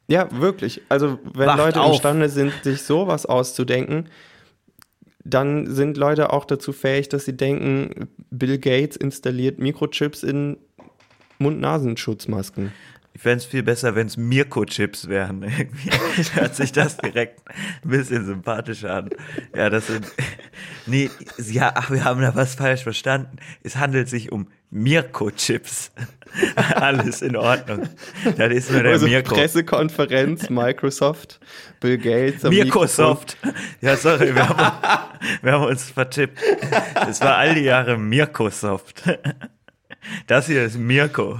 Ja, 0.09 0.29
wirklich. 0.31 0.81
Also, 0.89 1.19
wenn 1.33 1.47
Wacht 1.47 1.57
Leute 1.57 1.81
auf. 1.81 1.93
imstande 1.93 2.29
sind, 2.29 2.53
sich 2.63 2.83
sowas 2.83 3.25
auszudenken, 3.25 4.09
dann 5.23 5.69
sind 5.69 5.97
Leute 5.97 6.31
auch 6.31 6.45
dazu 6.45 6.71
fähig, 6.71 7.09
dass 7.09 7.25
sie 7.25 7.35
denken, 7.35 8.07
Bill 8.29 8.57
Gates 8.57 8.95
installiert 8.95 9.59
Mikrochips 9.59 10.23
in 10.23 10.57
Mund-Nasen-Schutzmasken. 11.39 12.71
Ich 13.17 13.23
fände 13.23 13.37
es 13.37 13.45
viel 13.45 13.63
besser, 13.63 13.95
wenn 13.95 14.05
es 14.05 14.15
Mirko-Chips 14.15 15.07
wären. 15.09 15.41
Irgendwie 15.57 15.89
hört 16.35 16.55
sich 16.55 16.71
das 16.71 16.97
direkt 16.97 17.41
ein 17.83 17.89
bisschen 17.89 18.23
sympathischer 18.27 18.93
an. 18.93 19.09
Ja, 19.55 19.71
das 19.71 19.87
sind. 19.87 20.05
Nee, 20.89 21.09
ja, 21.51 21.73
ach, 21.75 21.91
wir 21.91 22.05
haben 22.05 22.21
da 22.21 22.33
was 22.33 22.55
falsch 22.55 22.83
verstanden. 22.83 23.37
Es 23.61 23.75
handelt 23.75 24.07
sich 24.07 24.31
um 24.31 24.47
Mirko-Chips. 24.69 25.91
Alles 26.75 27.21
in 27.23 27.35
Ordnung. 27.35 27.89
Das 28.37 28.53
ist 28.53 28.71
nur 28.71 28.83
der 28.83 28.93
Also 28.93 29.05
Mirko. 29.07 29.35
Pressekonferenz, 29.35 30.49
Microsoft, 30.49 31.41
Bill 31.81 31.97
Gates. 31.97 32.45
am 32.45 32.51
Mirkosoft. 32.51 33.35
Ja, 33.81 33.97
sorry, 33.97 34.33
wir 34.33 34.47
haben, 34.47 35.19
wir 35.41 35.51
haben 35.51 35.65
uns 35.65 35.89
vertippt. 35.89 36.39
Es 37.09 37.19
war 37.19 37.35
all 37.35 37.55
die 37.55 37.61
Jahre 37.63 37.97
Mirkosoft. 37.97 39.03
Das 40.27 40.45
hier 40.47 40.63
ist 40.63 40.77
Mirko. 40.77 41.39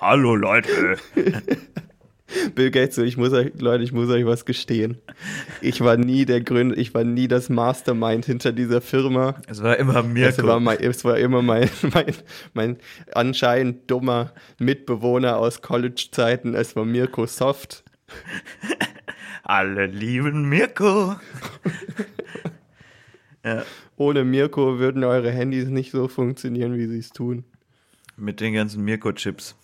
Hallo 0.00 0.36
Leute. 0.36 0.96
Bill 2.54 2.70
Gates, 2.70 2.96
so, 2.96 3.02
ich 3.02 3.16
muss 3.16 3.32
euch, 3.32 3.52
Leute, 3.58 3.82
ich 3.82 3.92
muss 3.92 4.08
euch 4.10 4.26
was 4.26 4.44
gestehen. 4.44 4.98
Ich 5.62 5.80
war 5.80 5.96
nie 5.96 6.24
der 6.26 6.40
Gründer, 6.42 6.76
ich 6.76 6.92
war 6.92 7.02
nie 7.02 7.26
das 7.26 7.48
Mastermind 7.48 8.26
hinter 8.26 8.52
dieser 8.52 8.80
Firma. 8.80 9.40
Es 9.48 9.62
war 9.62 9.76
immer 9.78 10.02
Mirko. 10.02 10.28
Es 10.28 10.42
war, 10.46 10.60
mein, 10.60 10.78
es 10.78 11.04
war 11.04 11.18
immer 11.18 11.40
mein, 11.42 11.70
mein, 11.94 12.14
mein 12.52 12.76
anscheinend 13.12 13.90
dummer 13.90 14.32
Mitbewohner 14.58 15.38
aus 15.38 15.62
College-Zeiten. 15.62 16.54
Es 16.54 16.76
war 16.76 16.84
Mirko 16.84 17.26
Soft. 17.26 17.82
Alle 19.42 19.86
lieben 19.86 20.48
Mirko. 20.50 21.16
ja, 23.42 23.64
Ohne 23.96 24.24
Mirko 24.24 24.78
würden 24.78 25.02
eure 25.02 25.30
Handys 25.30 25.68
nicht 25.68 25.90
so 25.92 26.06
funktionieren, 26.08 26.76
wie 26.76 26.86
sie 26.86 26.98
es 26.98 27.08
tun. 27.10 27.44
mit 28.16 28.40
den 28.40 28.52
ganzen 28.52 28.84
Mirko-Chips. 28.84 29.56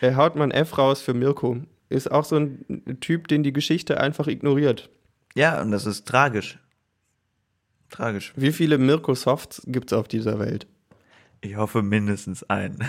Er 0.00 0.16
haut 0.16 0.34
man 0.34 0.50
F 0.50 0.78
raus 0.78 1.00
für 1.00 1.14
Mirko. 1.14 1.58
Ist 1.88 2.10
auch 2.10 2.24
so 2.24 2.36
ein 2.36 2.98
Typ, 3.00 3.28
den 3.28 3.42
die 3.42 3.52
Geschichte 3.52 4.00
einfach 4.00 4.26
ignoriert. 4.26 4.90
Ja, 5.34 5.60
und 5.60 5.70
das 5.70 5.86
ist 5.86 6.06
tragisch. 6.06 6.58
Tragisch. 7.90 8.32
Wie 8.34 8.52
viele 8.52 8.78
Mirko 8.78 9.14
Softs 9.14 9.62
gibt 9.66 9.92
es 9.92 9.98
auf 9.98 10.08
dieser 10.08 10.38
Welt? 10.38 10.66
Ich 11.40 11.56
hoffe 11.56 11.82
mindestens 11.82 12.42
einen. 12.44 12.82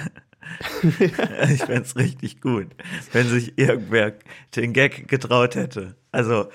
ich 1.00 1.62
fände 1.62 1.82
es 1.82 1.96
richtig 1.96 2.42
gut, 2.42 2.68
wenn 3.12 3.28
sich 3.28 3.58
irgendwer 3.58 4.14
den 4.56 4.74
Gag 4.74 5.08
getraut 5.08 5.56
hätte. 5.56 5.96
Also, 6.12 6.50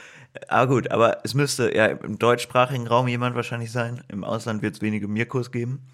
ah 0.49 0.65
gut, 0.65 0.91
aber 0.91 1.19
es 1.25 1.35
müsste 1.35 1.75
ja 1.75 1.87
im 1.87 2.19
deutschsprachigen 2.19 2.87
Raum 2.87 3.09
jemand 3.09 3.35
wahrscheinlich 3.37 3.73
sein. 3.73 4.03
Im 4.09 4.25
Ausland 4.25 4.63
wird 4.63 4.77
es 4.77 4.83
wenige 4.83 5.09
Mirkos 5.09 5.51
geben. 5.51 5.87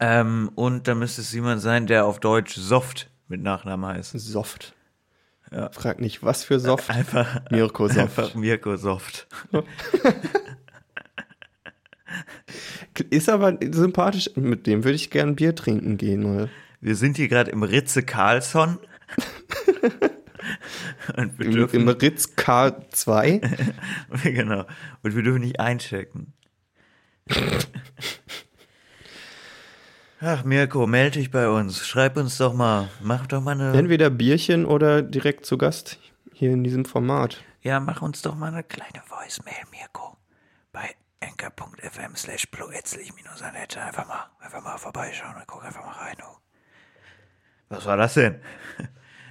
Ähm, 0.00 0.50
und 0.54 0.88
da 0.88 0.94
müsste 0.94 1.20
es 1.20 1.32
jemand 1.32 1.60
sein, 1.60 1.86
der 1.86 2.06
auf 2.06 2.20
Deutsch 2.20 2.54
Soft 2.54 3.10
mit 3.28 3.42
Nachnamen 3.42 3.94
heißt. 3.94 4.18
Soft. 4.18 4.74
Ja. 5.52 5.70
Frag 5.72 6.00
nicht, 6.00 6.22
was 6.22 6.44
für 6.44 6.60
Soft. 6.60 6.90
Einfach, 6.90 7.42
Mirko 7.50 7.88
Soft. 7.88 7.98
einfach 7.98 8.34
Mirko 8.34 8.76
Soft. 8.76 9.26
Ist 13.10 13.28
aber 13.28 13.58
sympathisch. 13.70 14.30
Mit 14.36 14.66
dem 14.66 14.84
würde 14.84 14.96
ich 14.96 15.10
gern 15.10 15.36
Bier 15.36 15.54
trinken 15.54 15.96
gehen. 15.96 16.22
Mal. 16.22 16.50
Wir 16.80 16.96
sind 16.96 17.16
hier 17.16 17.28
gerade 17.28 17.50
im 17.50 17.62
Ritze 17.62 18.02
Carlsson. 18.02 18.78
und 21.16 21.38
wir 21.38 21.46
Im, 21.46 21.52
dürfen 21.52 21.80
Im 21.80 21.88
Ritz 21.88 22.34
K2. 22.36 23.40
genau. 24.24 24.64
Und 25.02 25.14
wir 25.14 25.22
dürfen 25.22 25.42
nicht 25.42 25.60
einchecken. 25.60 26.32
Ach, 30.22 30.44
Mirko, 30.44 30.86
melde 30.86 31.18
dich 31.18 31.30
bei 31.30 31.48
uns. 31.48 31.86
Schreib 31.86 32.16
uns 32.18 32.36
doch 32.36 32.52
mal. 32.52 32.90
Mach 33.00 33.26
doch 33.26 33.40
mal 33.40 33.52
eine. 33.52 33.76
Entweder 33.76 34.10
Bierchen 34.10 34.66
oder 34.66 35.00
direkt 35.00 35.46
zu 35.46 35.56
Gast 35.56 35.98
hier 36.34 36.50
in 36.50 36.62
diesem 36.62 36.84
Format. 36.84 37.42
Ja, 37.62 37.80
mach 37.80 38.02
uns 38.02 38.20
doch 38.20 38.34
mal 38.34 38.48
eine 38.52 38.62
kleine 38.62 39.02
Voicemail, 39.08 39.64
Mirko. 39.70 40.16
Bei 40.72 40.94
enker.fm 41.20 42.16
slash 42.16 42.48
minus 43.16 43.42
Annette. 43.42 43.80
Einfach 43.80 44.06
mal, 44.06 44.26
einfach 44.40 44.62
mal 44.62 44.76
vorbeischauen 44.76 45.36
und 45.36 45.46
guck 45.46 45.64
einfach 45.64 45.84
mal 45.84 45.92
rein. 45.92 46.16
Du. 46.18 46.24
Was 47.70 47.86
war 47.86 47.96
das 47.96 48.14
denn? 48.14 48.36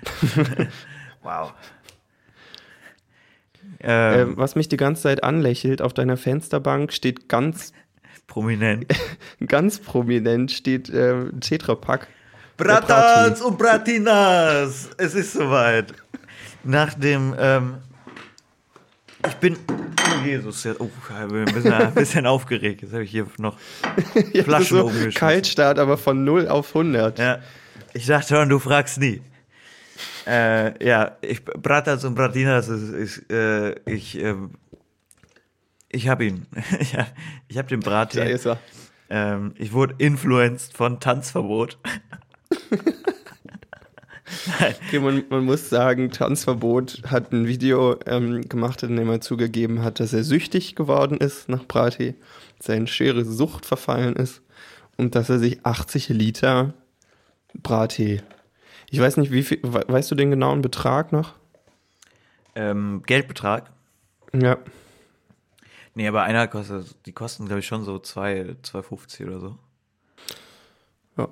wow. 1.21 1.53
Ähm, 3.81 4.29
Ähm, 4.29 4.37
was 4.37 4.55
mich 4.55 4.69
die 4.69 4.77
ganze 4.77 5.03
Zeit 5.03 5.23
anlächelt, 5.23 5.81
auf 5.81 5.93
deiner 5.93 6.17
Fensterbank 6.17 6.93
steht 6.93 7.29
ganz, 7.29 7.73
prominent. 8.29 8.85
ganz 9.47 9.79
prominent 9.79 10.51
steht 10.51 10.89
äh, 10.89 11.25
Tetrapack. 11.41 12.07
Bratans 12.55 13.41
und 13.41 13.57
Bratinas! 13.57 14.89
Es 14.97 15.13
ist 15.15 15.33
soweit. 15.33 15.93
Nach 16.63 16.93
dem, 16.93 17.33
ähm, 17.37 17.75
ich 19.25 19.33
bin, 19.35 19.57
oh 19.69 20.25
Jesus, 20.25 20.63
jetzt, 20.63 20.79
oh, 20.79 20.89
ich 20.89 21.27
bin 21.27 21.39
ein 21.39 21.53
bisschen, 21.53 21.73
ein 21.73 21.93
bisschen 21.93 22.25
aufgeregt. 22.25 22.81
Jetzt 22.81 22.93
habe 22.93 23.03
ich 23.03 23.11
hier 23.11 23.27
noch 23.37 23.57
Jetzt 24.13 24.35
ist 24.35 24.43
Flaschen 24.43 24.77
so. 24.77 24.91
Kaltstart, 25.13 25.79
aber 25.79 25.97
von 25.97 26.23
0 26.23 26.47
auf 26.47 26.75
100. 26.75 27.19
Ja, 27.19 27.39
ich 27.93 28.05
dachte 28.05 28.35
schon, 28.35 28.49
du 28.49 28.59
fragst 28.59 28.99
nie. 28.99 29.21
Äh, 30.27 30.85
ja, 30.85 31.17
ich, 31.21 31.43
Bratans 31.43 32.03
und 32.05 32.15
Bratinas 32.15 32.67
ist, 32.67 32.89
ist 32.93 33.31
äh, 33.31 33.75
ich, 33.85 34.17
ähm, 34.21 34.51
ich 35.89 36.07
habe 36.07 36.25
ihn. 36.25 36.45
ich 36.79 36.95
habe 36.95 37.09
hab 37.55 37.67
den 37.67 37.81
Da 37.81 37.89
Brattee. 37.89 38.31
ist 38.31 38.45
er. 38.45 38.59
Ähm, 39.09 39.53
ich 39.57 39.73
wurde 39.73 39.95
influenced 39.97 40.73
von 40.75 40.99
Tanzverbot. 40.99 41.77
Okay, 44.59 44.99
man, 44.99 45.23
man 45.29 45.43
muss 45.43 45.69
sagen, 45.69 46.11
Tanzverbot 46.11 47.01
hat 47.09 47.31
ein 47.33 47.47
Video 47.47 47.97
ähm, 48.05 48.41
gemacht, 48.47 48.83
in 48.83 48.95
dem 48.95 49.09
er 49.09 49.21
zugegeben 49.21 49.81
hat, 49.83 49.99
dass 49.99 50.13
er 50.13 50.23
süchtig 50.23 50.75
geworden 50.75 51.17
ist 51.17 51.49
nach 51.49 51.65
Brati, 51.65 52.13
dass 52.59 52.69
er 52.69 52.75
in 52.75 52.85
schwere 52.85 53.25
Sucht 53.25 53.65
verfallen 53.65 54.15
ist 54.15 54.43
und 54.97 55.15
dass 55.15 55.29
er 55.29 55.39
sich 55.39 55.65
80 55.65 56.09
Liter 56.09 56.73
Brattee. 57.55 58.21
Ich 58.91 58.99
weiß 58.99 59.17
nicht, 59.17 59.31
wie 59.31 59.41
viel, 59.41 59.59
we- 59.63 59.85
weißt 59.87 60.11
du 60.11 60.15
den 60.15 60.29
genauen 60.29 60.61
Betrag 60.61 61.11
noch? 61.11 61.33
Ähm, 62.53 63.01
Geldbetrag? 63.07 63.71
Ja. 64.33 64.57
Nee, 65.95 66.07
aber 66.07 66.23
einer 66.23 66.47
kostet, 66.47 67.05
die 67.05 67.13
kosten, 67.13 67.45
glaube 67.45 67.59
ich, 67.59 67.67
schon 67.67 67.83
so 67.83 67.99
2, 67.99 68.55
2,50 68.63 69.27
oder 69.27 69.39
so. 69.39 69.57
Ja. 71.17 71.27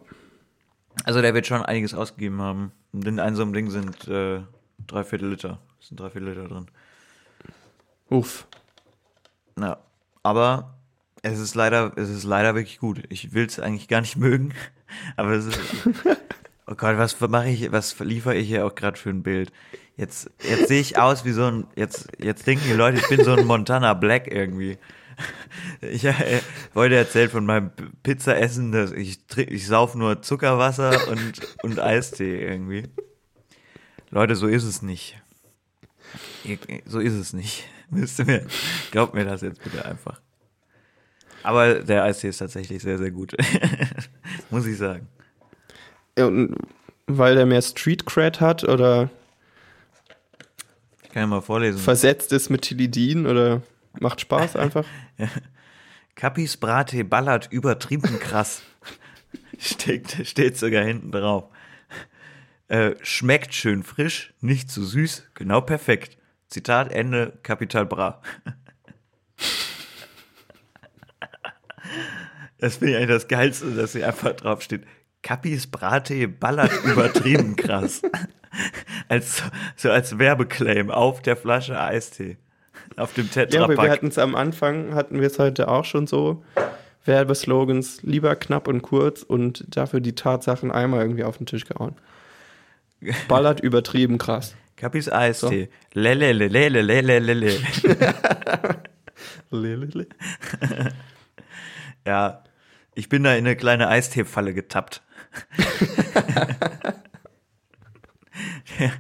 Also 1.03 1.21
der 1.21 1.33
wird 1.33 1.47
schon 1.47 1.61
einiges 1.61 1.93
ausgegeben 1.93 2.41
haben. 2.41 2.71
In 2.91 3.19
einem 3.19 3.35
so 3.35 3.43
einem 3.43 3.53
Ding 3.53 3.69
sind 3.69 4.07
äh, 4.07 4.41
drei 4.85 5.03
Viertel 5.03 5.29
Liter. 5.29 5.59
Sind 5.79 5.99
drei 5.99 6.09
Viertel 6.09 6.29
Liter 6.29 6.47
drin. 6.47 6.67
Uff. 8.09 8.47
Ja. 9.59 9.77
Aber 10.23 10.75
es 11.21 11.39
ist 11.39 11.55
leider, 11.55 11.93
es 11.95 12.09
ist 12.09 12.23
leider 12.23 12.55
wirklich 12.55 12.79
gut. 12.79 13.03
Ich 13.09 13.33
will 13.33 13.45
es 13.45 13.59
eigentlich 13.59 13.87
gar 13.87 14.01
nicht 14.01 14.17
mögen. 14.17 14.53
Aber 15.15 15.31
es 15.31 15.45
ist. 15.45 15.59
Oh 16.69 16.75
Gott, 16.75 16.97
was 16.97 17.17
mache 17.21 17.47
ich, 17.47 17.71
was 17.71 17.97
liefere 17.99 18.35
ich 18.35 18.47
hier 18.47 18.65
auch 18.65 18.75
gerade 18.75 18.97
für 18.97 19.09
ein 19.09 19.23
Bild? 19.23 19.53
Jetzt, 19.95 20.29
jetzt 20.43 20.67
sehe 20.67 20.81
ich 20.81 20.97
aus 20.97 21.23
wie 21.23 21.31
so 21.31 21.45
ein, 21.45 21.67
jetzt, 21.77 22.09
jetzt 22.19 22.45
denken 22.45 22.65
die 22.67 22.73
Leute, 22.73 22.97
ich 22.97 23.07
bin 23.07 23.23
so 23.23 23.31
ein 23.31 23.45
Montana 23.45 23.93
Black 23.93 24.27
irgendwie. 24.27 24.77
Ich 25.81 26.03
äh, 26.03 26.41
wollte 26.75 26.95
erzählt 26.95 27.31
von 27.31 27.43
meinem 27.43 27.71
Pizzaessen, 28.03 28.71
dass 28.71 28.91
ich, 28.91 29.17
ich 29.35 29.65
sauf 29.65 29.95
nur 29.95 30.21
Zuckerwasser 30.21 31.07
und, 31.07 31.33
und 31.63 31.79
Eistee 31.79 32.39
irgendwie. 32.39 32.83
Leute, 34.11 34.35
so 34.35 34.45
ist 34.45 34.63
es 34.63 34.83
nicht. 34.83 35.19
So 36.85 36.99
ist 36.99 37.13
es 37.13 37.33
nicht. 37.33 37.67
Müsst 37.89 38.19
ihr 38.19 38.25
mir, 38.25 38.45
glaubt 38.91 39.15
mir 39.15 39.25
das 39.25 39.41
jetzt 39.41 39.63
bitte 39.63 39.83
einfach. 39.85 40.21
Aber 41.41 41.79
der 41.79 42.03
Eistee 42.03 42.29
ist 42.29 42.37
tatsächlich 42.37 42.83
sehr, 42.83 42.99
sehr 42.99 43.09
gut. 43.09 43.35
Muss 44.51 44.67
ich 44.67 44.77
sagen. 44.77 45.07
Ja, 46.17 46.29
weil 47.05 47.35
der 47.35 47.45
mehr 47.45 47.61
Street 47.61 48.05
Cred 48.05 48.41
hat 48.41 48.63
oder 48.63 49.09
Ich 51.03 51.09
kann 51.09 51.21
ja 51.21 51.27
mal 51.27 51.41
vorlesen. 51.41 51.79
versetzt 51.79 52.33
ist 52.33 52.49
mit 52.49 52.63
Tilidin 52.63 53.27
oder 53.27 53.61
macht 53.99 54.19
Spaß 54.21 54.55
einfach. 54.57 54.85
Kappis 56.15 56.57
Brattee 56.57 57.03
ballert 57.03 57.47
übertrieben 57.51 58.19
krass. 58.19 58.63
steht, 59.59 60.27
steht 60.27 60.57
sogar 60.57 60.83
hinten 60.83 61.11
drauf. 61.11 61.45
Äh, 62.67 62.95
schmeckt 63.01 63.53
schön 63.53 63.83
frisch, 63.83 64.33
nicht 64.41 64.69
zu 64.69 64.83
süß, 64.83 65.29
genau 65.35 65.61
perfekt. 65.61 66.17
Zitat 66.49 66.91
Ende, 66.91 67.37
Kapital 67.43 67.85
Bra. 67.85 68.21
Das 72.59 72.77
finde 72.77 72.93
ich 72.93 72.97
eigentlich 72.97 73.09
das 73.09 73.27
Geilste, 73.27 73.71
dass 73.75 73.91
sie 73.91 74.03
einfach 74.03 74.31
drauf 74.33 74.63
steht. 74.63 74.81
Kappis 75.23 75.67
Brattee 75.67 76.27
ballert 76.27 76.71
übertrieben 76.85 77.55
krass. 77.55 78.01
als, 79.09 79.43
so 79.75 79.91
als 79.91 80.17
Werbeclaim 80.19 80.89
auf 80.89 81.21
der 81.21 81.35
Flasche 81.35 81.79
Eistee. 81.79 82.37
Auf 82.95 83.13
dem 83.13 83.29
Ja, 83.33 83.41
aber 83.41 83.49
Tetrapack. 83.49 83.81
wir 83.81 83.91
hatten 83.91 84.07
es 84.07 84.17
am 84.17 84.35
Anfang, 84.35 84.95
hatten 84.95 85.19
wir 85.19 85.27
es 85.27 85.39
heute 85.39 85.67
auch 85.67 85.85
schon 85.85 86.07
so. 86.07 86.43
Werbeslogans 87.05 88.01
lieber 88.03 88.35
knapp 88.35 88.67
und 88.67 88.81
kurz 88.81 89.23
und 89.23 89.63
dafür 89.75 89.99
die 90.01 90.15
Tatsachen 90.15 90.71
einmal 90.71 91.01
irgendwie 91.01 91.23
auf 91.23 91.37
den 91.37 91.45
Tisch 91.45 91.65
gehauen. 91.65 91.95
Ballert 93.27 93.59
übertrieben 93.59 94.17
krass. 94.17 94.55
Kappis 94.75 95.11
Eistee. 95.11 95.69
Lele, 95.93 96.33
lele, 96.33 96.69
lele, 96.69 97.01
lele, 97.01 97.33
lele. 97.33 97.59
Lelele. 99.51 100.07
Ja, 102.05 102.43
ich 102.95 103.09
bin 103.09 103.23
da 103.23 103.33
in 103.33 103.45
eine 103.45 103.57
kleine 103.57 103.89
Eisteefalle 103.89 104.53
getappt. 104.53 105.01
Die, 108.79 108.91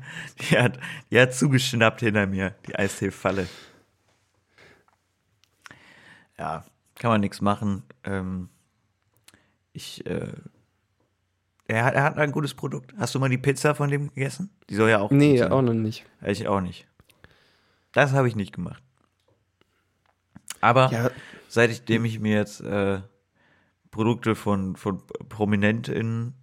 die, 0.41 0.57
hat, 0.57 0.79
die 1.11 1.19
hat 1.19 1.33
zugeschnappt 1.33 1.99
hinter 2.01 2.27
mir, 2.27 2.55
die 2.67 2.75
Eisteefalle. 2.75 3.47
Ja, 6.37 6.65
kann 6.95 7.11
man 7.11 7.21
nichts 7.21 7.41
machen. 7.41 7.83
Ähm, 8.03 8.49
ich, 9.73 10.05
äh, 10.05 10.33
er 11.67 11.83
hat, 11.83 11.93
er 11.95 12.03
hat 12.03 12.17
ein 12.17 12.31
gutes 12.31 12.53
Produkt. 12.53 12.93
Hast 12.97 13.13
du 13.15 13.19
mal 13.19 13.29
die 13.29 13.37
Pizza 13.37 13.75
von 13.75 13.89
dem 13.89 14.07
gegessen? 14.13 14.49
Die 14.69 14.75
soll 14.75 14.89
ja 14.89 14.99
auch. 14.99 15.11
Nee, 15.11 15.43
auch 15.43 15.61
noch 15.61 15.73
nicht. 15.73 16.05
Ich 16.25 16.47
auch 16.47 16.61
nicht. 16.61 16.87
Das 17.91 18.13
habe 18.13 18.27
ich 18.27 18.35
nicht 18.35 18.53
gemacht. 18.53 18.81
Aber 20.61 20.89
Ja, 20.91 21.11
seitdem 21.47 22.05
ich 22.05 22.19
mir 22.19 22.35
jetzt 22.35 22.61
äh, 22.61 23.01
Produkte 23.91 24.35
von, 24.35 24.75
von 24.75 25.01
ProminentInnen 25.29 26.33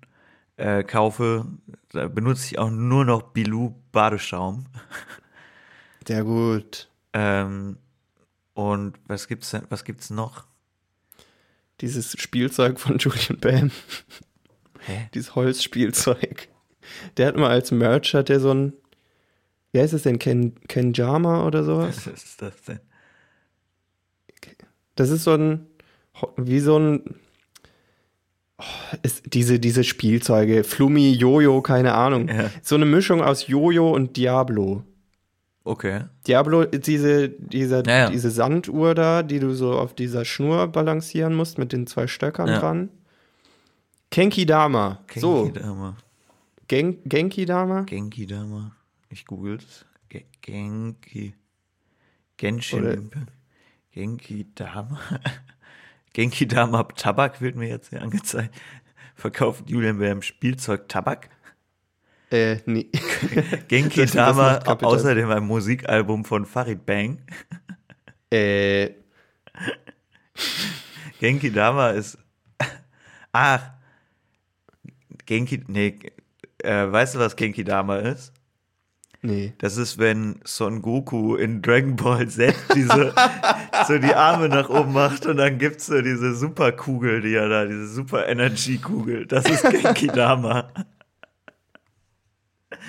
äh, 0.57 0.85
kaufe, 0.85 1.47
da 1.91 2.09
benutze 2.09 2.47
ich 2.47 2.59
auch 2.59 2.71
nur 2.71 3.05
noch 3.05 3.23
Bilou 3.23 3.75
Badeschaum. 3.93 4.67
sehr 6.07 6.25
gut. 6.25 6.89
Ähm, 7.13 7.79
und 8.55 8.95
was 9.07 9.29
gibt's 9.29 9.51
denn, 9.51 9.63
was 9.69 9.85
gibt's 9.85 10.11
noch? 10.11 10.45
Dieses 11.81 12.13
Spielzeug 12.21 12.79
von 12.79 12.99
Julian 12.99 13.39
Bam. 13.41 13.71
Hä? 14.87 15.09
Dieses 15.15 15.35
Holzspielzeug. 15.35 16.49
Der 17.17 17.29
hat 17.29 17.37
mal 17.37 17.51
als 17.51 17.71
Merch, 17.71 18.15
hat 18.15 18.29
der 18.29 18.41
so 18.41 18.53
ein, 18.53 18.75
wie 19.73 19.81
heißt 19.81 19.95
es 19.95 20.03
denn, 20.03 20.19
Ken, 20.19 20.55
Kenjama 20.69 21.45
oder 21.47 21.65
sowas? 21.65 22.07
Was 22.07 22.23
ist 22.23 22.43
das 22.43 22.63
denn? 22.63 22.81
Das 24.95 25.11
ist 25.11 25.25
so 25.25 25.33
ein, 25.33 25.67
wie 26.37 26.61
so 26.61 26.79
ein, 26.79 27.17
ist 29.03 29.35
diese, 29.35 29.59
diese 29.59 29.85
Spielzeuge, 29.85 30.65
Flummi, 30.65 31.13
Jojo, 31.13 31.61
keine 31.63 31.95
Ahnung. 31.95 32.29
Ja. 32.29 32.51
So 32.63 32.77
eine 32.77 32.85
Mischung 32.87 33.23
aus 33.23 33.47
Jojo 33.49 33.91
und 33.91 34.17
Diablo. 34.17 34.85
Okay. 35.65 36.03
Diablo, 36.27 36.65
diese, 36.67 37.31
diese, 37.31 37.83
Ja, 37.87 37.97
ja. 37.97 38.11
diese 38.11 38.31
Sanduhr 38.31 38.95
da, 38.95 39.23
die 39.23 39.41
du 39.41 39.55
so 39.55 39.73
auf 39.79 39.95
dieser 39.95 40.25
Schnur 40.25 40.69
balancieren 40.69 41.35
musst 41.35 41.59
mit 41.59 41.73
den 41.73 41.87
zwei 41.87 42.07
Stöckern 42.07 42.47
dran. 42.49 42.91
Genki 44.11 44.47
Dama. 44.47 45.01
So, 45.17 45.45
Genki 45.45 45.61
Dama. 45.61 45.97
Gen 46.69 46.99
Genki 47.05 47.47
Dama? 47.47 47.83
Genki 47.83 48.27
Dama. 48.27 48.77
Ich 49.09 49.25
google's. 49.27 49.85
Ge 50.09 50.25
Genki. 50.43 51.35
Genshin. 52.37 52.85
Oder-. 52.85 53.27
Genki 53.93 54.47
Dama. 54.55 55.01
Genki 56.15 56.47
Dama 56.47 56.85
Tabak 56.85 57.41
wird 57.43 57.57
mir 57.57 57.69
jetzt 57.69 57.91
hier 57.91 58.01
angezeigt. 58.01 58.55
Verkauft 59.17 59.69
Julian 59.69 59.99
Bam 59.99 60.23
Spielzeug 60.23 60.89
Tabak. 60.89 61.29
Äh, 62.31 62.59
nee. 62.67 62.91
Genki 63.69 64.07
Dama 64.07 64.59
außerdem 64.59 65.29
ein 65.29 65.45
Musikalbum 65.45 66.25
von 66.25 66.47
Farid 66.47 66.87
Bang. 66.87 67.19
äh, 68.31 68.91
Genki 71.21 71.53
Dama 71.53 71.91
ist. 71.91 72.17
Ach. 73.33 73.71
Genki. 75.27 75.65
Nee. 75.67 75.99
Äh, 76.59 76.91
weißt 76.91 77.17
du, 77.17 77.19
was 77.19 77.35
Genki 77.35 77.65
Dama 77.65 77.97
ist? 77.99 78.33
Nee. 79.25 79.53
Das 79.59 79.77
ist, 79.77 79.99
wenn 79.99 80.41
Son 80.45 80.83
Goku 80.83 81.35
in 81.37 81.63
Dragon 81.63 81.97
Ball 81.97 82.29
Z 82.29 82.55
diese, 82.75 83.13
so 83.89 83.99
die 83.99 84.15
Arme 84.15 84.49
nach 84.49 84.69
oben 84.69 84.93
macht 84.93 85.27
und 85.27 85.39
dann 85.39 85.59
gibt's 85.59 85.87
so 85.87 86.01
diese 86.01 86.35
Superkugel, 86.35 87.21
die 87.21 87.35
er 87.35 87.49
da, 87.49 87.65
diese 87.65 87.89
Super 87.89 88.29
Energy 88.29 88.79
Kugel. 88.79 89.27
Das 89.27 89.49
ist 89.49 89.69
Genki 89.69 90.07
Dama. 90.09 90.71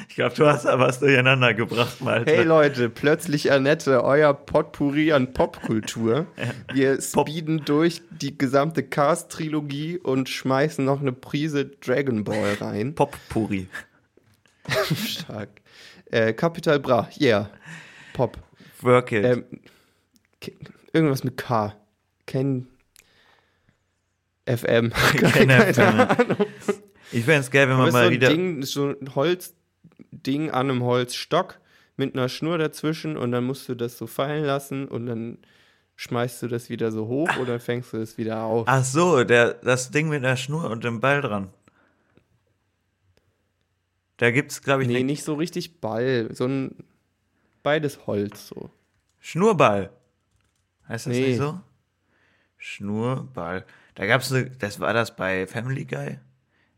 Ich 0.10 0.16
glaube, 0.16 0.36
du 0.36 0.46
hast 0.46 0.66
da 0.66 0.80
was 0.80 1.00
durcheinander 1.00 1.54
gebracht, 1.54 2.02
Malte. 2.02 2.32
Hey 2.32 2.44
Leute, 2.44 2.90
plötzlich 2.90 3.52
Annette, 3.52 4.04
euer 4.04 4.34
Potpourri 4.34 5.12
an 5.12 5.34
Popkultur. 5.34 6.28
Wir 6.74 7.02
speeden 7.02 7.64
durch 7.66 8.02
die 8.12 8.38
gesamte 8.38 8.84
Cast-Trilogie 8.84 9.98
und 9.98 10.30
schmeißen 10.30 10.84
noch 10.86 11.02
eine 11.02 11.12
Prise 11.12 11.66
Dragon 11.66 12.24
Ball 12.24 12.54
rein. 12.60 12.96
Pop-Puri. 12.96 13.68
Stark. 14.96 15.50
Äh, 16.16 16.32
Capital 16.32 16.80
Bra, 16.80 17.10
yeah. 17.20 17.50
Pop. 18.14 18.38
Work 18.82 19.12
it. 19.12 19.26
Ähm, 19.26 19.44
irgendwas 20.94 21.26
mit 21.26 21.36
K. 21.36 21.76
Ken. 22.26 22.68
FM. 24.46 24.92
Keine 25.18 25.78
Ahnung. 25.78 26.38
Ich 27.12 27.26
fände 27.26 27.42
es 27.42 27.52
geil, 27.52 27.68
wenn 27.68 27.76
man 27.76 27.88
so 27.88 27.98
mal 27.98 28.06
ein 28.06 28.12
wieder. 28.14 28.30
Ding, 28.30 28.64
so 28.64 28.92
ein 28.92 29.14
Holzding 29.14 30.52
an 30.52 30.70
einem 30.70 30.84
Holzstock 30.84 31.60
mit 31.98 32.16
einer 32.16 32.30
Schnur 32.30 32.58
dazwischen 32.60 33.18
und 33.18 33.34
dann 33.34 33.44
musst 33.44 33.68
du 33.68 33.76
das 33.76 33.98
so 33.98 34.08
fallen 34.08 34.46
lassen 34.46 34.88
und 34.88 35.08
dann 35.08 35.40
schmeißt 35.98 36.44
du 36.44 36.48
das 36.48 36.70
wieder 36.70 36.94
so 36.94 37.08
hoch 37.08 37.36
oder 37.42 37.60
fängst 37.60 37.92
du 37.92 37.98
es 37.98 38.18
wieder 38.18 38.44
auf. 38.44 38.68
Ach 38.70 38.86
so, 38.86 39.26
der, 39.26 39.56
das 39.56 39.92
Ding 39.92 40.08
mit 40.08 40.24
der 40.24 40.38
Schnur 40.38 40.70
und 40.70 40.86
dem 40.86 41.02
Ball 41.02 41.22
dran. 41.22 41.50
Da 44.18 44.32
gibt's, 44.32 44.62
glaube 44.62 44.84
ich, 44.84 44.88
nee, 44.88 45.00
ne 45.00 45.04
nicht 45.04 45.24
so 45.24 45.34
richtig 45.36 45.82
Ball, 45.82 46.30
so 46.34 46.46
ein 46.46 46.76
beides 47.64 48.06
Holz 48.08 48.48
so. 48.48 48.70
Schnurrball. 49.20 49.90
Heißt 50.88 51.08
das 51.08 51.14
Nee. 51.14 51.28
nicht 51.30 51.38
so? 51.38 51.60
Schnurrball. 52.58 53.66
Da 53.96 54.06
gab's 54.06 54.32
eine, 54.32 54.50
das 54.50 54.80
war 54.80 54.94
das 54.94 55.16
bei 55.16 55.48
Family 55.48 55.86
Guy? 55.86 56.20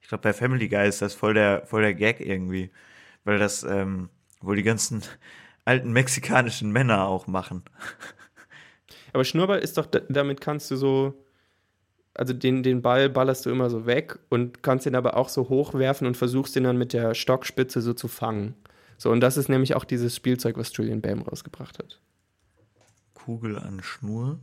Ich 0.02 0.08
glaube, 0.08 0.22
bei 0.24 0.34
Family 0.34 0.68
Guy 0.70 0.88
ist 0.88 1.02
das 1.02 1.14
voll 1.14 1.34
der, 1.34 1.66
voll 1.66 1.82
der 1.82 1.94
Gag 1.94 2.20
irgendwie. 2.22 2.72
Weil 3.24 3.38
das, 3.40 3.64
ähm, 3.64 4.10
wohl 4.42 4.56
die 4.56 4.64
ganzen 4.64 5.04
alten 5.66 5.92
mexikanischen 5.92 6.72
Männer 6.72 7.08
auch 7.08 7.28
machen. 7.28 7.64
Aber 9.14 9.24
Schnurrball 9.26 9.60
ist 9.60 9.78
doch, 9.78 9.86
da- 9.86 10.02
damit 10.10 10.42
kannst 10.42 10.72
du 10.72 10.76
so, 10.78 11.14
also 12.18 12.34
den, 12.34 12.64
den 12.64 12.82
Ball 12.82 13.10
ballerst 13.10 13.46
du 13.46 13.50
immer 13.50 13.70
so 13.70 13.86
weg 13.86 14.18
und 14.30 14.64
kannst 14.64 14.86
den 14.86 14.96
aber 14.96 15.16
auch 15.18 15.30
so 15.30 15.50
hochwerfen 15.50 16.08
und 16.08 16.18
versuchst 16.18 16.56
den 16.56 16.64
dann 16.64 16.78
mit 16.78 16.94
der 16.94 17.14
Stockspitze 17.14 17.82
so 17.82 17.94
zu 17.94 18.08
fangen. 18.08 18.56
So, 18.98 19.12
und 19.12 19.22
das 19.22 19.38
ist 19.38 19.48
nämlich 19.50 19.76
auch 19.76 19.84
dieses 19.86 20.16
Spielzeug, 20.16 20.58
was 20.58 20.76
Julian 20.76 21.02
Bam 21.02 21.22
rausgebracht 21.22 21.78
hat. 21.80 22.00
Kugel 23.14 23.58
an 23.60 23.82
Schnur. 23.84 24.40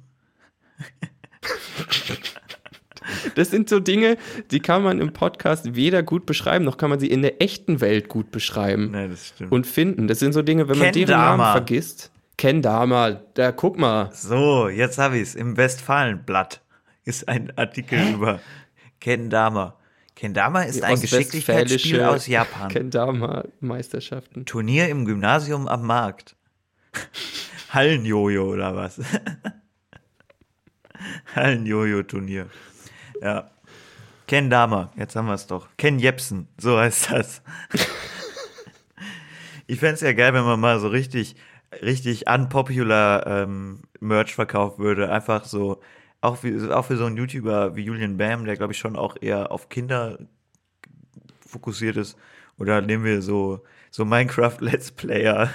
Das 3.35 3.51
sind 3.51 3.69
so 3.69 3.81
Dinge, 3.81 4.17
die 4.51 4.61
kann 4.61 4.83
man 4.83 5.01
im 5.01 5.13
Podcast 5.13 5.75
weder 5.75 6.03
gut 6.03 6.25
beschreiben, 6.25 6.65
noch 6.65 6.79
kann 6.79 6.89
man 6.91 6.99
sie 7.01 7.09
in 7.11 7.21
der 7.23 7.43
echten 7.43 7.81
Welt 7.81 8.09
gut 8.09 8.31
beschreiben 8.31 8.91
Ne, 8.93 9.09
das 9.11 9.29
stimmt. 9.29 9.53
und 9.53 9.67
finden. 9.67 10.09
Das 10.09 10.21
sind 10.21 10.33
so 10.33 10.43
Dinge, 10.43 10.69
wenn 10.69 10.79
man 10.79 10.93
deren 10.93 11.07
Kendama. 11.09 11.37
Namen 11.37 11.53
vergisst. 11.53 12.11
Kendama, 12.39 13.21
da 13.35 13.53
guck 13.53 13.79
mal. 13.79 14.11
So, 14.13 14.69
jetzt 14.69 14.99
habe 14.99 15.19
ich's. 15.19 15.35
Im 15.35 15.57
Westfalenblatt 15.57 16.61
ist 17.05 17.29
ein 17.29 17.57
Artikel 17.57 18.15
über 18.15 18.41
Kendama. 19.01 19.77
Kendama 20.15 20.63
ist 20.63 20.83
ein 20.83 21.01
Geschicklichkeitsspiel 21.01 22.03
aus 22.03 22.27
Japan. 22.27 22.69
Kendama-Meisterschaften. 22.69 24.47
Turnier 24.47 24.89
im 24.89 25.05
Gymnasium 25.05 25.67
am 25.67 25.87
Markt. 25.87 26.37
Hallenjojo 27.71 28.53
oder 28.53 28.77
was? 28.77 28.99
Hallenjojo-Turnier. 31.35 32.49
Ja. 33.21 33.51
Ken 34.27 34.49
Dama, 34.49 34.91
jetzt 34.97 35.17
haben 35.17 35.27
wir 35.27 35.35
es 35.35 35.47
doch. 35.47 35.69
Ken 35.77 35.99
Jepsen, 35.99 36.49
so 36.59 36.79
heißt 36.79 37.11
das. 37.11 37.43
ich 39.67 39.79
fände 39.79 39.95
es 39.95 40.01
ja 40.01 40.13
geil, 40.13 40.33
wenn 40.33 40.45
man 40.45 40.61
mal 40.61 40.81
so 40.81 40.89
richtig, 40.89 41.37
richtig 41.83 42.27
unpopular 42.27 43.27
ähm, 43.27 43.83
Merch 44.01 44.35
verkaufen 44.35 44.83
würde. 44.83 45.11
Einfach 45.11 45.45
so, 45.45 45.81
auch, 46.25 46.43
wie, 46.43 46.71
auch 46.71 46.85
für 46.87 46.97
so 46.97 47.05
einen 47.07 47.17
YouTuber 47.17 47.77
wie 47.77 47.83
Julian 47.83 48.17
Bam, 48.17 48.45
der 48.45 48.57
glaube 48.57 48.73
ich 48.73 48.79
schon 48.79 48.97
auch 48.97 49.17
eher 49.21 49.51
auf 49.53 49.69
Kinder 49.69 50.19
fokussiert 51.47 51.97
ist. 51.97 52.17
Oder 52.59 52.81
nehmen 52.83 53.05
wir 53.05 53.21
so, 53.21 53.61
so 53.91 54.05
Minecraft 54.05 54.57
Let's 54.61 54.91
Player, 54.93 55.51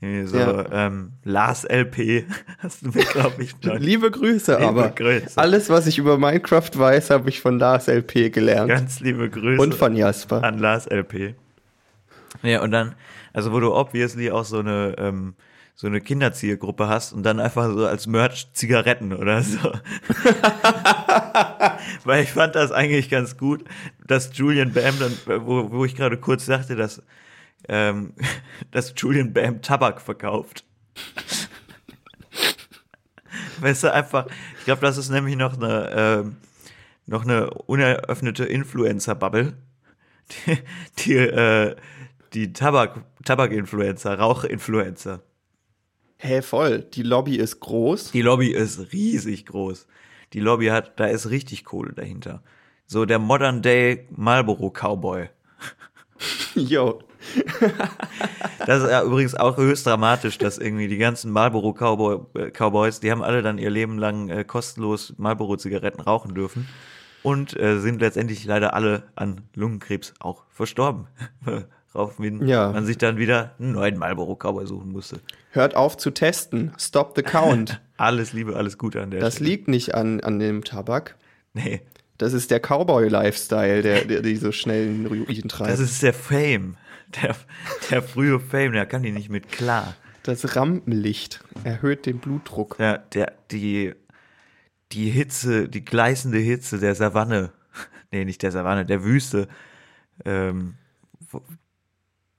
so 0.24 0.38
Ja. 0.38 0.86
ähm, 0.86 1.12
Lars 1.24 1.64
LP, 1.64 2.24
hast 2.58 2.82
du 2.82 2.88
mir, 2.88 3.04
glaube 3.04 3.42
ich, 3.42 3.60
noch 3.62 3.76
Liebe 3.78 4.10
Grüße, 4.10 4.52
Liebe 4.52 4.66
aber 4.66 4.88
Grüße. 4.90 5.36
alles, 5.36 5.68
was 5.68 5.86
ich 5.86 5.98
über 5.98 6.16
Minecraft 6.18 6.70
weiß, 6.74 7.10
habe 7.10 7.28
ich 7.28 7.40
von 7.40 7.58
Lars 7.58 7.88
LP 7.88 8.32
gelernt. 8.32 8.68
ganz 8.70 9.00
liebe 9.00 9.28
Grüße 9.28 9.60
Und 9.62 9.74
von 9.74 9.94
Jasper. 9.96 10.42
an 10.42 10.58
Lars 10.58 10.86
LP. 10.86 11.34
Ja, 12.42 12.62
und 12.62 12.70
dann, 12.70 12.94
also 13.34 13.52
wo 13.52 13.60
du 13.60 13.74
obviously 13.74 14.30
auch 14.30 14.44
so 14.44 14.58
eine, 14.60 14.94
ähm, 14.98 15.34
so 15.76 15.88
eine 15.88 16.00
Kinderzielgruppe 16.00 16.88
hast 16.88 17.12
und 17.12 17.24
dann 17.24 17.40
einfach 17.40 17.72
so 17.72 17.86
als 17.86 18.06
Merch 18.06 18.52
Zigaretten 18.52 19.12
oder 19.12 19.42
so. 19.42 19.58
Weil 22.04 22.22
ich 22.22 22.30
fand 22.30 22.54
das 22.54 22.70
eigentlich 22.70 23.10
ganz 23.10 23.36
gut, 23.36 23.64
dass 24.06 24.30
Julian 24.36 24.72
Bam 24.72 24.94
dann, 25.00 25.18
wo, 25.44 25.72
wo 25.72 25.84
ich 25.84 25.96
gerade 25.96 26.16
kurz 26.16 26.46
sagte, 26.46 26.76
dass, 26.76 27.02
ähm, 27.68 28.14
dass 28.70 28.94
Julian 28.96 29.32
Bam 29.32 29.62
Tabak 29.62 30.00
verkauft. 30.00 30.64
Weißt 33.60 33.82
du, 33.84 33.92
einfach, 33.92 34.26
ich 34.58 34.64
glaube, 34.66 34.82
das 34.82 34.96
ist 34.96 35.10
nämlich 35.10 35.36
noch 35.36 35.54
eine, 35.56 35.90
ähm, 35.92 36.36
noch 37.06 37.24
eine 37.24 37.50
uneröffnete 37.50 38.44
Influencer-Bubble, 38.44 39.54
die, 40.46 40.58
die, 40.98 41.16
äh, 41.16 41.74
die 42.32 42.52
Tabak, 42.52 43.04
Tabak-Influencer, 43.24 44.18
Rauch-Influencer. 44.18 45.20
Hä, 46.16 46.42
voll. 46.42 46.80
Die 46.80 47.02
Lobby 47.02 47.36
ist 47.36 47.60
groß. 47.60 48.12
Die 48.12 48.22
Lobby 48.22 48.50
ist 48.50 48.92
riesig 48.92 49.46
groß. 49.46 49.86
Die 50.32 50.40
Lobby 50.40 50.66
hat, 50.66 50.98
da 50.98 51.06
ist 51.06 51.30
richtig 51.30 51.64
Kohle 51.64 51.92
dahinter. 51.92 52.42
So 52.86 53.04
der 53.04 53.18
Modern 53.18 53.62
Day 53.62 54.06
Marlboro 54.10 54.70
Cowboy. 54.70 55.28
Jo. 56.54 57.00
Das 58.66 58.82
ist 58.82 58.90
ja 58.90 59.02
übrigens 59.02 59.34
auch 59.34 59.58
höchst 59.58 59.86
dramatisch, 59.86 60.38
dass 60.38 60.56
irgendwie 60.56 60.88
die 60.88 60.96
ganzen 60.96 61.30
Marlboro 61.30 61.74
Cowboy, 61.74 62.20
äh, 62.34 62.50
Cowboys, 62.50 63.00
die 63.00 63.10
haben 63.10 63.22
alle 63.22 63.42
dann 63.42 63.58
ihr 63.58 63.68
Leben 63.68 63.98
lang 63.98 64.30
äh, 64.30 64.44
kostenlos 64.44 65.12
Marlboro 65.18 65.56
Zigaretten 65.56 66.00
rauchen 66.00 66.34
dürfen 66.34 66.66
und 67.22 67.58
äh, 67.58 67.78
sind 67.80 68.00
letztendlich 68.00 68.44
leider 68.44 68.72
alle 68.74 69.04
an 69.16 69.42
Lungenkrebs 69.54 70.14
auch 70.20 70.44
verstorben. 70.50 71.08
Woraufhin 71.94 72.46
Ja. 72.46 72.70
man 72.72 72.84
sich 72.84 72.98
dann 72.98 73.16
wieder 73.16 73.54
einen 73.58 73.72
neuen 73.72 73.96
Marlboro 73.96 74.34
Cowboy 74.36 74.66
suchen 74.66 74.90
musste. 74.92 75.20
Hört 75.50 75.76
auf 75.76 75.96
zu 75.96 76.10
testen. 76.10 76.72
Stop 76.78 77.14
the 77.16 77.22
count. 77.22 77.80
Alles 77.96 78.32
Liebe, 78.32 78.56
alles 78.56 78.76
Gute 78.76 79.00
an 79.00 79.12
der 79.12 79.20
Das 79.20 79.36
Stelle. 79.36 79.50
liegt 79.50 79.68
nicht 79.68 79.94
an, 79.94 80.20
an 80.20 80.40
dem 80.40 80.64
Tabak. 80.64 81.16
Nee, 81.52 81.80
Das 82.18 82.32
ist 82.32 82.50
der 82.50 82.58
Cowboy-Lifestyle, 82.60 83.82
der, 83.82 84.04
der 84.04 84.22
die 84.22 84.34
so 84.36 84.50
schnellen 84.50 85.06
Ruin 85.06 85.48
treibt. 85.48 85.70
das 85.70 85.78
ist 85.80 86.02
der 86.02 86.12
Fame. 86.12 86.76
Der, 87.22 87.36
der 87.90 88.02
frühe 88.02 88.40
Fame, 88.40 88.72
der 88.72 88.86
kann 88.86 89.04
die 89.04 89.12
nicht 89.12 89.30
mit 89.30 89.48
klar. 89.52 89.94
Das 90.24 90.56
Rampenlicht 90.56 91.44
erhöht 91.62 92.06
den 92.06 92.18
Blutdruck. 92.18 92.76
Ja, 92.80 92.98
der, 92.98 93.32
die, 93.52 93.94
die 94.90 95.10
Hitze, 95.10 95.68
die 95.68 95.84
gleißende 95.84 96.38
Hitze 96.38 96.78
der 96.80 96.96
Savanne, 96.96 97.52
nee, 98.10 98.24
nicht 98.24 98.42
der 98.42 98.50
Savanne, 98.50 98.84
der 98.84 99.04
Wüste, 99.04 99.46
ähm, 100.24 100.74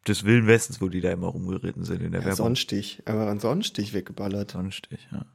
des 0.07 0.23
Wilden 0.25 0.47
Westens, 0.47 0.81
wo 0.81 0.89
die 0.89 1.01
da 1.01 1.11
immer 1.11 1.27
rumgeritten 1.27 1.83
sind 1.83 2.01
in 2.01 2.11
der 2.11 2.21
Ja, 2.21 2.27
Werbung. 2.27 2.37
Sonnenstich. 2.45 3.01
Aber 3.05 3.27
an 3.27 3.39
Sonnenstich 3.39 3.93
weggeballert. 3.93 4.51
Sonnenstich, 4.51 5.07
ja. 5.11 5.25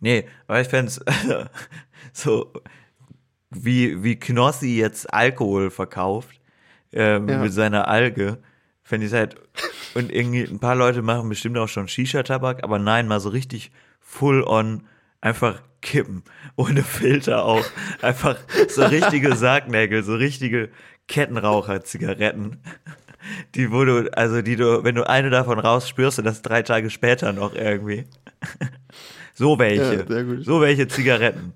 Nee, 0.00 0.26
aber 0.46 0.60
ich 0.60 0.68
fänd's 0.68 1.00
so, 2.12 2.52
wie, 3.50 4.02
wie 4.02 4.16
Knossi 4.16 4.76
jetzt 4.76 5.12
Alkohol 5.12 5.70
verkauft, 5.70 6.40
ähm, 6.92 7.28
Ja. 7.28 7.38
mit 7.38 7.52
seiner 7.52 7.88
Alge, 7.88 8.38
fände 8.82 9.06
ich 9.06 9.12
halt, 9.12 9.36
und 9.94 10.12
irgendwie 10.12 10.42
ein 10.42 10.58
paar 10.58 10.74
Leute 10.74 11.00
machen 11.02 11.28
bestimmt 11.28 11.56
auch 11.56 11.68
schon 11.68 11.88
Shisha-Tabak, 11.88 12.62
aber 12.64 12.78
nein, 12.78 13.08
mal 13.08 13.20
so 13.20 13.28
richtig 13.30 13.70
full 14.00 14.42
on, 14.42 14.82
einfach 15.20 15.62
kippen, 15.80 16.22
ohne 16.56 16.82
Filter 16.82 17.44
auch, 17.44 17.64
einfach 18.02 18.36
so 18.68 18.84
richtige 18.84 19.34
Sargnägel, 19.36 20.02
so 20.02 20.14
richtige 20.14 20.68
Kettenraucher-Zigaretten. 21.08 22.58
Die, 23.54 23.70
wo 23.72 23.84
du, 23.84 24.10
also 24.16 24.42
die 24.42 24.56
du, 24.56 24.84
wenn 24.84 24.94
du 24.94 25.08
eine 25.08 25.30
davon 25.30 25.58
raus 25.58 25.88
spürst 25.88 26.18
und 26.18 26.24
das 26.24 26.42
drei 26.42 26.62
Tage 26.62 26.90
später 26.90 27.32
noch 27.32 27.54
irgendwie. 27.54 28.04
So 29.36 29.58
welche. 29.58 30.06
Ja. 30.08 30.42
So 30.44 30.60
welche 30.60 30.86
Zigaretten. 30.86 31.54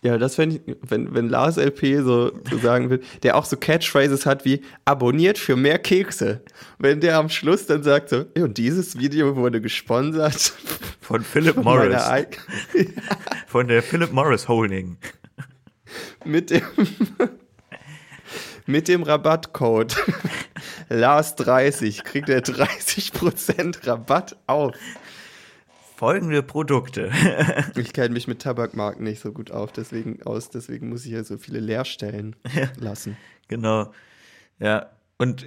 Ja, 0.00 0.16
das 0.16 0.36
fände 0.36 0.60
ich, 0.64 0.76
wenn, 0.88 1.12
wenn 1.12 1.28
Lars 1.28 1.56
LP 1.56 2.04
so, 2.04 2.30
so 2.48 2.58
sagen 2.58 2.88
will, 2.88 3.00
der 3.24 3.36
auch 3.36 3.44
so 3.44 3.56
Catchphrases 3.56 4.26
hat 4.26 4.44
wie 4.44 4.62
abonniert 4.84 5.38
für 5.38 5.56
mehr 5.56 5.80
Kekse. 5.80 6.40
Wenn 6.78 7.00
der 7.00 7.18
am 7.18 7.28
Schluss 7.28 7.66
dann 7.66 7.82
sagt 7.82 8.10
so, 8.10 8.24
"Ja, 8.36 8.44
und 8.44 8.56
dieses 8.58 8.96
Video 8.96 9.34
wurde 9.34 9.60
gesponsert 9.60 10.52
Von 11.00 11.22
Philip 11.22 11.54
von 11.54 11.64
Morris. 11.64 12.02
Von 13.48 13.66
der 13.66 13.82
Philip 13.82 14.12
Morris 14.12 14.46
Holding. 14.46 14.98
Mit 16.24 16.50
dem 16.50 16.62
mit 18.66 18.88
dem 18.88 19.02
Rabattcode 19.02 19.96
Lars30 20.90 22.02
kriegt 22.04 22.28
er 22.28 22.42
30% 22.42 23.86
Rabatt 23.86 24.36
auf. 24.46 24.74
Folgende 25.96 26.42
Produkte. 26.42 27.10
Ich 27.76 27.92
kenne 27.92 28.10
mich 28.10 28.28
mit 28.28 28.40
Tabakmarken 28.42 29.04
nicht 29.04 29.20
so 29.20 29.32
gut 29.32 29.50
auf, 29.50 29.72
deswegen 29.72 30.22
aus, 30.22 30.50
deswegen 30.50 30.88
muss 30.88 31.04
ich 31.04 31.12
ja 31.12 31.24
so 31.24 31.38
viele 31.38 31.60
Leerstellen 31.60 32.36
lassen. 32.76 33.16
genau. 33.48 33.92
Ja. 34.58 34.90
Und, 35.20 35.44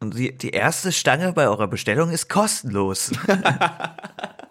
und 0.00 0.18
die, 0.18 0.36
die 0.36 0.50
erste 0.50 0.92
Stange 0.92 1.32
bei 1.32 1.48
eurer 1.48 1.68
Bestellung 1.68 2.10
ist 2.10 2.28
kostenlos. 2.28 3.12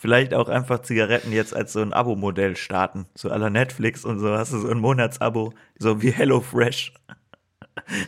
Vielleicht 0.00 0.32
auch 0.32 0.48
einfach 0.48 0.82
Zigaretten 0.82 1.32
jetzt 1.32 1.56
als 1.56 1.72
so 1.72 1.80
ein 1.80 1.92
Abo-Modell 1.92 2.56
starten. 2.56 3.06
So 3.16 3.30
aller 3.30 3.50
Netflix 3.50 4.04
und 4.04 4.20
so 4.20 4.30
hast 4.30 4.52
du 4.52 4.58
so 4.60 4.68
ein 4.68 4.78
Monatsabo, 4.78 5.52
so 5.76 6.00
wie 6.00 6.12
HelloFresh. 6.12 6.94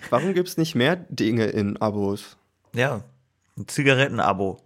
Warum 0.09 0.33
gibt 0.33 0.49
es 0.49 0.57
nicht 0.57 0.77
mehr 0.77 0.95
Dinge 0.95 1.47
in 1.47 1.77
Abos? 1.79 2.37
Ja, 2.77 3.03
ein 3.59 3.67
Zigarettenabo. 3.67 4.59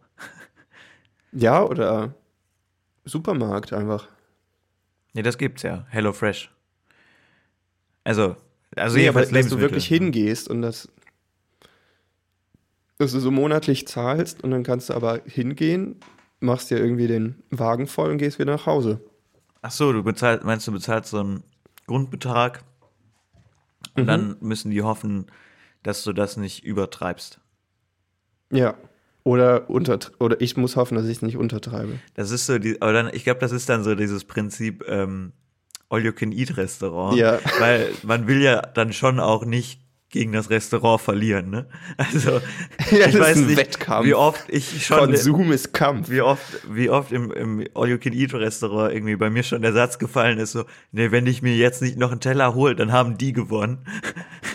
Ja, 1.32 1.62
oder 1.64 2.14
Supermarkt 3.06 3.72
einfach. 3.72 4.06
Nee, 5.14 5.22
das 5.22 5.38
gibt's 5.38 5.62
ja. 5.62 5.86
HelloFresh. 5.88 6.50
Also, 8.04 8.36
also 8.76 8.98
Nee, 8.98 9.08
aber 9.08 9.24
dass 9.24 9.48
du 9.48 9.60
wirklich 9.60 9.86
hingehst 9.86 10.46
und 10.46 10.60
das. 10.60 10.90
dass 12.98 13.12
du 13.12 13.18
so 13.18 13.30
monatlich 13.30 13.88
zahlst 13.88 14.44
und 14.44 14.50
dann 14.50 14.62
kannst 14.62 14.90
du 14.90 14.94
aber 14.94 15.22
hingehen, 15.24 15.96
machst 16.44 16.70
dir 16.70 16.78
irgendwie 16.78 17.06
den 17.06 17.42
Wagen 17.50 17.86
voll 17.86 18.10
und 18.10 18.18
gehst 18.18 18.38
wieder 18.38 18.52
nach 18.52 18.66
Hause. 18.66 19.00
Ach 19.62 19.70
so, 19.70 19.92
du 19.92 20.02
bezahlst, 20.02 20.44
meinst 20.44 20.66
du 20.66 20.72
bezahlst 20.72 21.10
so 21.10 21.20
einen 21.20 21.42
Grundbetrag 21.86 22.62
und 23.96 24.04
Mhm. 24.04 24.06
dann 24.06 24.36
müssen 24.40 24.70
die 24.70 24.82
hoffen, 24.82 25.26
dass 25.82 26.04
du 26.04 26.12
das 26.12 26.36
nicht 26.36 26.64
übertreibst. 26.64 27.40
Ja. 28.50 28.74
Oder, 29.22 29.70
unter, 29.70 29.98
oder 30.20 30.40
ich 30.40 30.56
muss 30.56 30.76
hoffen, 30.76 30.96
dass 30.96 31.06
ich 31.06 31.16
es 31.16 31.22
nicht 31.22 31.36
untertreibe. 31.38 31.98
Das 32.14 32.30
ist 32.30 32.44
so 32.46 32.58
die, 32.58 32.80
aber 32.82 32.92
dann, 32.92 33.10
ich 33.12 33.24
glaube, 33.24 33.40
das 33.40 33.52
ist 33.52 33.68
dann 33.70 33.82
so 33.82 33.94
dieses 33.94 34.24
Prinzip 34.24 34.84
ähm, 34.86 35.32
All 35.88 36.04
You 36.04 36.12
Can 36.12 36.30
Eat 36.32 36.56
Restaurant. 36.58 37.16
Ja. 37.16 37.38
Weil 37.58 37.90
man 38.02 38.26
will 38.26 38.42
ja 38.42 38.60
dann 38.60 38.92
schon 38.92 39.20
auch 39.20 39.44
nicht 39.46 39.80
gegen 40.14 40.32
das 40.32 40.48
Restaurant 40.48 41.00
verlieren, 41.00 41.50
ne? 41.50 41.66
Also 41.98 42.30
Ja, 42.90 42.98
ich 42.98 42.98
das 43.00 43.14
ist 43.14 43.20
weiß 43.20 43.36
nicht, 43.38 43.56
Wettkampf. 43.58 44.06
wie 44.06 44.14
oft 44.14 44.44
ich 44.48 44.86
schon 44.86 44.98
Konsum 44.98 45.50
ist 45.52 45.74
Kampf. 45.74 46.08
wie 46.08 46.20
oft, 46.22 46.42
wie 46.70 46.88
oft 46.88 47.10
im, 47.12 47.32
im 47.32 47.66
All 47.74 47.88
You 47.90 47.98
Can 47.98 48.12
Eat 48.12 48.32
Restaurant 48.32 48.94
irgendwie 48.94 49.16
bei 49.16 49.28
mir 49.28 49.42
schon 49.42 49.60
der 49.62 49.72
Satz 49.72 49.98
gefallen 49.98 50.38
ist, 50.38 50.52
so, 50.52 50.64
nee, 50.92 51.10
wenn 51.10 51.26
ich 51.26 51.42
mir 51.42 51.56
jetzt 51.56 51.82
nicht 51.82 51.98
noch 51.98 52.12
einen 52.12 52.20
Teller 52.20 52.54
hole, 52.54 52.76
dann 52.76 52.92
haben 52.92 53.18
die 53.18 53.32
gewonnen. 53.32 53.78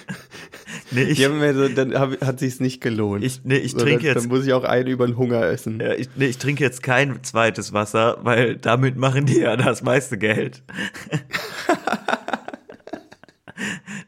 nee, 0.92 1.04
ich, 1.04 1.18
Die 1.18 1.26
haben 1.26 1.40
mir 1.40 1.54
so, 1.54 1.68
dann 1.68 1.94
hab, 1.94 2.20
hat 2.22 2.40
sich's 2.40 2.62
nicht 2.62 2.80
gelohnt. 2.82 3.24
ich, 3.24 3.42
nee, 3.44 3.58
ich 3.58 3.74
So, 3.74 3.80
trinke 3.80 4.06
jetzt, 4.08 4.24
Dann 4.24 4.30
muss 4.30 4.46
ich 4.46 4.54
auch 4.54 4.64
einen 4.64 4.88
über 4.88 5.06
den 5.08 5.18
Hunger 5.18 5.42
essen. 5.46 5.80
ja, 5.82 5.94
ich, 5.94 6.08
nee, 6.16 6.28
ich 6.28 6.38
trinke 6.38 6.64
jetzt 6.64 6.82
kein 6.84 7.22
zweites 7.24 7.74
Wasser, 7.74 8.18
weil 8.24 8.56
damit 8.56 8.96
machen 8.96 9.26
die 9.26 9.40
ja 9.40 9.58
das 9.58 9.84
meiste 9.84 10.18
Geld. 10.18 10.64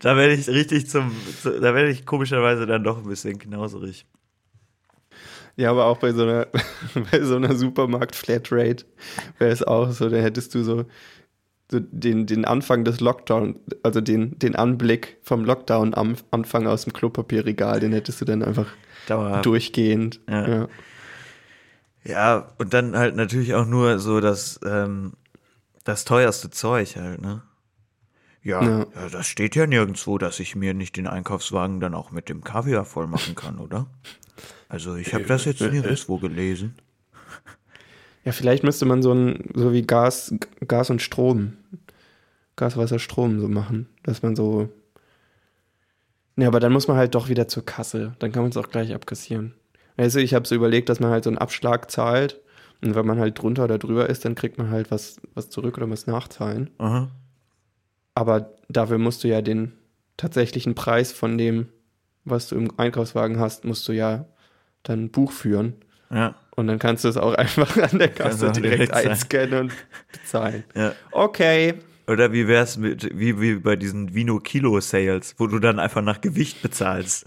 da 0.02 0.18
werde 0.18 0.34
ich 0.34 0.48
richtig 0.48 0.90
zum, 0.90 1.12
zu, 1.42 1.60
da 1.60 1.74
werde 1.74 1.90
ich 1.90 2.06
komischerweise 2.06 2.66
dann 2.66 2.84
doch 2.84 2.98
ein 2.98 3.08
bisschen 3.08 3.40
knauserig. 3.40 4.06
Ja, 5.56 5.72
aber 5.72 5.86
auch 5.86 5.98
bei 5.98 6.12
so 6.14 6.24
einer, 6.24 6.48
bei 7.12 7.22
so 7.22 7.36
einer 7.36 7.56
Supermarkt-Flatrate 7.56 8.86
wäre 9.38 9.52
es 9.52 9.64
auch 9.64 9.92
so, 9.92 10.10
da 10.10 10.18
hättest 10.18 10.56
du 10.56 10.64
so, 10.64 10.86
so 11.70 11.80
den, 11.80 12.26
den 12.26 12.46
Anfang 12.46 12.84
des 12.84 13.00
Lockdown, 13.00 13.60
also 13.84 14.02
den, 14.02 14.38
den 14.40 14.56
Anblick 14.56 15.18
vom 15.22 15.46
Lockdown-Anfang 15.46 16.68
aus 16.68 16.84
dem 16.86 16.94
Klopapierregal, 16.94 17.80
den 17.80 17.94
hättest 17.94 18.22
du 18.22 18.26
dann 18.26 18.44
einfach 18.44 18.68
Dauerhaft. 19.08 19.46
durchgehend. 19.46 20.20
Ja. 20.30 20.48
Ja. 20.48 20.68
Ja, 22.04 22.48
und 22.58 22.74
dann 22.74 22.98
halt 22.98 23.16
natürlich 23.16 23.54
auch 23.54 23.68
nur 23.68 24.00
so 24.00 24.22
das, 24.22 24.60
ähm, 24.66 25.14
das 25.84 26.04
teuerste 26.04 26.50
Zeug 26.50 26.96
halt, 26.96 27.22
ne? 27.22 27.44
Ja, 28.44 28.62
Ja. 28.64 28.86
das 29.12 29.28
steht 29.28 29.56
ja 29.56 29.68
nirgendwo, 29.68 30.18
dass 30.18 30.40
ich 30.40 30.56
mir 30.56 30.74
nicht 30.74 30.98
den 30.98 31.08
Einkaufswagen 31.08 31.80
dann 31.80 31.94
auch 31.94 32.12
mit 32.12 32.28
dem 32.30 32.44
Kaviar 32.44 32.86
voll 32.86 33.08
machen 33.08 33.36
kann, 33.36 33.60
oder? 33.60 33.88
Also 34.68 34.96
ich 34.96 35.14
habe 35.14 35.26
das 35.26 35.46
jetzt 35.46 35.62
nirgendwo 35.62 36.18
gelesen. 36.18 36.76
Ja, 38.24 38.32
vielleicht 38.32 38.64
müsste 38.64 38.86
man 38.86 39.02
so 39.02 39.14
ein, 39.14 39.50
so 39.54 39.74
wie 39.74 39.82
Gas, 39.82 40.34
Gas 40.68 40.90
und 40.90 41.02
Strom, 41.02 41.54
Gas, 42.56 42.78
Wasser, 42.78 43.00
Strom 43.00 43.40
so 43.40 43.48
machen, 43.48 43.90
dass 44.04 44.22
man 44.22 44.36
so. 44.36 44.70
Ja, 46.38 46.48
aber 46.48 46.60
dann 46.60 46.72
muss 46.72 46.88
man 46.88 46.98
halt 46.98 47.16
doch 47.16 47.30
wieder 47.30 47.48
zur 47.48 47.66
Kasse. 47.66 48.16
Dann 48.20 48.32
kann 48.32 48.44
man 48.44 48.52
es 48.52 48.58
auch 48.58 48.70
gleich 48.70 48.94
abkassieren. 48.94 49.54
Also 49.98 50.20
ich 50.20 50.34
habe 50.34 50.48
so 50.48 50.56
überlegt, 50.56 50.90
dass 50.90 51.00
man 51.00 51.12
halt 51.12 51.24
so 51.26 51.30
einen 51.30 51.38
Abschlag 51.38 51.92
zahlt 51.92 52.40
und 52.82 52.96
wenn 52.96 53.06
man 53.06 53.20
halt 53.20 53.40
drunter 53.42 53.66
oder 53.66 53.78
drüber 53.78 54.10
ist, 54.10 54.24
dann 54.26 54.36
kriegt 54.36 54.58
man 54.58 54.70
halt 54.70 54.90
was, 54.90 55.20
was 55.34 55.50
zurück 55.50 55.78
oder 55.78 55.88
muss 55.88 56.08
nachzahlen. 56.08 56.70
Aha. 56.78 57.12
Aber 58.16 58.54
dafür 58.70 58.98
musst 58.98 59.24
du 59.24 59.28
ja 59.28 59.42
den 59.42 59.74
tatsächlichen 60.18 60.76
Preis 60.76 61.12
von 61.12 61.38
dem, 61.38 61.70
was 62.26 62.48
du 62.48 62.56
im 62.56 62.78
Einkaufswagen 62.78 63.40
hast, 63.40 63.66
musst 63.66 63.88
du 63.88 63.94
ja 63.94 64.26
dann 64.84 65.10
Buch 65.10 65.32
führen. 65.32 65.76
Ja, 66.10 66.36
Und 66.56 66.68
dann 66.68 66.78
kannst 66.78 67.04
du 67.04 67.08
es 67.08 67.18
auch 67.18 67.34
einfach 67.36 67.76
an 67.78 67.98
der 67.98 68.10
Kasse 68.10 68.52
direkt, 68.52 68.94
direkt 68.94 68.94
einscannen 68.94 69.60
und 69.60 69.74
bezahlen. 70.12 70.64
ja. 70.76 70.94
Okay. 71.12 71.76
Oder 72.08 72.34
wie 72.34 72.48
wär's 72.48 72.78
mit, 72.78 73.18
wie, 73.18 73.40
wie 73.40 73.56
bei 73.56 73.76
diesen 73.78 74.14
Vino-Kilo-Sales, 74.14 75.36
wo 75.38 75.48
du 75.48 75.60
dann 75.60 75.80
einfach 75.80 76.02
nach 76.02 76.20
Gewicht 76.20 76.62
bezahlst. 76.62 77.26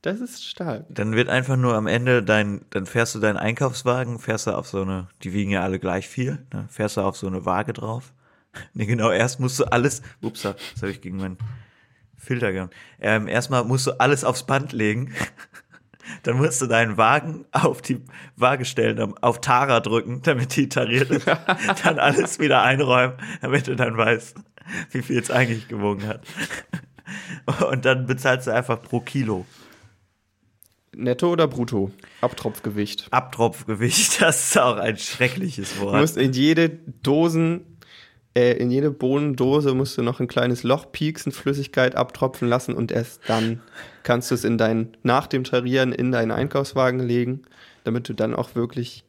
Das 0.00 0.20
ist 0.20 0.44
stark. 0.44 0.86
Dann 0.88 1.14
wird 1.14 1.28
einfach 1.28 1.56
nur 1.56 1.74
am 1.74 1.86
Ende 1.86 2.22
dein, 2.22 2.62
dann 2.70 2.86
fährst 2.86 3.14
du 3.14 3.20
deinen 3.20 3.36
Einkaufswagen, 3.36 4.18
fährst 4.18 4.46
du 4.46 4.52
auf 4.52 4.66
so 4.66 4.82
eine, 4.82 5.08
die 5.22 5.32
wiegen 5.32 5.50
ja 5.50 5.62
alle 5.62 5.78
gleich 5.78 6.08
viel, 6.08 6.44
ne? 6.52 6.66
fährst 6.68 6.96
du 6.96 7.02
auf 7.02 7.16
so 7.16 7.26
eine 7.26 7.44
Waage 7.44 7.72
drauf. 7.72 8.12
Nee, 8.74 8.86
genau, 8.86 9.10
erst 9.10 9.40
musst 9.40 9.58
du 9.60 9.64
alles, 9.64 10.02
ups, 10.20 10.42
das 10.42 10.56
habe 10.82 10.90
ich 10.90 11.00
gegen 11.00 11.16
meinen 11.16 11.38
Filter 12.16 12.52
gehabt. 12.52 12.74
Ähm, 13.00 13.26
erstmal 13.28 13.64
musst 13.64 13.86
du 13.86 13.92
alles 13.98 14.24
aufs 14.24 14.44
Band 14.44 14.72
legen. 14.72 15.12
Dann 16.24 16.36
musst 16.36 16.60
du 16.60 16.66
deinen 16.66 16.96
Wagen 16.96 17.46
auf 17.52 17.80
die 17.80 18.00
Waage 18.36 18.64
stellen, 18.64 19.16
auf 19.18 19.40
Tara 19.40 19.80
drücken, 19.80 20.20
damit 20.22 20.56
die 20.56 20.68
tariert 20.68 21.10
ist. 21.10 21.26
Dann 21.84 21.98
alles 21.98 22.38
wieder 22.38 22.62
einräumen, 22.62 23.16
damit 23.40 23.68
du 23.68 23.76
dann 23.76 23.96
weißt, 23.96 24.34
wie 24.90 25.02
viel 25.02 25.18
es 25.18 25.30
eigentlich 25.30 25.68
gewogen 25.68 26.06
hat. 26.06 26.22
Und 27.70 27.84
dann 27.84 28.06
bezahlst 28.06 28.46
du 28.48 28.50
einfach 28.52 28.82
pro 28.82 29.00
Kilo. 29.00 29.46
Netto 30.94 31.30
oder 31.30 31.46
brutto? 31.48 31.90
Abtropfgewicht. 32.20 33.08
Abtropfgewicht, 33.10 34.20
das 34.20 34.48
ist 34.48 34.58
auch 34.58 34.76
ein 34.76 34.98
schreckliches 34.98 35.76
Du 35.76 35.82
Wort. 35.82 36.00
musst 36.00 36.16
in 36.16 36.32
jede 36.32 36.68
Dosen, 36.68 37.71
äh, 38.34 38.52
in 38.52 38.70
jede 38.70 38.90
Bohnendose 38.90 39.74
musst 39.74 39.98
du 39.98 40.02
noch 40.02 40.20
ein 40.20 40.28
kleines 40.28 40.62
Loch 40.62 40.90
pieksen, 40.90 41.32
Flüssigkeit 41.32 41.96
abtropfen 41.96 42.48
lassen 42.48 42.74
und 42.74 42.90
erst 42.90 43.20
dann 43.26 43.60
kannst 44.02 44.30
du 44.30 44.34
es 44.34 44.44
in 44.44 44.58
dein, 44.58 44.96
nach 45.02 45.26
dem 45.26 45.44
Tarieren 45.44 45.92
in 45.92 46.12
deinen 46.12 46.30
Einkaufswagen 46.30 47.00
legen, 47.00 47.42
damit 47.84 48.08
du 48.08 48.14
dann 48.14 48.34
auch 48.34 48.54
wirklich 48.54 49.04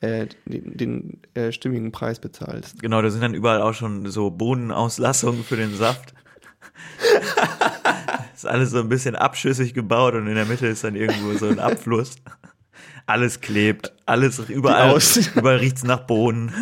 äh, 0.00 0.26
den, 0.44 0.76
den 0.76 1.20
äh, 1.34 1.52
stimmigen 1.52 1.92
Preis 1.92 2.20
bezahlst. 2.20 2.80
Genau, 2.82 3.00
da 3.00 3.10
sind 3.10 3.22
dann 3.22 3.34
überall 3.34 3.62
auch 3.62 3.74
schon 3.74 4.06
so 4.10 4.30
Bohnenauslassungen 4.30 5.42
für 5.44 5.56
den 5.56 5.74
Saft. 5.74 6.14
ist 8.34 8.46
alles 8.46 8.70
so 8.70 8.78
ein 8.78 8.88
bisschen 8.88 9.16
abschüssig 9.16 9.74
gebaut 9.74 10.14
und 10.14 10.26
in 10.26 10.34
der 10.34 10.46
Mitte 10.46 10.66
ist 10.66 10.84
dann 10.84 10.96
irgendwo 10.96 11.32
so 11.34 11.48
ein 11.48 11.58
Abfluss. 11.58 12.16
Alles 13.06 13.40
klebt, 13.40 13.92
alles 14.06 14.38
überall, 14.38 14.98
überall 15.34 15.56
riecht's 15.56 15.82
nach 15.82 16.06
Bohnen. 16.06 16.52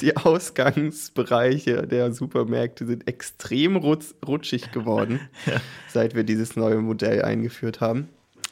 Die 0.00 0.16
Ausgangsbereiche 0.16 1.86
der 1.86 2.12
Supermärkte 2.12 2.86
sind 2.86 3.08
extrem 3.08 3.76
rutschig 3.76 4.72
geworden, 4.72 5.20
seit 5.88 6.14
wir 6.14 6.24
dieses 6.24 6.56
neue 6.56 6.80
Modell 6.80 7.22
eingeführt 7.22 7.80
haben. 7.80 8.08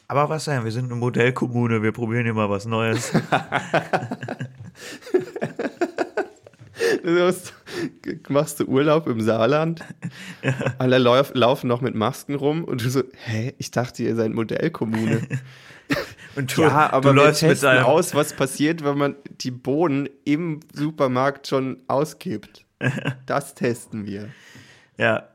Aber 0.07 0.29
was 0.29 0.45
denn? 0.45 0.63
Wir 0.63 0.71
sind 0.71 0.85
eine 0.85 0.95
Modellkommune, 0.95 1.83
wir 1.83 1.91
probieren 1.91 2.23
hier 2.23 2.33
mal 2.33 2.49
was 2.49 2.65
Neues. 2.65 3.11
Du 7.03 7.11
musst, 7.11 7.53
machst 8.29 8.59
du 8.59 8.65
Urlaub 8.65 9.07
im 9.07 9.21
Saarland, 9.21 9.83
alle 10.77 10.97
lauf, 10.97 11.31
laufen 11.33 11.67
noch 11.67 11.81
mit 11.81 11.95
Masken 11.95 12.35
rum 12.35 12.63
und 12.63 12.83
du 12.83 12.89
so, 12.89 13.03
hä, 13.25 13.53
ich 13.57 13.71
dachte, 13.71 14.03
ihr 14.03 14.15
seid 14.15 14.31
Modellkommune. 14.33 15.21
Und 16.39 16.55
du, 16.55 16.61
ja, 16.61 16.93
aber 16.93 17.09
du 17.09 17.15
läufst 17.15 17.43
mit 17.43 17.61
deinem, 17.61 17.83
aus, 17.83 18.15
was 18.15 18.31
passiert, 18.31 18.81
wenn 18.81 18.97
man 18.97 19.15
die 19.41 19.51
Bohnen 19.51 20.07
im 20.23 20.61
Supermarkt 20.73 21.47
schon 21.47 21.81
auskippt. 21.87 22.65
Das 23.25 23.55
testen 23.55 24.05
wir. 24.05 24.29
Ja, 24.97 25.27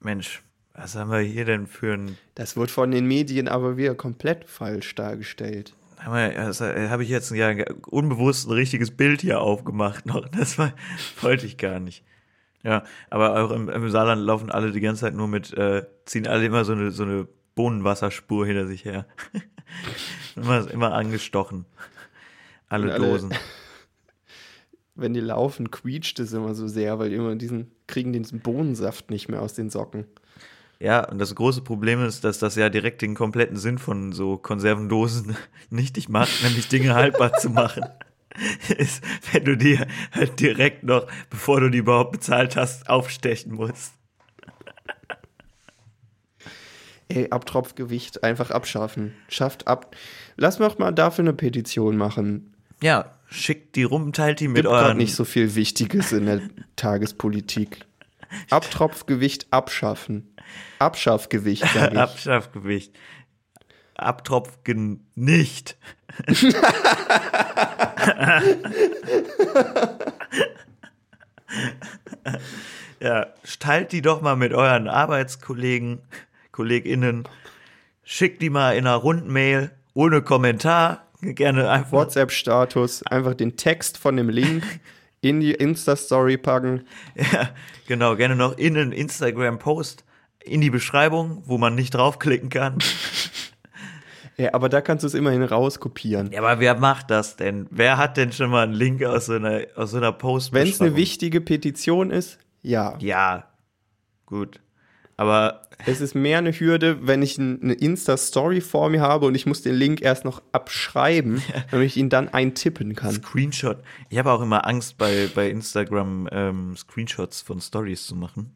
Mensch, 0.00 0.42
was 0.72 0.94
haben 0.94 1.10
wir 1.10 1.18
hier 1.18 1.44
denn 1.44 1.66
für 1.66 1.92
ein 1.92 2.16
Das 2.34 2.56
wird 2.56 2.70
von 2.70 2.90
den 2.90 3.04
Medien 3.04 3.48
aber 3.48 3.76
wieder 3.76 3.94
komplett 3.94 4.48
falsch 4.48 4.94
dargestellt. 4.94 5.74
Das 6.02 6.60
habe 6.62 7.02
ich 7.02 7.10
jetzt 7.10 7.30
ja 7.32 7.54
unbewusst 7.86 8.48
ein 8.48 8.52
richtiges 8.52 8.96
Bild 8.96 9.20
hier 9.20 9.42
aufgemacht 9.42 10.06
noch. 10.06 10.26
Das 10.36 10.56
war, 10.56 10.72
wollte 11.20 11.44
ich 11.44 11.58
gar 11.58 11.80
nicht. 11.80 12.02
Ja, 12.62 12.82
aber 13.10 13.44
auch 13.44 13.50
im, 13.50 13.68
im 13.68 13.90
Saarland 13.90 14.22
laufen 14.22 14.50
alle 14.50 14.72
die 14.72 14.80
ganze 14.80 15.02
Zeit 15.02 15.14
nur 15.14 15.28
mit, 15.28 15.52
äh, 15.52 15.84
ziehen 16.06 16.26
alle 16.26 16.46
immer 16.46 16.64
so 16.64 16.72
eine, 16.72 16.92
so 16.92 17.02
eine 17.02 17.28
Bohnenwasserspur 17.54 18.46
hinter 18.46 18.66
sich 18.66 18.86
her. 18.86 19.06
immer, 20.44 20.70
immer 20.70 20.92
angestochen. 20.94 21.64
Alle 22.68 22.92
alle- 22.92 23.06
Dosen. 23.06 23.34
Wenn 24.98 25.12
die 25.12 25.20
laufen, 25.20 25.70
quietscht 25.70 26.18
es 26.20 26.32
immer 26.32 26.54
so 26.54 26.68
sehr, 26.68 26.98
weil 26.98 27.10
die 27.10 27.16
immer 27.16 27.34
diesen, 27.36 27.70
kriegen 27.86 28.14
diesen 28.14 28.40
Bohnensaft 28.40 29.10
nicht 29.10 29.28
mehr 29.28 29.42
aus 29.42 29.52
den 29.52 29.68
Socken. 29.68 30.06
Ja, 30.78 31.06
und 31.06 31.18
das 31.18 31.34
große 31.34 31.60
Problem 31.60 32.02
ist, 32.02 32.24
dass 32.24 32.38
das 32.38 32.54
ja 32.56 32.70
direkt 32.70 33.02
den 33.02 33.14
kompletten 33.14 33.56
Sinn 33.58 33.76
von 33.76 34.12
so 34.12 34.38
Konservendosen 34.38 35.36
nichtig 35.70 36.08
macht, 36.08 36.42
nämlich 36.42 36.68
Dinge 36.68 36.94
haltbar 36.94 37.34
zu 37.34 37.50
machen. 37.50 37.84
Ist, 38.76 39.02
wenn 39.32 39.44
du 39.44 39.56
die 39.56 39.78
halt 40.12 40.40
direkt 40.40 40.82
noch, 40.82 41.06
bevor 41.30 41.60
du 41.60 41.70
die 41.70 41.78
überhaupt 41.78 42.12
bezahlt 42.12 42.56
hast, 42.56 42.88
aufstechen 42.88 43.54
musst. 43.54 43.94
Ey, 47.16 47.28
Abtropfgewicht 47.30 48.22
einfach 48.24 48.50
abschaffen. 48.50 49.14
Schafft 49.28 49.66
ab. 49.66 49.96
Lass 50.36 50.58
doch 50.58 50.78
mal 50.78 50.92
dafür 50.92 51.22
eine 51.22 51.32
Petition 51.32 51.96
machen. 51.96 52.52
Ja, 52.82 53.14
schickt 53.30 53.74
die 53.74 53.84
rum, 53.84 54.12
teilt 54.12 54.40
die 54.40 54.48
mit 54.48 54.56
Gibt 54.56 54.68
euren. 54.68 54.98
nicht 54.98 55.14
so 55.14 55.24
viel 55.24 55.54
Wichtiges 55.54 56.12
in 56.12 56.26
der 56.26 56.42
Tagespolitik. 56.76 57.86
Abtropfgewicht 58.50 59.46
abschaffen. 59.50 60.34
Abschaffgewicht, 60.78 61.64
sag 61.72 61.92
ich. 61.92 61.98
Abschaffgewicht. 61.98 62.92
Abtropfgen 63.94 65.06
nicht. 65.14 65.78
ja, 73.00 73.28
teilt 73.58 73.92
die 73.92 74.02
doch 74.02 74.20
mal 74.20 74.36
mit 74.36 74.52
euren 74.52 74.88
Arbeitskollegen, 74.88 76.02
KollegInnen. 76.56 77.24
Schickt 78.02 78.40
die 78.40 78.50
mal 78.50 78.72
in 78.72 78.86
einer 78.86 78.96
Rundmail 78.96 79.70
ohne 79.94 80.22
Kommentar. 80.22 81.06
Gerne 81.20 81.70
einfach. 81.70 81.92
WhatsApp-Status, 81.92 83.04
einfach 83.04 83.34
den 83.34 83.56
Text 83.56 83.98
von 83.98 84.16
dem 84.16 84.28
Link 84.28 84.64
in 85.20 85.40
die 85.40 85.52
Insta-Story 85.52 86.38
packen. 86.38 86.86
Ja, 87.14 87.50
genau, 87.86 88.16
gerne 88.16 88.36
noch 88.36 88.56
in 88.56 88.76
einen 88.76 88.92
Instagram-Post 88.92 90.04
in 90.44 90.60
die 90.60 90.70
Beschreibung, 90.70 91.42
wo 91.46 91.58
man 91.58 91.74
nicht 91.74 91.94
draufklicken 91.94 92.48
kann. 92.48 92.78
Ja, 94.38 94.52
aber 94.52 94.68
da 94.68 94.82
kannst 94.82 95.02
du 95.02 95.06
es 95.06 95.14
immerhin 95.14 95.42
rauskopieren. 95.42 96.30
Ja, 96.30 96.40
aber 96.42 96.60
wer 96.60 96.74
macht 96.78 97.10
das 97.10 97.36
denn? 97.36 97.66
Wer 97.70 97.96
hat 97.96 98.18
denn 98.18 98.32
schon 98.32 98.50
mal 98.50 98.64
einen 98.64 98.74
Link 98.74 99.02
aus 99.02 99.24
so 99.24 99.32
einer, 99.32 99.62
aus 99.76 99.92
so 99.92 99.96
einer 99.96 100.12
Post? 100.12 100.52
Wenn 100.52 100.68
es 100.68 100.78
eine 100.78 100.94
wichtige 100.94 101.40
Petition 101.40 102.10
ist, 102.10 102.38
ja. 102.60 102.98
Ja, 103.00 103.48
gut. 104.26 104.60
Aber 105.16 105.62
Es 105.84 106.00
ist 106.00 106.14
mehr 106.14 106.38
eine 106.38 106.52
Hürde, 106.52 107.06
wenn 107.06 107.20
ich 107.22 107.36
ein- 107.38 107.62
eine 107.62 107.74
Insta-Story 107.74 108.60
vor 108.62 108.88
mir 108.88 109.02
habe 109.02 109.26
und 109.26 109.34
ich 109.34 109.44
muss 109.46 109.60
den 109.62 109.74
Link 109.74 110.00
erst 110.00 110.24
noch 110.24 110.42
abschreiben, 110.52 111.42
damit 111.70 111.86
ich 111.88 111.96
ihn 111.98 112.08
dann 112.08 112.28
eintippen 112.28 112.94
kann. 112.94 113.12
Screenshot. 113.12 113.82
Ich 114.08 114.18
habe 114.18 114.32
auch 114.32 114.40
immer 114.40 114.66
Angst, 114.66 114.96
bei, 114.96 115.28
bei 115.34 115.50
Instagram 115.50 116.28
ähm, 116.32 116.76
Screenshots 116.76 117.42
von 117.42 117.60
Stories 117.60 118.06
zu 118.06 118.14
machen. 118.16 118.54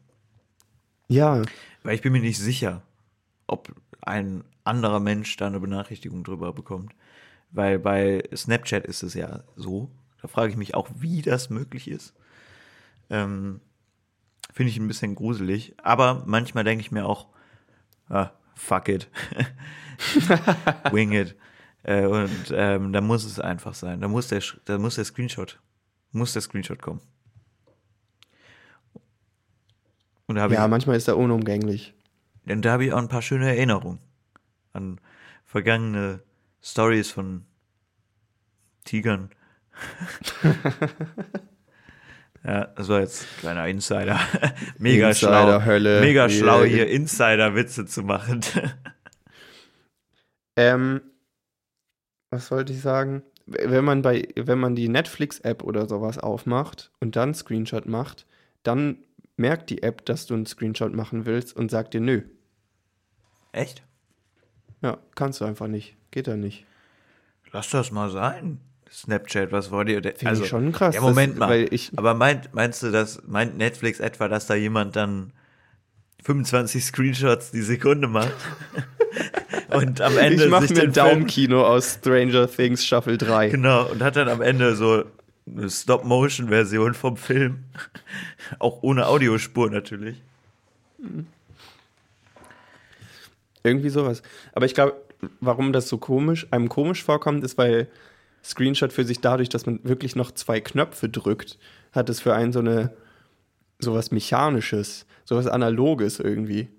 Ja, 1.07 1.41
Weil 1.83 1.95
ich 1.95 2.01
bin 2.01 2.11
mir 2.13 2.21
nicht 2.21 2.39
sicher, 2.39 2.81
ob 3.47 3.71
ein 4.01 4.43
anderer 4.63 4.99
Mensch 4.99 5.35
da 5.37 5.47
eine 5.47 5.59
Benachrichtigung 5.59 6.23
drüber 6.23 6.53
bekommt. 6.53 6.93
Weil 7.51 7.79
bei 7.79 8.23
Snapchat 8.35 8.85
ist 8.85 9.03
es 9.03 9.13
ja 9.13 9.43
so. 9.55 9.91
Da 10.21 10.27
frage 10.27 10.51
ich 10.51 10.57
mich 10.57 10.73
auch, 10.73 10.89
wie 10.99 11.21
das 11.21 11.49
möglich 11.49 11.87
ist. 11.89 12.13
Ähm, 13.09 13.59
Finde 14.51 14.69
ich 14.69 14.77
ein 14.77 14.87
bisschen 14.87 15.15
gruselig. 15.15 15.75
Aber 15.81 16.23
manchmal 16.25 16.63
denke 16.63 16.81
ich 16.81 16.91
mir 16.91 17.05
auch, 17.05 17.27
ah, 18.09 18.31
fuck 18.55 18.89
it. 18.89 19.09
Wing 20.91 21.13
it. 21.13 21.35
Äh, 21.83 22.05
und 22.05 22.51
ähm, 22.51 22.93
da 22.93 23.01
muss 23.01 23.23
es 23.23 23.39
einfach 23.39 23.73
sein. 23.73 24.01
Da 24.01 24.07
muss 24.07 24.27
der, 24.27 24.41
da 24.65 24.77
muss 24.77 24.95
der 24.95 25.05
Screenshot, 25.05 25.59
muss 26.11 26.33
der 26.33 26.41
Screenshot 26.41 26.81
kommen. 26.81 27.01
Und 30.27 30.35
da 30.35 30.47
ja, 30.47 30.67
manchmal 30.67 30.95
ist 30.95 31.07
er 31.07 31.17
unumgänglich. 31.17 31.93
und 32.47 32.63
da 32.63 32.73
habe 32.73 32.85
ich 32.85 32.93
auch 32.93 32.99
ein 32.99 33.09
paar 33.09 33.21
schöne 33.21 33.49
Erinnerungen 33.49 33.99
an 34.73 35.01
vergangene 35.45 36.21
Stories 36.61 37.11
von 37.11 37.45
Tigern. 38.85 39.31
ja, 42.43 42.65
das 42.65 42.89
war 42.89 43.01
jetzt 43.01 43.23
ein 43.23 43.39
kleiner 43.39 43.67
Insider. 43.67 44.19
Mega 44.77 45.09
Insider, 45.09 45.13
schlau. 45.31 45.65
Hölle. 45.65 46.01
Mega 46.01 46.29
schlau, 46.29 46.63
hier 46.63 46.89
Insider-Witze 46.89 47.85
zu 47.85 48.03
machen. 48.03 48.41
Ähm, 50.57 51.01
was 52.29 52.51
wollte 52.51 52.73
ich 52.73 52.81
sagen? 52.81 53.23
Wenn 53.45 53.85
man 53.85 54.01
bei, 54.01 54.27
wenn 54.35 54.59
man 54.59 54.75
die 54.75 54.89
Netflix-App 54.89 55.63
oder 55.63 55.87
sowas 55.87 56.17
aufmacht 56.17 56.91
und 56.99 57.15
dann 57.15 57.33
Screenshot 57.33 57.85
macht, 57.85 58.25
dann 58.63 58.97
merkt 59.37 59.69
die 59.69 59.81
App, 59.81 60.05
dass 60.05 60.27
du 60.27 60.33
einen 60.33 60.45
Screenshot 60.45 60.93
machen 60.93 61.25
willst 61.25 61.55
und 61.55 61.71
sagt 61.71 61.93
dir 61.93 62.01
nö. 62.01 62.21
Echt? 63.53 63.83
Ja, 64.81 64.97
kannst 65.15 65.41
du 65.41 65.45
einfach 65.45 65.67
nicht. 65.67 65.95
Geht 66.11 66.27
da 66.27 66.37
nicht. 66.37 66.65
Lass 67.51 67.69
das 67.69 67.91
mal 67.91 68.09
sein. 68.09 68.59
Snapchat, 68.91 69.51
was 69.51 69.71
war 69.71 69.85
dir? 69.85 70.01
Finde 70.15 70.41
ich 70.41 70.47
schon 70.47 70.71
krass, 70.71 70.93
Ja, 70.95 71.01
Moment 71.01 71.33
das- 71.33 71.39
mal. 71.39 71.65
ich- 71.71 71.91
Aber 71.95 72.13
meint, 72.13 72.53
meinst 72.53 72.83
du, 72.83 72.91
dass 72.91 73.21
meint 73.27 73.57
Netflix 73.57 73.99
etwa, 73.99 74.27
dass 74.27 74.47
da 74.47 74.55
jemand 74.55 74.95
dann 74.95 75.31
25 76.23 76.83
Screenshots 76.83 77.51
die 77.51 77.61
Sekunde 77.61 78.07
macht? 78.07 78.33
und 79.69 80.01
am 80.01 80.17
Ende 80.17 80.43
ich 80.45 80.49
mache 80.49 80.67
sich 80.67 80.75
mir 80.77 80.83
den 80.83 80.93
Daumenkino 80.93 81.65
aus 81.65 81.93
Stranger 81.95 82.49
Things 82.49 82.85
Staffel 82.85 83.17
3. 83.17 83.49
Genau, 83.49 83.85
und 83.89 84.01
hat 84.03 84.17
dann 84.17 84.27
am 84.27 84.41
Ende 84.41 84.75
so 84.75 85.05
eine 85.47 85.69
Stop-Motion-Version 85.69 86.93
vom 86.93 87.15
Film. 87.17 87.63
Auch 88.59 88.83
ohne 88.83 89.07
Audiospur 89.07 89.69
natürlich. 89.71 90.17
Irgendwie 93.63 93.89
sowas. 93.89 94.21
Aber 94.53 94.65
ich 94.65 94.73
glaube, 94.73 94.95
warum 95.39 95.71
das 95.73 95.87
so 95.87 95.97
komisch, 95.97 96.47
einem 96.51 96.67
komisch 96.69 97.03
vorkommt, 97.03 97.43
ist, 97.43 97.57
weil 97.57 97.87
Screenshot 98.43 98.91
für 98.93 99.03
sich 99.05 99.19
dadurch, 99.19 99.49
dass 99.49 99.65
man 99.65 99.79
wirklich 99.83 100.15
noch 100.15 100.31
zwei 100.31 100.59
Knöpfe 100.61 101.09
drückt, 101.09 101.57
hat 101.91 102.09
es 102.09 102.19
für 102.19 102.33
einen 102.33 102.51
so 102.53 102.59
eine 102.59 102.93
sowas 103.79 104.11
Mechanisches, 104.11 105.05
sowas 105.25 105.47
Analoges 105.47 106.19
irgendwie. 106.19 106.69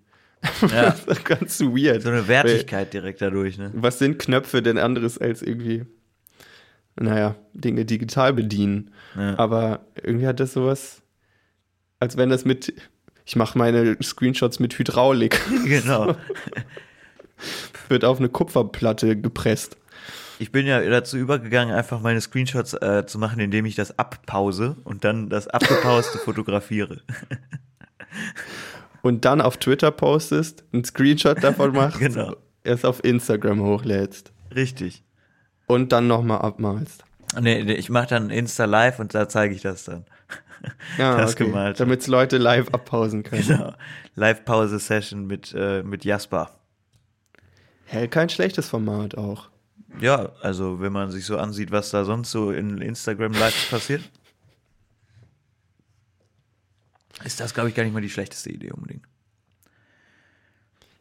Ja, 0.62 0.68
Das 0.90 1.04
ist 1.06 1.24
ganz 1.24 1.60
weird. 1.60 2.02
so 2.02 2.08
eine 2.10 2.26
Wertigkeit 2.28 2.92
direkt 2.92 3.20
dadurch, 3.22 3.58
ne? 3.58 3.70
Was 3.74 3.98
sind 3.98 4.18
Knöpfe 4.18 4.62
denn 4.62 4.78
anderes 4.78 5.18
als 5.18 5.42
irgendwie, 5.42 5.84
naja, 6.98 7.36
Dinge 7.54 7.84
digital 7.84 8.32
bedienen? 8.32 8.90
Ja. 9.16 9.38
Aber 9.38 9.86
irgendwie 10.02 10.26
hat 10.26 10.40
das 10.40 10.52
sowas, 10.52 11.02
als 12.00 12.16
wenn 12.16 12.28
das 12.30 12.44
mit, 12.44 12.72
ich 13.24 13.36
mache 13.36 13.56
meine 13.56 13.96
Screenshots 14.02 14.58
mit 14.58 14.76
Hydraulik, 14.78 15.40
Genau. 15.64 16.16
wird 17.88 18.04
auf 18.04 18.18
eine 18.18 18.28
Kupferplatte 18.28 19.16
gepresst. 19.16 19.76
Ich 20.42 20.50
bin 20.50 20.66
ja 20.66 20.80
dazu 20.80 21.16
übergegangen, 21.18 21.72
einfach 21.72 22.00
meine 22.00 22.20
Screenshots 22.20 22.74
äh, 22.74 23.06
zu 23.06 23.20
machen, 23.20 23.38
indem 23.38 23.64
ich 23.64 23.76
das 23.76 23.96
abpause 23.96 24.76
und 24.82 25.04
dann 25.04 25.28
das 25.28 25.46
abgepauste 25.46 26.18
fotografiere. 26.24 27.00
und 29.02 29.24
dann 29.24 29.40
auf 29.40 29.56
Twitter 29.56 29.92
postest, 29.92 30.64
einen 30.72 30.82
Screenshot 30.84 31.44
davon 31.44 31.72
machst, 31.76 32.00
Genau. 32.00 32.34
erst 32.64 32.84
auf 32.84 33.04
Instagram 33.04 33.62
hochlädst 33.62 34.32
Richtig. 34.52 35.04
und 35.68 35.92
dann 35.92 36.08
nochmal 36.08 36.38
abmalst. 36.40 37.04
Nee, 37.40 37.62
nee, 37.62 37.74
ich 37.74 37.88
mache 37.88 38.08
dann 38.08 38.30
Insta 38.30 38.64
Live 38.64 38.98
und 38.98 39.14
da 39.14 39.28
zeige 39.28 39.54
ich 39.54 39.62
das 39.62 39.84
dann. 39.84 40.06
Ja, 40.98 41.16
Das 41.18 41.34
okay. 41.34 41.44
gemalt. 41.44 41.78
Damit 41.78 42.04
Leute 42.08 42.38
live 42.38 42.68
abpausen 42.74 43.22
können. 43.22 43.46
Genau. 43.46 43.74
Live-Pause-Session 44.16 45.24
mit, 45.24 45.54
äh, 45.56 45.84
mit 45.84 46.04
Jasper. 46.04 46.50
Hä, 47.86 48.08
kein 48.08 48.28
schlechtes 48.28 48.68
Format 48.68 49.16
auch. 49.16 49.51
Ja, 50.00 50.32
also 50.40 50.80
wenn 50.80 50.92
man 50.92 51.10
sich 51.10 51.26
so 51.26 51.36
ansieht, 51.38 51.70
was 51.70 51.90
da 51.90 52.04
sonst 52.04 52.30
so 52.30 52.50
in 52.50 52.78
Instagram 52.78 53.32
Live 53.32 53.70
passiert, 53.70 54.02
ist 57.24 57.40
das, 57.40 57.54
glaube 57.54 57.68
ich, 57.68 57.74
gar 57.74 57.84
nicht 57.84 57.92
mal 57.92 58.02
die 58.02 58.10
schlechteste 58.10 58.50
Idee 58.50 58.72
unbedingt. 58.72 59.04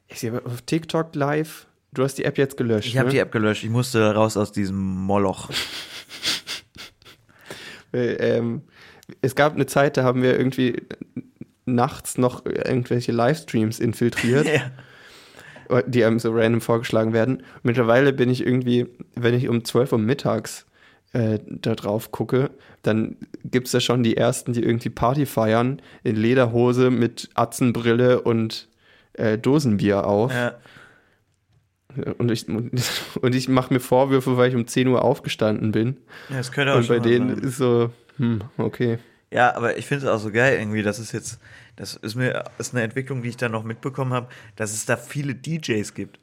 Ich 0.07 0.19
sehe 0.19 0.31
aber 0.31 0.45
auf 0.45 0.61
TikTok 0.63 1.15
live, 1.15 1.67
du 1.93 2.03
hast 2.03 2.15
die 2.15 2.25
App 2.25 2.37
jetzt 2.37 2.57
gelöscht. 2.57 2.87
Ich 2.87 2.97
habe 2.97 3.07
ne? 3.07 3.13
die 3.13 3.19
App 3.19 3.31
gelöscht. 3.31 3.63
Ich 3.63 3.69
musste 3.69 4.13
raus 4.13 4.37
aus 4.37 4.51
diesem 4.51 4.77
Moloch. 4.77 5.49
Ähm, 7.93 8.61
es 9.21 9.35
gab 9.35 9.53
eine 9.53 9.65
Zeit, 9.65 9.97
da 9.97 10.03
haben 10.03 10.23
wir 10.23 10.37
irgendwie 10.39 10.81
nachts 11.65 12.17
noch 12.17 12.45
irgendwelche 12.45 13.11
Livestreams 13.11 13.79
infiltriert, 13.79 14.47
ja. 14.53 14.71
Die 15.87 16.03
einem 16.03 16.19
so 16.19 16.31
random 16.33 16.61
vorgeschlagen 16.61 17.13
werden. 17.13 17.43
Mittlerweile 17.63 18.13
bin 18.13 18.29
ich 18.29 18.45
irgendwie, 18.45 18.87
wenn 19.15 19.33
ich 19.33 19.47
um 19.49 19.63
12 19.63 19.93
Uhr 19.93 19.99
mittags 19.99 20.65
äh, 21.13 21.39
da 21.45 21.75
drauf 21.75 22.11
gucke, 22.11 22.51
dann 22.83 23.17
gibt 23.43 23.67
es 23.67 23.73
da 23.73 23.79
schon 23.79 24.03
die 24.03 24.17
ersten, 24.17 24.53
die 24.53 24.63
irgendwie 24.63 24.89
Party 24.89 25.25
feiern, 25.25 25.81
in 26.03 26.15
Lederhose 26.15 26.89
mit 26.89 27.29
Atzenbrille 27.35 28.21
und 28.21 28.67
äh, 29.13 29.37
Dosenbier 29.37 30.05
auf. 30.05 30.33
ja. 30.33 30.55
Und 32.17 32.31
ich, 32.31 32.47
und 32.47 33.35
ich 33.35 33.49
mache 33.49 33.73
mir 33.73 33.81
Vorwürfe, 33.81 34.37
weil 34.37 34.49
ich 34.49 34.55
um 34.55 34.65
10 34.65 34.87
Uhr 34.87 35.03
aufgestanden 35.03 35.73
bin. 35.73 35.97
Ja, 36.29 36.37
das 36.37 36.51
könnte 36.53 36.73
auch 36.73 36.77
Und 36.77 36.87
bei 36.87 36.99
denen 36.99 37.35
sein. 37.35 37.43
ist 37.43 37.57
so, 37.57 37.91
hm, 38.17 38.41
okay. 38.57 38.97
Ja, 39.29 39.55
aber 39.55 39.77
ich 39.77 39.87
finde 39.87 40.05
es 40.05 40.11
auch 40.11 40.19
so 40.19 40.31
geil 40.31 40.57
irgendwie, 40.57 40.83
das 40.83 40.99
ist 40.99 41.11
jetzt, 41.11 41.39
das 41.81 41.95
ist 41.95 42.15
mir, 42.15 42.43
ist 42.59 42.73
eine 42.73 42.83
Entwicklung, 42.83 43.23
die 43.23 43.29
ich 43.29 43.37
da 43.37 43.49
noch 43.49 43.63
mitbekommen 43.63 44.13
habe, 44.13 44.27
dass 44.55 44.71
es 44.71 44.85
da 44.85 44.97
viele 44.97 45.33
DJs 45.35 45.93
gibt. 45.95 46.19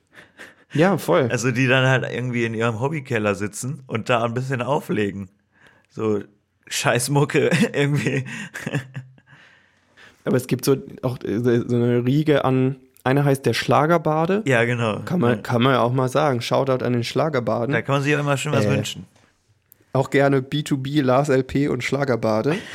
Ja, 0.73 0.97
voll. 0.99 1.29
Also 1.33 1.51
die 1.51 1.67
dann 1.67 1.87
halt 1.87 2.07
irgendwie 2.11 2.45
in 2.45 2.55
ihrem 2.55 2.81
Hobbykeller 2.81 3.35
sitzen 3.35 3.83
und 3.87 4.09
da 4.09 4.25
ein 4.25 4.35
bisschen 4.35 4.63
auflegen. 4.63 5.29
So 5.91 6.23
Scheißmucke 6.69 7.51
irgendwie. 7.73 8.25
Aber 10.25 10.37
es 10.37 10.47
gibt 10.47 10.65
so 10.65 10.77
auch 11.03 11.19
äh, 11.25 11.39
so 11.41 11.75
eine 11.75 12.05
Riege 12.05 12.45
an, 12.45 12.77
einer 13.05 13.25
heißt 13.25 13.47
der 13.47 13.55
Schlagerbade. 13.55 14.43
Ja, 14.47 14.65
genau. 14.65 15.01
Kann 15.01 15.21
man, 15.21 15.43
kann 15.43 15.63
man 15.63 15.73
ja 15.73 15.81
auch 15.81 15.93
mal 15.93 16.09
sagen. 16.09 16.41
Shoutout 16.43 16.85
an 16.85 16.93
den 16.93 17.05
Schlagerbaden. 17.05 17.73
Da 17.73 17.83
kann 17.83 17.97
man 17.97 18.03
sich 18.03 18.15
auch 18.15 18.21
immer 18.21 18.37
schön 18.37 18.53
was 18.53 18.67
Äh. 18.67 18.71
wünschen. 18.71 19.07
Auch 19.95 20.11
gerne 20.11 20.41
B2B, 20.41 21.03
Lars 21.03 21.29
LP 21.31 21.69
und 21.71 21.83
Schlagerbade. 21.83 22.57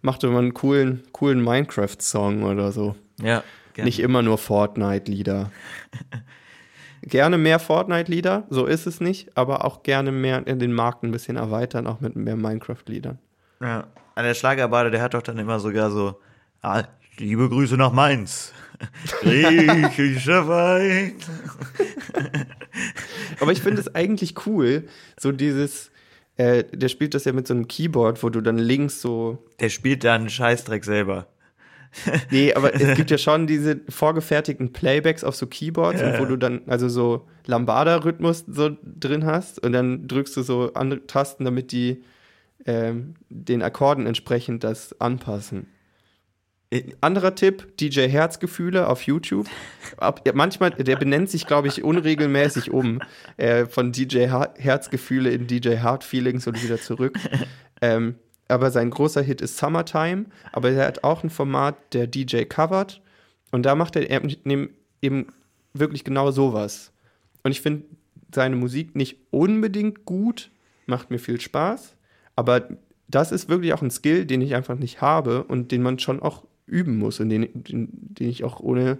Macht 0.00 0.22
immer 0.24 0.38
einen 0.38 0.54
coolen, 0.54 1.02
coolen 1.12 1.42
Minecraft-Song 1.42 2.44
oder 2.44 2.72
so. 2.72 2.94
Ja, 3.20 3.42
gerne. 3.74 3.86
Nicht 3.86 4.00
immer 4.00 4.22
nur 4.22 4.38
Fortnite-Lieder. 4.38 5.50
gerne 7.02 7.38
mehr 7.38 7.58
Fortnite-Lieder, 7.58 8.46
so 8.50 8.66
ist 8.66 8.86
es 8.86 9.00
nicht, 9.00 9.36
aber 9.36 9.64
auch 9.64 9.82
gerne 9.82 10.12
mehr 10.12 10.46
in 10.46 10.58
den 10.58 10.72
Markt 10.72 11.02
ein 11.02 11.10
bisschen 11.10 11.36
erweitern, 11.36 11.86
auch 11.86 12.00
mit 12.00 12.16
mehr 12.16 12.36
Minecraft-Liedern. 12.36 13.18
Ja. 13.60 13.88
An 14.14 14.24
der 14.24 14.34
Schlagerbade, 14.34 14.90
der 14.90 15.02
hat 15.02 15.14
doch 15.14 15.22
dann 15.22 15.38
immer 15.38 15.60
sogar 15.60 15.90
so, 15.90 16.20
ah, 16.62 16.82
liebe 17.18 17.48
Grüße 17.48 17.76
nach 17.76 17.92
Mainz. 17.92 18.52
Griechischer 19.22 20.46
Wein. 20.48 21.14
Aber 23.40 23.52
ich 23.52 23.60
finde 23.60 23.80
es 23.80 23.94
eigentlich 23.94 24.46
cool, 24.46 24.88
so 25.18 25.32
dieses, 25.32 25.90
äh, 26.38 26.64
der 26.72 26.88
spielt 26.88 27.14
das 27.14 27.24
ja 27.24 27.32
mit 27.32 27.46
so 27.46 27.54
einem 27.54 27.68
Keyboard, 27.68 28.22
wo 28.22 28.30
du 28.30 28.40
dann 28.40 28.58
links 28.58 29.02
so. 29.02 29.44
Der 29.60 29.68
spielt 29.68 30.04
da 30.04 30.14
einen 30.14 30.30
Scheißdreck 30.30 30.84
selber. 30.84 31.26
Nee, 32.30 32.52
aber 32.52 32.74
es 32.74 32.96
gibt 32.98 33.10
ja 33.10 33.16
schon 33.16 33.46
diese 33.46 33.80
vorgefertigten 33.88 34.72
Playbacks 34.74 35.24
auf 35.24 35.34
so 35.34 35.46
Keyboards, 35.46 36.02
Ja, 36.02 36.20
wo 36.20 36.26
du 36.26 36.36
dann 36.36 36.60
also 36.66 36.86
so 36.86 37.26
Lambada-Rhythmus 37.46 38.44
so 38.46 38.76
drin 38.82 39.24
hast 39.24 39.58
und 39.64 39.72
dann 39.72 40.06
drückst 40.06 40.36
du 40.36 40.42
so 40.42 40.74
andere 40.74 41.06
Tasten, 41.06 41.46
damit 41.46 41.72
die 41.72 42.04
ähm, 42.66 43.14
den 43.30 43.62
Akkorden 43.62 44.06
entsprechend 44.06 44.64
das 44.64 45.00
anpassen. 45.00 45.66
Anderer 47.00 47.34
Tipp, 47.34 47.76
DJ 47.78 48.08
Herzgefühle 48.08 48.88
auf 48.88 49.02
YouTube. 49.02 49.48
Manchmal, 50.34 50.70
der 50.72 50.96
benennt 50.96 51.30
sich, 51.30 51.46
glaube 51.46 51.68
ich, 51.68 51.82
unregelmäßig 51.82 52.70
um. 52.70 53.00
Äh, 53.38 53.64
von 53.64 53.92
DJ 53.92 54.26
Herzgefühle 54.26 55.30
in 55.30 55.46
DJ 55.46 55.76
Heart 55.76 56.04
Feelings 56.04 56.46
und 56.46 56.62
wieder 56.62 56.80
zurück. 56.80 57.18
Ähm, 57.80 58.16
aber 58.48 58.72
sein 58.72 58.90
großer 58.90 59.22
Hit 59.22 59.40
ist 59.40 59.56
Summertime. 59.56 60.24
Aber 60.52 60.70
er 60.70 60.86
hat 60.86 61.04
auch 61.04 61.22
ein 61.22 61.30
Format, 61.30 61.76
der 61.94 62.08
DJ 62.08 62.42
covert. 62.42 63.00
Und 63.52 63.62
da 63.62 63.76
macht 63.76 63.94
er 63.94 64.10
eben 64.10 65.26
wirklich 65.74 66.02
genau 66.02 66.32
sowas. 66.32 66.92
Und 67.44 67.52
ich 67.52 67.60
finde 67.60 67.84
seine 68.34 68.56
Musik 68.56 68.96
nicht 68.96 69.16
unbedingt 69.30 70.04
gut, 70.04 70.50
macht 70.86 71.10
mir 71.10 71.18
viel 71.18 71.40
Spaß. 71.40 71.94
Aber 72.36 72.68
das 73.06 73.32
ist 73.32 73.48
wirklich 73.48 73.72
auch 73.72 73.82
ein 73.82 73.90
Skill, 73.90 74.26
den 74.26 74.42
ich 74.42 74.54
einfach 74.54 74.76
nicht 74.76 75.00
habe 75.00 75.44
und 75.44 75.72
den 75.72 75.82
man 75.82 75.98
schon 75.98 76.20
auch 76.20 76.47
üben 76.68 76.98
muss 76.98 77.20
und 77.20 77.30
den, 77.30 77.48
den, 77.54 77.88
den 77.92 78.28
ich 78.28 78.44
auch 78.44 78.60
ohne 78.60 78.98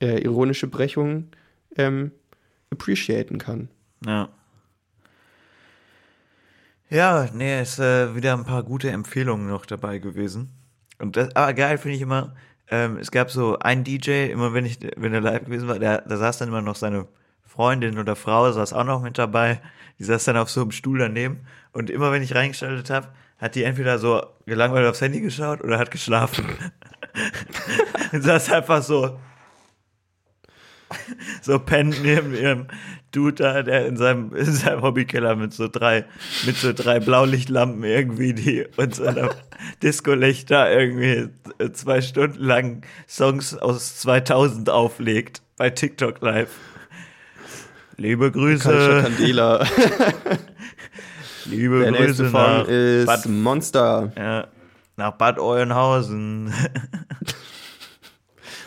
äh, 0.00 0.22
ironische 0.22 0.66
Brechung 0.66 1.28
ähm, 1.76 2.12
appreciaten 2.70 3.38
kann. 3.38 3.68
Ja. 4.04 4.28
Ja, 6.88 7.28
nee, 7.32 7.62
ist 7.62 7.78
äh, 7.78 8.16
wieder 8.16 8.34
ein 8.34 8.44
paar 8.44 8.64
gute 8.64 8.90
Empfehlungen 8.90 9.48
noch 9.48 9.64
dabei 9.64 9.98
gewesen. 9.98 10.50
Und 10.98 11.16
das, 11.16 11.34
aber 11.36 11.54
geil 11.54 11.78
finde 11.78 11.96
ich 11.96 12.02
immer, 12.02 12.34
ähm, 12.68 12.98
es 12.98 13.10
gab 13.10 13.30
so 13.30 13.58
einen 13.58 13.84
DJ, 13.84 14.26
immer 14.26 14.54
wenn 14.54 14.66
ich, 14.66 14.78
wenn 14.96 15.14
er 15.14 15.20
live 15.20 15.44
gewesen 15.44 15.68
war, 15.68 15.78
der, 15.78 16.02
da 16.02 16.16
saß 16.16 16.38
dann 16.38 16.48
immer 16.48 16.62
noch 16.62 16.76
seine 16.76 17.06
Freundin 17.44 17.98
oder 17.98 18.16
Frau, 18.16 18.50
saß 18.50 18.72
auch 18.72 18.84
noch 18.84 19.02
mit 19.02 19.18
dabei. 19.18 19.60
Die 19.98 20.04
saß 20.04 20.24
dann 20.24 20.36
auf 20.36 20.50
so 20.50 20.62
einem 20.62 20.70
Stuhl 20.70 20.98
daneben. 20.98 21.40
Und 21.72 21.90
immer 21.90 22.10
wenn 22.10 22.22
ich 22.22 22.34
reingeschaltet 22.34 22.90
habe, 22.90 23.08
hat 23.40 23.54
die 23.54 23.64
entweder 23.64 23.98
so 23.98 24.24
gelangweilt 24.46 24.86
aufs 24.86 25.00
Handy 25.00 25.20
geschaut 25.20 25.62
oder 25.62 25.78
hat 25.78 25.90
geschlafen. 25.90 26.46
und 28.12 28.22
saß 28.22 28.52
einfach 28.52 28.82
so 28.82 29.18
so 31.40 31.58
pennt 31.58 32.02
neben 32.02 32.34
ihrem 32.34 32.66
Dude 33.12 33.42
da, 33.42 33.62
der 33.62 33.86
in 33.86 33.96
seinem, 33.96 34.34
in 34.34 34.44
seinem 34.44 34.82
Hobbykeller 34.82 35.34
mit 35.34 35.52
so 35.52 35.68
drei, 35.68 36.04
mit 36.46 36.56
so 36.56 36.72
drei 36.72 37.00
Blaulichtlampen 37.00 37.82
irgendwie 37.82 38.34
die 38.34 38.66
und 38.76 38.94
so 38.94 39.04
einer 39.04 39.30
Disco-Lichter 39.82 40.70
irgendwie 40.70 41.28
zwei 41.72 42.02
Stunden 42.02 42.42
lang 42.42 42.82
Songs 43.08 43.56
aus 43.56 43.98
2000 43.98 44.70
auflegt 44.70 45.42
bei 45.56 45.70
TikTok 45.70 46.20
live. 46.20 46.50
Liebe 47.96 48.30
Grüße, 48.30 49.02
Candela. 49.02 49.66
liebe 51.46 51.80
Der 51.80 51.90
nächste 51.92 52.24
Grüße 52.24 52.36
nach 52.36 52.68
ist 52.68 53.06
Bad, 53.06 53.26
Monster. 53.26 54.12
ja, 54.16 54.48
nach 54.96 55.12
Bad 55.12 55.38
Eulenhausen. 55.38 56.52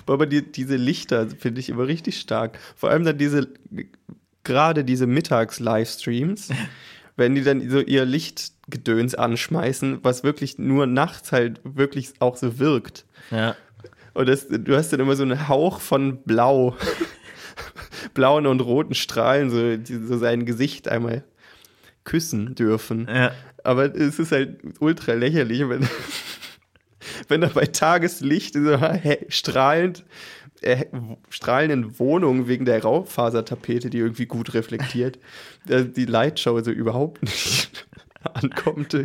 Aber 0.05 0.26
die, 0.26 0.51
diese 0.51 0.76
Lichter 0.76 1.28
finde 1.30 1.61
ich 1.61 1.69
immer 1.69 1.88
richtig 1.88 2.19
stark. 2.19 2.59
Vor 2.76 2.89
allem 2.89 3.05
dann 3.05 3.17
diese, 3.17 3.47
gerade 4.43 4.84
diese 4.84 5.07
Mittags-Livestreams, 5.07 6.49
wenn 7.15 7.36
die 7.36 7.43
dann 7.43 7.69
so 7.69 7.80
ihr 7.80 8.03
Lichtgedöns 8.05 9.15
anschmeißen, 9.15 9.99
was 10.03 10.24
wirklich 10.24 10.57
nur 10.57 10.88
nachts 10.88 11.32
halt 11.32 11.61
wirklich 11.63 12.13
auch 12.19 12.36
so 12.36 12.59
wirkt. 12.59 13.05
Ja. 13.32 13.55
Und 14.13 14.28
das, 14.28 14.47
du 14.49 14.76
hast 14.76 14.91
dann 14.91 14.99
immer 14.99 15.15
so 15.15 15.24
einen 15.24 15.47
Hauch 15.47 15.80
von 15.80 16.21
Blau. 16.24 16.76
Blauen 18.13 18.45
und 18.47 18.59
roten 18.59 18.95
Strahlen, 18.95 19.49
so, 19.49 19.78
so 20.05 20.17
sein 20.17 20.45
Gesicht 20.45 20.88
einmal 20.88 21.24
küssen 22.04 22.56
dürfen. 22.56 23.08
Ja. 23.10 23.32
Aber 23.64 23.95
es 23.95 24.20
ist 24.20 24.32
halt 24.32 24.60
ultra 24.80 25.14
lächerlich, 25.14 25.68
wenn, 25.70 25.88
wenn 27.28 27.41
da 27.41 27.47
bei 27.47 27.66
Tageslicht 27.66 28.56
so 28.56 28.78
strahlend, 29.30 30.04
äh, 30.62 30.86
strahlenden 31.30 31.99
Wohnungen 31.99 32.47
wegen 32.47 32.66
der 32.66 32.82
Raufasertapete, 32.82 33.89
die 33.89 33.97
irgendwie 33.99 34.26
gut 34.26 34.54
reflektiert, 34.54 35.20
äh, 35.70 35.86
die 35.86 36.06
Lightshow 36.06 36.60
so 36.62 36.72
überhaupt 36.72 37.22
nicht 37.24 37.88
ankommt. 38.34 38.95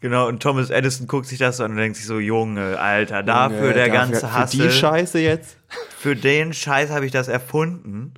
Genau, 0.00 0.28
und 0.28 0.42
Thomas 0.42 0.70
Edison 0.70 1.06
guckt 1.06 1.26
sich 1.26 1.38
das 1.38 1.60
an 1.60 1.72
und 1.72 1.76
denkt 1.78 1.96
sich 1.96 2.06
so, 2.06 2.18
Junge, 2.18 2.78
Alter, 2.78 3.22
dafür 3.22 3.72
der 3.72 3.88
Dafür- 3.88 3.92
ganze 3.92 4.32
Hass. 4.32 4.54
Für 4.54 4.62
die 4.64 4.70
Scheiße 4.70 5.18
jetzt. 5.20 5.56
Für 5.98 6.14
den 6.14 6.52
Scheiß 6.52 6.90
habe 6.90 7.06
ich 7.06 7.12
das 7.12 7.28
erfunden. 7.28 8.12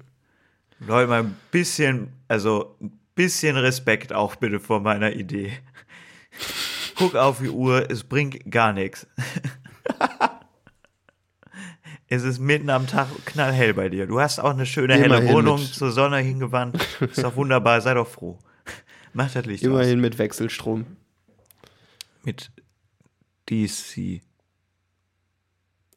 Leute, 0.81 1.09
mal 1.09 1.23
ein 1.23 1.37
bisschen, 1.53 2.09
also 2.29 2.77
ein 2.83 2.93
bisschen 3.17 3.57
Respekt 3.57 4.13
auch 4.13 4.37
bitte 4.37 4.61
vor 4.61 4.79
meiner 4.81 5.13
Idee. 5.13 5.53
Guck 6.95 7.17
auf 7.17 7.41
die 7.41 7.49
Uhr, 7.51 7.91
es 7.91 8.05
bringt 8.05 8.49
gar 8.51 8.73
nichts. 8.73 9.07
Es 12.09 12.23
ist 12.23 12.39
mitten 12.39 12.71
am 12.71 12.87
Tag 12.87 13.09
knallhell 13.25 13.75
bei 13.75 13.89
dir. 13.89 14.07
Du 14.07 14.21
hast 14.21 14.39
auch 14.39 14.51
eine 14.51 14.65
schöne 14.65 14.95
helle 14.95 15.17
Immerhin 15.17 15.35
Wohnung 15.35 15.59
mit- 15.59 15.75
zur 15.75 15.91
Sonne 15.91 16.19
hingewandt. 16.19 16.77
Ist 17.01 17.25
doch 17.25 17.35
wunderbar, 17.35 17.81
sei 17.81 17.95
doch 17.95 18.07
froh. 18.07 18.39
Mach 19.13 19.33
das 19.33 19.45
Licht 19.45 19.65
aus. 19.65 19.71
Immerhin 19.71 20.01
mit 20.01 20.17
Wechselstrom. 20.17 20.87
Mit 22.23 22.53
DC. 23.51 24.21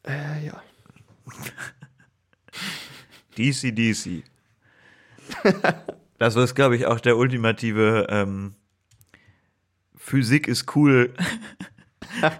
Äh, 0.08 0.46
ja. 0.48 0.64
DC, 3.38 3.76
DC. 3.76 4.24
Das 6.20 6.36
ist, 6.36 6.54
glaube 6.54 6.76
ich, 6.76 6.86
auch 6.86 7.00
der 7.00 7.18
ultimative 7.18 8.08
ähm, 8.10 8.56
Physik 9.96 10.50
ist 10.50 10.76
cool. 10.76 11.14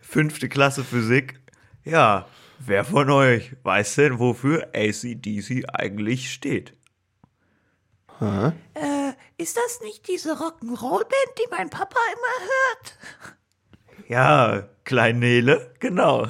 Fünfte 0.00 0.48
Klasse 0.48 0.82
Physik. 0.82 1.40
Ja, 1.84 2.26
wer 2.58 2.84
von 2.84 3.08
euch 3.10 3.54
weiß 3.62 3.94
denn, 3.94 4.18
wofür 4.18 4.70
ACDC 4.74 5.66
eigentlich 5.72 6.32
steht? 6.32 6.72
Aha. 8.18 8.54
Äh, 8.74 9.12
ist 9.36 9.56
das 9.56 9.80
nicht 9.82 10.08
diese 10.08 10.32
Rock'n'Roll-Band, 10.32 11.38
die 11.38 11.48
mein 11.50 11.70
Papa 11.70 12.00
immer 12.12 12.48
hört? 12.48 12.98
Ja, 14.08 14.68
Kleinele, 14.82 15.74
genau. 15.78 16.26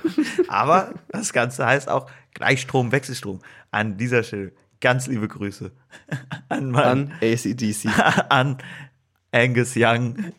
Aber 0.48 0.94
das 1.08 1.32
Ganze 1.32 1.66
heißt 1.66 1.88
auch 1.88 2.08
Gleichstrom, 2.34 2.92
Wechselstrom. 2.92 3.40
An 3.72 3.96
dieser 3.96 4.22
Stelle 4.22 4.52
ganz 4.80 5.06
liebe 5.06 5.28
Grüße 5.28 5.70
an, 6.48 6.70
meinen, 6.70 7.12
An 7.12 7.18
ACDC. 7.22 7.86
an 8.30 8.58
Angus 9.32 9.74
Young. 9.76 10.32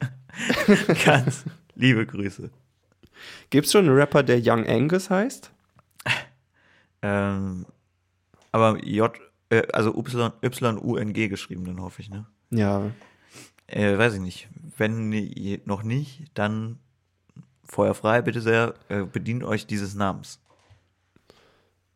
Ganz 1.05 1.45
liebe 1.75 2.05
Grüße. 2.05 2.49
Gibt 3.49 3.65
es 3.65 3.71
schon 3.71 3.85
einen 3.85 3.95
Rapper, 3.95 4.23
der 4.23 4.39
Young 4.43 4.65
Angus 4.67 5.09
heißt? 5.09 5.51
Ähm, 7.01 7.65
aber 8.51 8.83
J, 8.83 9.11
äh, 9.49 9.63
also 9.73 9.93
Y-U-N-G 9.95 11.27
geschrieben, 11.27 11.65
dann 11.65 11.81
hoffe 11.81 12.01
ich, 12.01 12.09
ne? 12.09 12.25
Ja. 12.49 12.91
Äh, 13.67 13.97
weiß 13.97 14.15
ich 14.15 14.19
nicht. 14.19 14.49
Wenn 14.77 15.09
noch 15.65 15.83
nicht, 15.83 16.25
dann 16.33 16.79
Feuer 17.65 17.93
frei, 17.93 18.21
bitte 18.21 18.41
sehr, 18.41 18.73
äh, 18.89 19.03
bedient 19.03 19.43
euch 19.43 19.65
dieses 19.65 19.95
Namens, 19.95 20.39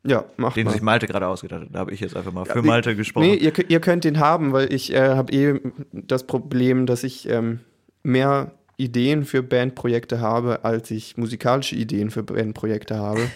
Ja, 0.05 0.25
mach 0.37 0.53
den 0.53 0.65
mal. 0.65 0.71
sich 0.71 0.81
Malte 0.81 1.07
gerade 1.07 1.27
ausgedacht 1.27 1.61
hat. 1.63 1.69
Da 1.71 1.79
habe 1.79 1.91
ich 1.93 1.99
jetzt 1.99 2.15
einfach 2.15 2.31
mal 2.31 2.45
für 2.45 2.59
nee, 2.61 2.67
Malte 2.67 2.95
gesprochen. 2.95 3.25
Nee, 3.27 3.35
ihr, 3.35 3.51
könnt- 3.51 3.69
ihr 3.71 3.79
könnt 3.79 4.03
den 4.03 4.19
haben, 4.19 4.53
weil 4.53 4.71
ich 4.71 4.93
äh, 4.93 5.09
habe 5.15 5.33
eh 5.33 5.59
das 5.91 6.27
Problem, 6.27 6.85
dass 6.85 7.03
ich 7.03 7.27
ähm, 7.29 7.61
mehr 8.03 8.51
Ideen 8.77 9.25
für 9.25 9.41
Bandprojekte 9.41 10.19
habe, 10.19 10.63
als 10.63 10.91
ich 10.91 11.17
musikalische 11.17 11.75
Ideen 11.75 12.11
für 12.11 12.23
Bandprojekte 12.23 12.97
habe. 12.97 13.21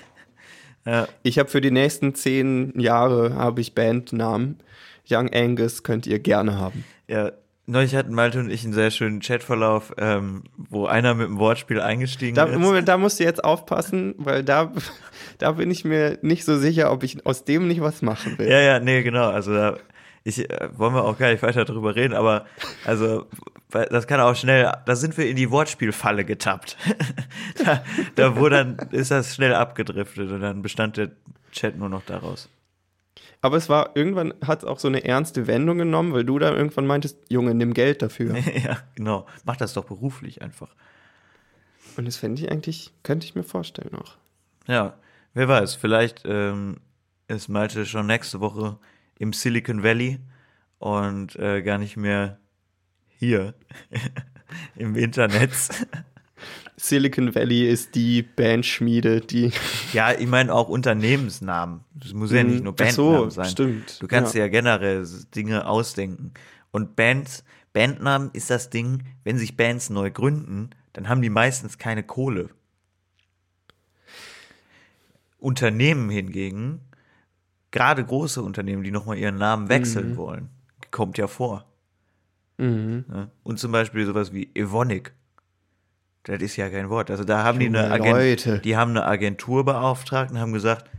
Ja. 0.85 1.07
Ich 1.23 1.37
habe 1.37 1.49
für 1.49 1.59
die 1.61 1.71
nächsten 1.71 2.15
zehn 2.15 2.71
Jahre 2.79 3.35
habe 3.35 3.59
ich 3.59 3.75
Bandnamen. 3.75 4.57
Young 5.11 5.29
Angus 5.33 5.83
könnt 5.83 6.07
ihr 6.07 6.19
gerne 6.19 6.57
haben. 6.57 6.85
Ja, 7.07 7.33
neulich 7.69 7.95
hatten 7.95 8.13
Malte 8.13 8.39
und 8.39 8.49
ich 8.49 8.63
einen 8.63 8.73
sehr 8.73 8.91
schönen 8.91 9.19
Chatverlauf, 9.19 9.93
ähm, 9.97 10.43
wo 10.57 10.85
einer 10.85 11.13
mit 11.13 11.27
dem 11.27 11.39
Wortspiel 11.39 11.79
eingestiegen 11.79 12.35
Da, 12.35 12.45
ist. 12.45 12.57
Moment, 12.57 12.87
da 12.87 12.97
musst 12.97 13.19
du 13.19 13.23
jetzt 13.23 13.43
aufpassen, 13.43 14.15
weil 14.17 14.43
da, 14.43 14.71
da 15.37 15.53
bin 15.53 15.71
ich 15.71 15.85
mir 15.85 16.17
nicht 16.21 16.45
so 16.45 16.57
sicher, 16.57 16.91
ob 16.91 17.03
ich 17.03 17.25
aus 17.25 17.45
dem 17.45 17.67
nicht 17.67 17.81
was 17.81 18.01
machen 18.01 18.37
will. 18.37 18.49
Ja, 18.49 18.59
ja, 18.59 18.79
nee, 18.79 19.03
genau. 19.03 19.29
Also 19.29 19.53
da 19.53 19.77
ich 20.23 20.49
äh, 20.49 20.69
wollen 20.77 20.93
wir 20.93 21.03
auch 21.03 21.17
gar 21.17 21.31
nicht 21.31 21.41
weiter 21.43 21.65
drüber 21.65 21.95
reden, 21.95 22.13
aber 22.13 22.45
also 22.85 23.27
das 23.69 24.07
kann 24.07 24.19
auch 24.19 24.35
schnell, 24.35 24.71
da 24.85 24.95
sind 24.95 25.17
wir 25.17 25.27
in 25.27 25.35
die 25.35 25.51
Wortspielfalle 25.51 26.25
getappt. 26.25 26.77
da, 27.65 27.83
da 28.15 28.35
wurde 28.35 28.55
dann 28.55 28.89
ist 28.91 29.11
das 29.11 29.35
schnell 29.35 29.53
abgedriftet 29.53 30.31
und 30.31 30.41
dann 30.41 30.61
bestand 30.61 30.97
der 30.97 31.11
Chat 31.51 31.77
nur 31.77 31.89
noch 31.89 32.03
daraus. 32.05 32.49
Aber 33.41 33.57
es 33.57 33.69
war, 33.69 33.95
irgendwann 33.95 34.33
hat 34.45 34.63
es 34.63 34.65
auch 34.65 34.79
so 34.79 34.87
eine 34.87 35.05
ernste 35.05 35.47
Wendung 35.47 35.77
genommen, 35.77 36.13
weil 36.13 36.25
du 36.25 36.39
da 36.39 36.53
irgendwann 36.53 36.85
meintest, 36.85 37.17
Junge, 37.29 37.55
nimm 37.55 37.73
Geld 37.73 38.01
dafür. 38.01 38.37
ja, 38.63 38.79
genau. 38.95 39.25
Mach 39.45 39.55
das 39.55 39.73
doch 39.73 39.85
beruflich 39.85 40.41
einfach. 40.41 40.75
Und 41.95 42.05
das 42.05 42.17
fände 42.17 42.41
ich 42.41 42.51
eigentlich, 42.51 42.93
könnte 43.03 43.25
ich 43.25 43.35
mir 43.35 43.43
vorstellen 43.43 43.95
auch. 43.95 44.17
Ja, 44.67 44.97
wer 45.33 45.47
weiß, 45.47 45.75
vielleicht 45.75 46.23
ähm, 46.25 46.77
ist 47.27 47.47
Malte 47.47 47.85
schon 47.85 48.07
nächste 48.07 48.41
Woche 48.41 48.77
im 49.17 49.33
Silicon 49.33 49.83
Valley 49.83 50.19
und 50.79 51.35
äh, 51.37 51.61
gar 51.61 51.77
nicht 51.77 51.97
mehr 51.97 52.39
hier 53.07 53.53
im 54.75 54.95
Internet. 54.95 55.51
Silicon 56.81 57.35
Valley 57.35 57.67
ist 57.67 57.93
die 57.95 58.21
Bandschmiede, 58.23 59.21
die. 59.21 59.51
Ja, 59.93 60.13
ich 60.13 60.27
meine 60.27 60.53
auch 60.53 60.69
Unternehmensnamen. 60.69 61.81
Das 61.93 62.13
muss 62.13 62.31
ja 62.31 62.43
nicht 62.43 62.63
nur 62.63 62.73
Ach 62.79 62.89
so, 62.91 63.03
Bandnamen 63.11 63.31
sein. 63.31 63.45
stimmt. 63.49 64.01
Du 64.01 64.07
kannst 64.07 64.33
Ja. 64.35 64.41
ja. 64.41 64.47
generell 64.47 65.05
Dinge 65.35 65.67
ausdenken. 65.67 66.33
Und 66.71 66.95
Bands, 66.95 67.43
Bandnamen 67.73 68.29
ist 68.33 68.49
das 68.49 68.69
Ding, 68.69 69.03
wenn 69.23 69.37
sich 69.37 69.57
Bands 69.57 69.89
neu 69.89 70.09
gründen, 70.11 70.69
dann 70.93 71.09
haben 71.09 71.21
die 71.21 71.29
meistens 71.29 71.77
keine 71.77 72.03
Kohle. 72.03 72.49
Unternehmen 75.39 76.09
hingegen, 76.09 76.81
gerade 77.71 78.03
große 78.03 78.41
Unternehmen, 78.41 78.83
die 78.83 78.91
nochmal 78.91 79.17
ihren 79.17 79.37
Namen 79.37 79.65
Mhm. 79.65 79.69
wechseln 79.69 80.17
wollen, 80.17 80.49
kommt 80.91 81.17
ja 81.17 81.27
vor. 81.27 81.65
Ja? 82.57 83.29
Und 83.43 83.57
zum 83.59 83.71
Beispiel 83.71 84.05
sowas 84.05 84.33
wie 84.33 84.49
Evonik. 84.53 85.13
Das 86.23 86.41
ist 86.41 86.57
ja 86.57 86.69
kein 86.69 86.89
Wort. 86.89 87.09
Also 87.09 87.23
da 87.23 87.43
haben 87.43 87.59
die 87.59 87.67
eine 87.67 87.89
Agentur, 87.89 88.19
Leute. 88.19 88.59
die 88.59 88.75
haben 88.75 88.91
eine 88.91 89.05
Agentur 89.05 89.65
beauftragt 89.65 90.31
und 90.31 90.39
haben 90.39 90.53
gesagt, 90.53 90.89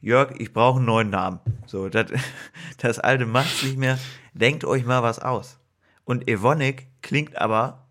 Jörg, 0.00 0.32
ich 0.38 0.52
brauche 0.52 0.76
einen 0.76 0.86
neuen 0.86 1.10
Namen. 1.10 1.40
So, 1.66 1.88
das, 1.88 2.10
das 2.78 2.98
alte 2.98 3.24
macht's 3.24 3.62
nicht 3.62 3.78
mehr. 3.78 3.98
Denkt 4.34 4.64
euch 4.64 4.84
mal 4.84 5.02
was 5.02 5.18
aus. 5.18 5.58
Und 6.04 6.28
Evonik 6.28 6.88
klingt 7.00 7.36
aber 7.40 7.86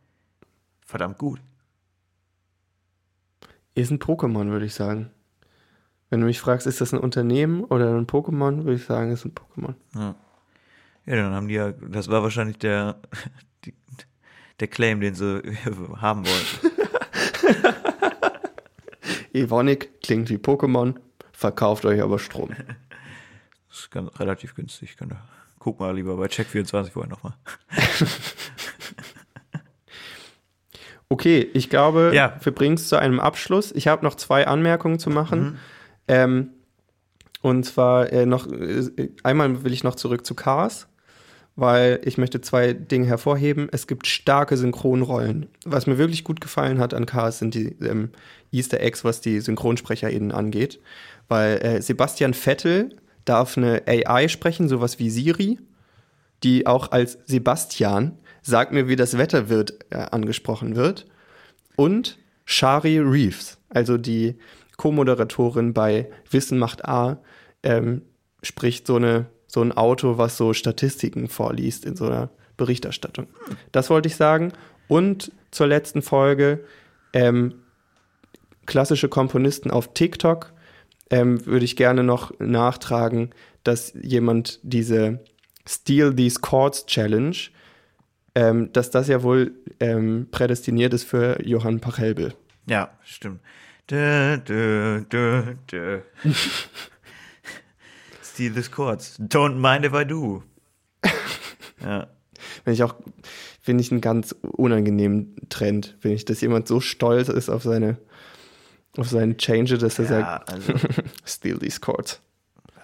verdammt 0.86 1.18
gut. 1.18 1.42
Ist 3.74 3.90
ein 3.90 3.98
Pokémon, 3.98 4.50
würde 4.50 4.68
ich 4.68 4.76
sagen. 4.76 5.10
Wenn 6.12 6.20
du 6.20 6.28
mich 6.28 6.40
fragst, 6.40 6.68
ist 6.68 6.80
das 6.80 6.94
ein 6.94 7.00
Unternehmen 7.00 7.64
oder 7.64 7.96
ein 7.96 8.06
Pokémon, 8.06 8.58
würde 8.66 8.76
ich 8.76 8.86
sagen, 8.86 9.12
ist 9.12 9.26
ein 9.26 9.34
Pokémon. 9.34 9.74
Ja, 9.96 10.16
dann 11.16 11.34
haben 11.34 11.48
die 11.48 11.56
ja, 11.56 11.72
das 11.72 12.08
war 12.10 12.22
wahrscheinlich 12.22 12.60
der, 12.60 12.98
die, 13.66 13.74
der 14.64 14.70
Claim, 14.70 15.02
den 15.02 15.14
sie 15.14 15.42
haben 16.02 16.24
wollten. 16.26 16.72
Evonik 19.34 20.02
klingt 20.02 20.30
wie 20.30 20.38
Pokémon, 20.38 20.96
verkauft 21.34 21.84
euch 21.86 22.02
aber 22.02 22.18
Strom. 22.20 22.50
Das 23.70 23.80
ist 23.80 23.90
ganz, 23.92 24.20
relativ 24.20 24.54
günstig. 24.54 24.96
Ihr, 25.02 25.08
guck 25.58 25.80
mal 25.80 25.96
lieber 25.96 26.16
bei 26.16 26.28
Check24 26.28 26.92
vorher 26.92 27.10
nochmal. 27.10 27.34
Okay, 31.10 31.50
ich 31.56 31.72
glaube, 31.72 32.12
Ja. 32.14 32.38
wir 32.44 32.54
bringen 32.54 32.76
es 32.76 32.88
zu 32.88 32.98
einem 32.98 33.20
Abschluss. 33.20 33.72
Ich 33.72 33.88
habe 33.88 34.06
noch 34.06 34.14
zwei 34.14 34.46
Anmerkungen 34.46 35.00
zu 35.00 35.10
machen. 35.10 35.58
Ähm, 36.08 36.52
und 37.42 37.64
zwar 37.66 38.14
äh, 38.14 38.28
noch, 38.28 38.46
äh, 38.52 39.10
einmal 39.24 39.64
will 39.64 39.74
ich 39.74 39.84
noch 39.84 39.96
zurück 39.96 40.24
zu 40.24 40.36
Cars, 40.36 40.88
weil 41.56 42.00
ich 42.04 42.18
möchte 42.18 42.42
zwei 42.42 42.74
Dinge 42.74 43.06
hervorheben. 43.06 43.68
Es 43.72 43.88
gibt 43.88 44.08
starke 44.08 44.58
Synchronrollen. 44.58 45.48
Was 45.66 45.88
mir 45.88 45.98
wirklich 45.98 46.24
gut 46.24 46.42
gefallen 46.42 46.80
hat 46.80 46.94
an 46.94 47.06
Cars 47.06 47.40
sind 47.40 47.54
die 47.54 47.76
ähm, 47.82 48.10
Easter 48.52 48.80
Eggs, 48.80 49.04
was 49.04 49.22
die 49.22 49.40
SynchronsprecherInnen 49.40 50.32
angeht. 50.32 50.80
Weil 51.28 51.58
äh, 51.58 51.82
Sebastian 51.82 52.34
Vettel 52.34 52.96
darf 53.26 53.58
eine 53.58 53.84
AI 53.88 54.28
sprechen, 54.28 54.68
sowas 54.68 55.00
wie 55.00 55.10
Siri, 55.10 55.60
die 56.44 56.68
auch 56.68 56.92
als 56.92 57.20
Sebastian 57.26 58.18
sag 58.42 58.72
mir, 58.72 58.88
wie 58.88 58.96
das 58.96 59.18
Wetter 59.18 59.50
wird, 59.50 59.80
äh, 59.90 59.98
angesprochen 60.12 60.76
wird. 60.76 61.08
Und 61.76 62.20
Shari 62.46 63.00
Reeves, 63.00 63.58
also 63.70 63.98
die 63.98 64.36
Co-Moderatorin 64.78 65.74
bei 65.74 66.10
Wissen 66.30 66.60
macht 66.60 66.86
A, 66.86 67.22
ähm, 67.64 68.02
spricht 68.42 68.86
so, 68.86 68.98
eine, 68.98 69.28
so 69.54 69.62
ein 69.62 69.72
Auto, 69.72 70.18
was 70.18 70.36
so 70.36 70.52
Statistiken 70.54 71.28
vorliest 71.28 71.86
in 71.86 71.96
so 71.96 72.08
einer 72.08 72.32
Berichterstattung. 72.58 73.28
Das 73.72 73.92
wollte 73.92 74.08
ich 74.08 74.16
sagen. 74.16 74.52
Und 74.88 75.32
zur 75.52 75.68
letzten 75.68 76.02
Folge, 76.02 76.64
ähm, 77.14 77.54
klassische 78.66 79.10
Komponisten 79.10 79.70
auf 79.70 79.94
TikTok, 79.94 80.54
ähm, 81.12 81.46
würde 81.46 81.66
ich 81.66 81.76
gerne 81.76 82.04
noch 82.04 82.32
nachtragen, 82.40 83.30
dass 83.64 83.94
jemand 84.02 84.60
diese 84.64 85.20
Steal 85.70 86.16
These 86.16 86.40
Chords 86.40 86.88
Challenge, 86.88 87.38
ähm, 88.34 88.74
dass 88.74 88.90
das 88.90 89.08
ja 89.08 89.22
wohl 89.22 89.52
ähm, 89.80 90.30
prädestiniert 90.32 90.96
ist 90.96 91.04
für 91.04 91.38
Johann 91.46 91.80
Pachelbel. 91.80 92.34
Ja, 92.66 92.90
stimmt. 93.04 93.40
Dö, 93.92 94.40
dö, 94.40 95.04
dö, 95.12 96.02
Steal 98.34 98.52
this 98.52 98.72
chords. 98.72 99.20
Don't 99.20 99.60
mind 99.60 99.86
if 99.86 99.94
I 99.94 100.04
do. 100.04 100.44
Ja. 101.82 102.08
Wenn 102.64 102.74
ich 102.74 102.82
auch, 102.82 102.96
finde 103.62 103.84
ich 103.84 103.92
einen 103.92 104.00
ganz 104.00 104.34
unangenehmen 104.42 105.36
Trend, 105.50 105.98
wenn 106.02 106.14
ich, 106.14 106.24
dass 106.24 106.40
jemand 106.40 106.66
so 106.66 106.80
stolz 106.80 107.28
ist 107.28 107.50
auf 107.50 107.64
seine, 107.64 107.98
auf 108.96 109.10
seinen 109.10 109.38
Change, 109.38 109.78
dass 109.78 110.00
er 110.00 110.06
ja, 110.06 110.10
sagt, 110.10 110.50
also, 110.50 110.74
Steal 111.26 111.60
these 111.60 111.82
chords. 111.82 112.22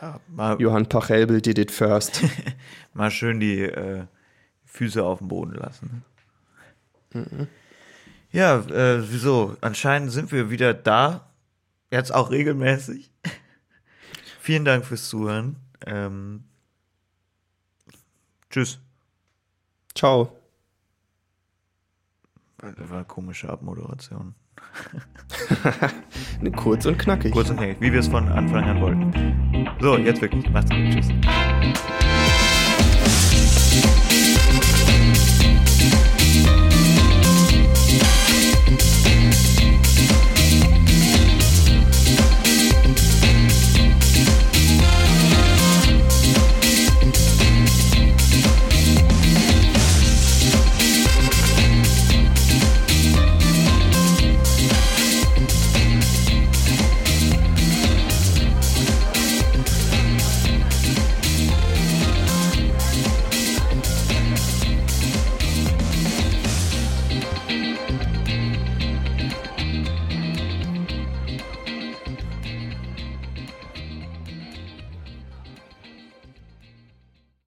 ja, 0.01 0.19
mal, 0.27 0.59
Johann 0.59 0.87
Pachelbel 0.87 1.41
did 1.41 1.57
it 1.57 1.71
first. 1.71 2.21
mal 2.93 3.09
schön 3.09 3.39
die 3.39 3.61
äh, 3.61 4.03
Füße 4.65 5.01
auf 5.01 5.19
dem 5.19 5.29
Boden 5.29 5.53
lassen. 5.53 6.03
Ja, 8.33 8.57
äh, 8.59 9.01
wieso? 9.09 9.55
Anscheinend 9.61 10.11
sind 10.11 10.33
wir 10.33 10.49
wieder 10.49 10.73
da. 10.73 11.31
Jetzt 11.89 12.13
auch 12.13 12.31
regelmäßig. 12.31 13.08
Vielen 14.49 14.65
Dank 14.65 14.83
fürs 14.83 15.07
Zuhören. 15.07 15.57
Ähm, 15.85 16.43
tschüss. 18.49 18.79
Ciao. 19.93 20.35
Das 22.57 22.89
war 22.89 22.97
eine 22.97 23.05
komische 23.05 23.47
Abmoderation. 23.47 24.33
Kurz 26.55 26.87
und 26.87 26.97
knackig. 26.97 27.31
Kurz 27.31 27.51
und 27.51 27.57
knackig, 27.57 27.79
wie 27.79 27.93
wir 27.93 27.99
es 27.99 28.07
von 28.07 28.27
Anfang 28.27 28.63
an 28.63 28.81
wollten. 28.81 29.69
So, 29.79 29.97
jetzt 29.97 30.19
wirklich. 30.19 30.49
Macht's 30.49 30.71
gut. 30.71 30.93
Tschüss. 30.93 32.08